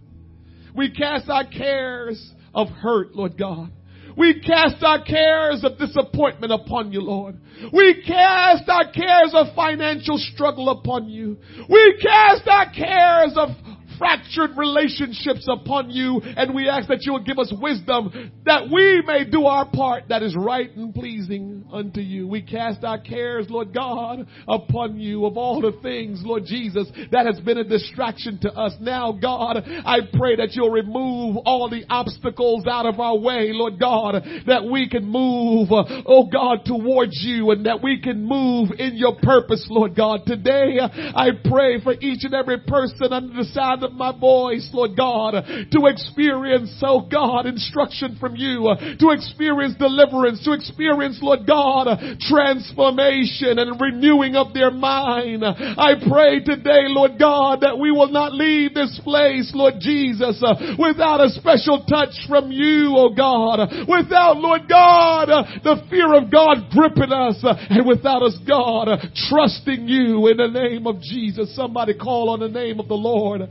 We 0.74 0.90
cast 0.90 1.28
our 1.30 1.46
cares 1.46 2.32
of 2.54 2.68
hurt, 2.68 3.14
Lord 3.14 3.38
God. 3.38 3.70
We 4.16 4.40
cast 4.40 4.82
our 4.82 5.04
cares 5.04 5.62
of 5.62 5.78
disappointment 5.78 6.50
upon 6.50 6.90
you, 6.90 7.02
Lord. 7.02 7.38
We 7.72 8.02
cast 8.06 8.68
our 8.68 8.90
cares 8.90 9.32
of 9.34 9.54
financial 9.54 10.16
struggle 10.16 10.70
upon 10.70 11.08
you. 11.08 11.36
We 11.68 12.00
cast 12.02 12.48
our 12.48 12.70
cares 12.72 13.34
of 13.36 13.50
fractured 13.98 14.56
relationships 14.56 15.46
upon 15.48 15.90
you 15.90 16.20
and 16.22 16.54
we 16.54 16.68
ask 16.68 16.88
that 16.88 17.02
you 17.02 17.12
will 17.12 17.24
give 17.24 17.38
us 17.38 17.52
wisdom 17.60 18.32
that 18.44 18.70
we 18.70 19.02
may 19.06 19.24
do 19.24 19.44
our 19.46 19.68
part 19.70 20.04
that 20.08 20.22
is 20.22 20.34
right 20.36 20.74
and 20.76 20.94
pleasing 20.94 21.64
unto 21.72 22.00
you. 22.00 22.26
We 22.26 22.42
cast 22.42 22.84
our 22.84 22.98
cares, 22.98 23.46
Lord 23.50 23.74
God, 23.74 24.26
upon 24.48 24.98
you 24.98 25.26
of 25.26 25.36
all 25.36 25.60
the 25.60 25.78
things, 25.82 26.22
Lord 26.24 26.44
Jesus, 26.46 26.88
that 27.12 27.26
has 27.26 27.40
been 27.40 27.58
a 27.58 27.64
distraction 27.64 28.38
to 28.42 28.52
us. 28.52 28.74
Now, 28.80 29.12
God, 29.12 29.62
I 29.66 29.98
pray 30.12 30.36
that 30.36 30.50
you'll 30.52 30.70
remove 30.70 31.38
all 31.44 31.68
the 31.68 31.84
obstacles 31.88 32.66
out 32.66 32.86
of 32.86 33.00
our 33.00 33.16
way, 33.16 33.50
Lord 33.52 33.78
God, 33.78 34.22
that 34.46 34.64
we 34.64 34.88
can 34.88 35.04
move, 35.04 35.68
oh 35.70 36.28
God, 36.32 36.64
towards 36.64 37.22
you 37.22 37.50
and 37.50 37.66
that 37.66 37.82
we 37.82 38.00
can 38.00 38.24
move 38.24 38.70
in 38.78 38.96
your 38.96 39.16
purpose, 39.22 39.66
Lord 39.68 39.94
God. 39.96 40.20
Today, 40.26 40.78
I 40.80 41.30
pray 41.44 41.80
for 41.82 41.94
each 42.00 42.24
and 42.24 42.34
every 42.34 42.58
person 42.60 43.12
under 43.12 43.34
the 43.34 43.44
sound 43.44 43.82
of 43.84 43.85
my 43.92 44.18
voice, 44.18 44.68
Lord 44.72 44.96
God, 44.96 45.32
to 45.32 45.86
experience, 45.86 46.72
oh 46.82 47.00
God, 47.00 47.46
instruction 47.46 48.16
from 48.18 48.36
you, 48.36 48.74
to 48.98 49.10
experience 49.10 49.74
deliverance, 49.78 50.44
to 50.44 50.52
experience, 50.52 51.18
Lord 51.22 51.46
God, 51.46 51.86
transformation 52.20 53.58
and 53.58 53.80
renewing 53.80 54.36
of 54.36 54.52
their 54.54 54.70
mind. 54.70 55.44
I 55.44 55.94
pray 56.08 56.40
today, 56.40 56.88
Lord 56.88 57.18
God, 57.18 57.60
that 57.62 57.78
we 57.78 57.90
will 57.90 58.10
not 58.10 58.32
leave 58.32 58.74
this 58.74 58.98
place, 59.04 59.52
Lord 59.54 59.74
Jesus, 59.80 60.42
without 60.78 61.20
a 61.20 61.30
special 61.30 61.84
touch 61.88 62.14
from 62.28 62.50
you, 62.50 62.94
oh 62.96 63.14
God, 63.14 63.88
without, 63.88 64.38
Lord 64.38 64.68
God, 64.68 65.28
the 65.62 65.82
fear 65.90 66.14
of 66.14 66.30
God 66.30 66.70
gripping 66.70 67.12
us, 67.12 67.42
and 67.42 67.86
without 67.86 68.22
us, 68.22 68.36
God, 68.46 68.88
trusting 69.28 69.88
you 69.88 70.26
in 70.28 70.36
the 70.36 70.48
name 70.48 70.86
of 70.86 71.00
Jesus. 71.00 71.54
Somebody 71.54 71.94
call 71.94 72.30
on 72.30 72.40
the 72.40 72.48
name 72.48 72.80
of 72.80 72.88
the 72.88 72.94
Lord. 72.94 73.42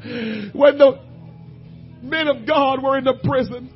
When 0.54 0.78
the 0.78 1.00
men 2.02 2.28
of 2.28 2.46
God 2.46 2.84
were 2.84 2.98
in 2.98 3.04
the 3.04 3.16
prison, 3.24 3.70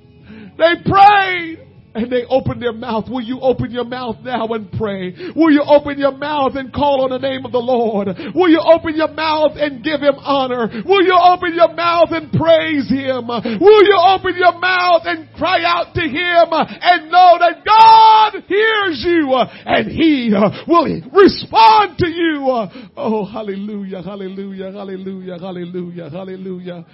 they 0.57 0.75
prayed 0.89 1.68
and 1.95 2.11
they 2.11 2.23
opened 2.29 2.61
their 2.61 2.73
mouth. 2.73 3.05
Will 3.09 3.21
you 3.21 3.39
open 3.41 3.71
your 3.71 3.85
mouth 3.85 4.17
now 4.23 4.47
and 4.47 4.71
pray? 4.71 5.13
Will 5.35 5.51
you 5.51 5.63
open 5.65 5.97
your 5.97 6.15
mouth 6.15 6.53
and 6.55 6.71
call 6.71 7.01
on 7.03 7.09
the 7.09 7.17
name 7.17 7.45
of 7.45 7.51
the 7.51 7.59
Lord? 7.59 8.07
Will 8.35 8.49
you 8.49 8.61
open 8.61 8.95
your 8.95 9.11
mouth 9.11 9.53
and 9.55 9.83
give 9.83 9.99
him 9.99 10.15
honor? 10.21 10.69
Will 10.85 11.03
you 11.03 11.17
open 11.17 11.55
your 11.55 11.73
mouth 11.73 12.09
and 12.11 12.31
praise 12.31 12.89
him? 12.89 13.27
Will 13.27 13.83
you 13.83 13.97
open 13.97 14.37
your 14.37 14.53
mouth 14.59 15.01
and 15.05 15.33
cry 15.33 15.63
out 15.65 15.95
to 15.95 16.01
him 16.01 16.47
and 16.53 17.09
know 17.09 17.37
that 17.41 17.65
God 17.65 18.43
hears 18.47 19.03
you 19.05 19.33
and 19.33 19.89
he 19.89 20.31
will 20.67 20.85
respond 21.09 21.97
to 21.97 22.07
you? 22.07 22.69
Oh, 22.95 23.25
hallelujah, 23.25 24.01
hallelujah, 24.03 24.71
hallelujah, 24.71 25.39
hallelujah, 25.39 26.09
hallelujah. 26.09 26.85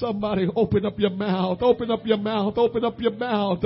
Somebody 0.00 0.48
open 0.56 0.86
up 0.86 0.98
your 0.98 1.10
mouth. 1.10 1.58
Open 1.60 1.90
up 1.90 2.06
your 2.06 2.16
mouth. 2.16 2.56
Open 2.56 2.84
up 2.86 2.98
your 2.98 3.12
mouth. 3.12 3.60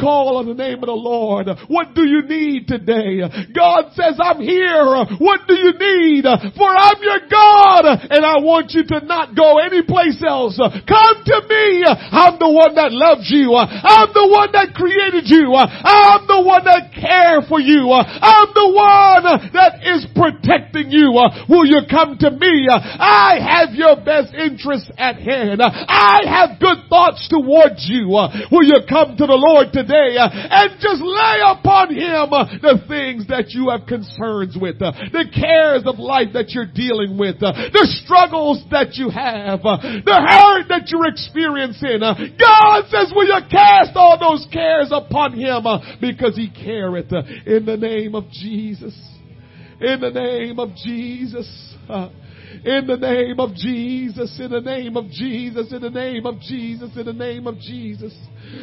Call 0.00 0.38
on 0.38 0.46
the 0.48 0.54
name 0.54 0.80
of 0.80 0.86
the 0.88 0.96
Lord. 0.96 1.48
What 1.68 1.94
do 1.94 2.08
you 2.08 2.22
need 2.22 2.66
today? 2.68 3.20
God 3.54 3.92
says, 3.92 4.16
I'm 4.16 4.40
here. 4.40 4.80
What 5.20 5.40
do 5.46 5.52
you 5.52 5.76
need? 5.76 6.24
For 6.56 6.72
I'm 6.72 6.96
your 7.02 7.20
God 7.28 7.84
and 7.84 8.24
I 8.24 8.40
want 8.40 8.72
you 8.72 8.84
to 8.96 9.04
not 9.04 9.36
go 9.36 9.58
anyplace 9.58 10.24
else. 10.26 10.56
Come 10.56 11.16
to 11.20 11.38
me. 11.44 11.84
I'm 11.84 12.40
the 12.40 12.48
one 12.48 12.74
that 12.80 12.96
loves 12.96 13.28
you. 13.28 13.52
I'm 13.52 14.08
the 14.16 14.24
one 14.32 14.52
that 14.56 14.72
created 14.72 15.28
you. 15.28 15.52
I'm 15.52 16.24
the 16.24 16.40
one 16.40 16.64
that 16.64 16.96
care 16.96 17.42
for 17.44 17.60
you. 17.60 17.92
I'm 17.92 18.48
the 18.56 18.72
one 18.72 19.52
that 19.52 19.84
is 19.84 20.08
protecting 20.16 20.88
you. 20.88 20.93
Uh, 20.94 21.46
will 21.48 21.66
you 21.66 21.82
come 21.90 22.18
to 22.18 22.30
me? 22.30 22.66
Uh, 22.70 22.78
I 22.78 23.38
have 23.42 23.74
your 23.74 23.96
best 23.96 24.34
interest 24.34 24.90
at 24.96 25.16
hand. 25.16 25.60
Uh, 25.60 25.70
I 25.70 26.22
have 26.26 26.60
good 26.60 26.86
thoughts 26.88 27.26
towards 27.28 27.86
you. 27.88 28.08
Will 28.08 28.66
you 28.66 28.80
come 28.88 29.16
to 29.16 29.26
the 29.26 29.38
Lord 29.38 29.72
today 29.72 30.16
and 30.18 30.78
just 30.78 31.02
lay 31.02 31.38
upon 31.42 31.90
Him 31.90 32.30
the 32.62 32.78
things 32.86 33.26
that 33.28 33.50
you 33.50 33.70
have 33.70 33.86
concerns 33.86 34.56
with, 34.60 34.78
the 34.78 35.26
cares 35.34 35.82
of 35.86 35.98
life 35.98 36.34
that 36.34 36.50
you're 36.50 36.70
dealing 36.70 37.18
with, 37.18 37.40
the 37.40 37.86
struggles 38.04 38.62
that 38.70 38.94
you 38.94 39.10
have, 39.10 39.62
the 39.62 40.18
hurt 40.18 40.68
that 40.68 40.88
you're 40.92 41.08
experiencing. 41.08 42.00
God 42.38 42.86
says, 42.88 43.12
will 43.14 43.26
you 43.26 43.40
cast 43.50 43.96
all 43.96 44.18
those 44.18 44.46
cares 44.52 44.90
upon 44.92 45.34
Him 45.34 45.64
because 46.00 46.36
He 46.36 46.50
careth 46.50 47.12
in 47.46 47.64
the 47.66 47.76
name 47.76 48.14
of 48.14 48.30
Jesus. 48.30 48.94
In 49.80 50.00
the 50.00 50.10
name 50.10 50.58
of 50.58 50.74
Jesus. 50.76 51.74
In 52.64 52.86
the 52.86 52.96
name 52.96 53.40
of 53.40 53.54
Jesus, 53.54 54.38
in 54.40 54.50
the 54.50 54.60
name 54.60 54.96
of 54.96 55.10
Jesus, 55.10 55.72
in 55.72 55.82
the 55.82 55.90
name 55.90 56.24
of 56.24 56.40
Jesus, 56.40 56.96
in 56.96 57.04
the 57.04 57.12
name 57.12 57.46
of 57.46 57.58
Jesus. 57.58 58.14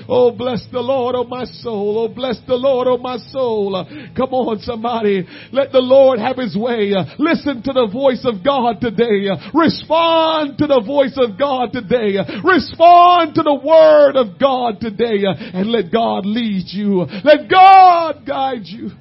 Oh, 0.08 0.32
bless 0.32 0.66
the 0.72 0.80
Lord, 0.80 1.16
oh 1.16 1.26
my 1.26 1.44
soul. 1.44 1.98
Oh, 2.00 2.08
bless 2.08 2.40
the 2.48 2.56
Lord, 2.56 2.88
oh 2.88 2.98
my 2.98 3.18
soul. 3.18 3.86
Come 4.16 4.34
on, 4.34 4.60
somebody. 4.60 5.28
Let 5.52 5.72
the 5.72 5.82
Lord 5.82 6.20
have 6.20 6.38
his 6.38 6.56
way. 6.56 6.94
Listen 7.20 7.62
to 7.64 7.74
the 7.74 7.90
voice 7.92 8.24
of 8.24 8.44
God 8.44 8.80
today. 8.80 9.28
Respond 9.54 10.58
to 10.60 10.68
the 10.68 10.82
voice 10.86 11.18
of 11.18 11.38
God 11.38 11.74
today. 11.74 12.18
Respond 12.44 13.36
to 13.36 13.44
the 13.44 13.60
word 13.62 14.16
of 14.16 14.40
God 14.40 14.80
today. 14.80 15.26
And 15.54 15.70
let 15.70 15.92
God 15.92 16.26
lead 16.26 16.66
you. 16.68 17.06
Let 17.24 17.50
God 17.50 18.26
guide 18.26 18.66
you. 18.66 18.92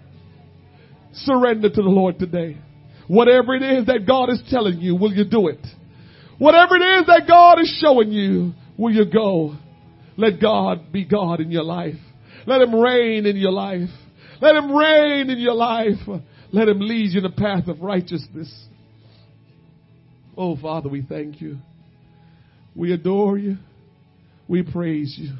Surrender 1.12 1.68
to 1.68 1.82
the 1.82 1.88
Lord 1.88 2.18
today. 2.18 2.58
Whatever 3.08 3.54
it 3.54 3.62
is 3.62 3.86
that 3.86 4.06
God 4.06 4.30
is 4.30 4.42
telling 4.50 4.80
you, 4.80 4.94
will 4.94 5.12
you 5.12 5.24
do 5.24 5.48
it? 5.48 5.64
Whatever 6.38 6.76
it 6.76 7.00
is 7.00 7.06
that 7.06 7.24
God 7.26 7.60
is 7.60 7.78
showing 7.82 8.12
you, 8.12 8.52
will 8.78 8.92
you 8.92 9.04
go? 9.04 9.56
Let 10.16 10.40
God 10.40 10.92
be 10.92 11.04
God 11.04 11.40
in 11.40 11.50
your 11.50 11.64
life. 11.64 11.96
Let 12.46 12.62
Him 12.62 12.74
reign 12.74 13.26
in 13.26 13.36
your 13.36 13.52
life. 13.52 13.88
Let 14.40 14.54
Him 14.54 14.74
reign 14.74 15.28
in 15.28 15.38
your 15.38 15.54
life. 15.54 15.98
Let 16.52 16.68
Him 16.68 16.80
lead 16.80 17.10
you 17.10 17.18
in 17.18 17.24
the 17.24 17.30
path 17.30 17.68
of 17.68 17.80
righteousness. 17.80 18.52
Oh, 20.36 20.56
Father, 20.56 20.88
we 20.88 21.02
thank 21.02 21.40
you. 21.40 21.58
We 22.74 22.92
adore 22.92 23.36
you. 23.36 23.56
We 24.48 24.62
praise 24.62 25.14
you. 25.18 25.34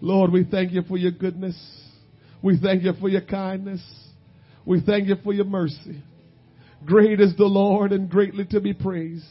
Lord, 0.00 0.32
we 0.32 0.44
thank 0.44 0.72
you 0.72 0.82
for 0.82 0.96
your 0.96 1.12
goodness. 1.12 1.56
We 2.42 2.58
thank 2.58 2.82
you 2.82 2.92
for 3.00 3.08
your 3.08 3.22
kindness. 3.22 3.82
We 4.66 4.80
thank 4.80 5.08
you 5.08 5.16
for 5.22 5.32
your 5.32 5.44
mercy. 5.44 6.02
Great 6.84 7.20
is 7.20 7.36
the 7.36 7.44
Lord 7.44 7.92
and 7.92 8.08
greatly 8.08 8.44
to 8.46 8.60
be 8.60 8.72
praised. 8.72 9.24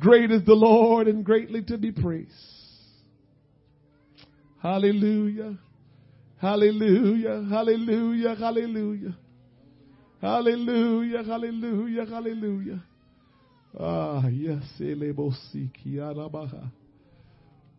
Great 0.00 0.30
is 0.30 0.44
the 0.44 0.54
Lord 0.54 1.08
and 1.08 1.24
greatly 1.24 1.62
to 1.64 1.78
be 1.78 1.92
praised. 1.92 2.32
Hallelujah. 4.62 5.58
Hallelujah. 6.38 7.46
Hallelujah. 7.48 8.34
Hallelujah. 8.34 9.16
Hallelujah. 10.20 11.22
Hallelujah. 11.24 12.06
Hallelujah. 12.06 12.82
Ah, 13.78 14.26
yes. 14.28 14.62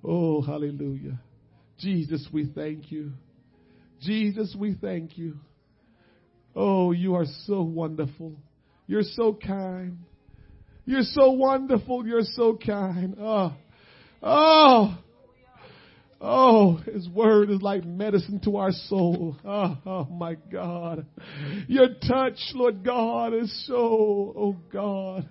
Oh, 0.04 0.42
hallelujah. 0.42 1.20
Jesus, 1.80 2.28
we 2.32 2.46
thank 2.54 2.92
you. 2.92 3.12
Jesus, 4.02 4.56
we 4.58 4.76
thank 4.76 5.18
you. 5.18 5.36
Oh, 6.60 6.92
you 6.92 7.14
are 7.14 7.28
so 7.46 7.62
wonderful. 7.62 8.34
You're 8.88 9.04
so 9.04 9.32
kind. 9.32 10.00
You're 10.86 11.04
so 11.04 11.30
wonderful. 11.34 12.08
You're 12.08 12.24
so 12.24 12.58
kind. 12.58 13.16
Oh, 13.22 13.54
oh, 14.24 14.98
oh, 16.20 16.78
His 16.78 17.08
word 17.10 17.52
is 17.52 17.62
like 17.62 17.86
medicine 17.86 18.40
to 18.46 18.58
our 18.58 18.72
soul. 18.72 19.38
Oh, 19.46 19.78
oh 19.86 20.06
my 20.06 20.34
God. 20.52 21.06
Your 21.68 21.90
touch, 21.90 22.40
Lord 22.56 22.84
God, 22.84 23.36
is 23.36 23.68
so, 23.68 23.76
oh 24.36 24.58
God, 24.74 25.30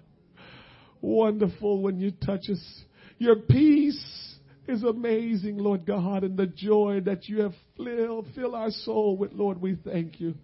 wonderful 1.01 1.83
when 1.83 1.99
you 1.99 2.13
touch 2.13 2.49
us. 2.49 2.85
Your 3.19 3.35
peace 3.35 4.37
is 4.69 4.85
amazing, 4.85 5.59
Lord 5.59 5.87
God, 5.87 6.23
and 6.23 6.37
the 6.37 6.47
joy 6.47 7.01
that 7.07 7.29
you 7.29 7.43
have 7.43 7.55
filled, 7.77 8.29
fill 8.37 8.55
our 8.55 8.71
soul 8.71 9.17
with, 9.17 9.33
Lord, 9.33 9.61
we 9.61 9.75
thank 9.75 10.21
you. 10.21 10.37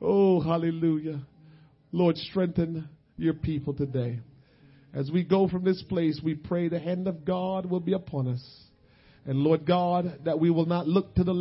Oh, 0.00 0.40
hallelujah. 0.40 1.20
Lord, 1.92 2.16
strengthen 2.16 2.88
your 3.16 3.34
people 3.34 3.72
today. 3.74 4.20
As 4.92 5.10
we 5.10 5.24
go 5.24 5.48
from 5.48 5.64
this 5.64 5.82
place, 5.82 6.20
we 6.22 6.34
pray 6.34 6.68
the 6.68 6.78
hand 6.78 7.08
of 7.08 7.24
God 7.24 7.66
will 7.66 7.80
be 7.80 7.92
upon 7.92 8.28
us. 8.28 8.42
And 9.24 9.38
Lord 9.38 9.66
God, 9.66 10.20
that 10.24 10.38
we 10.38 10.50
will 10.50 10.66
not 10.66 10.86
look 10.86 11.14
to 11.16 11.24
the 11.24 11.34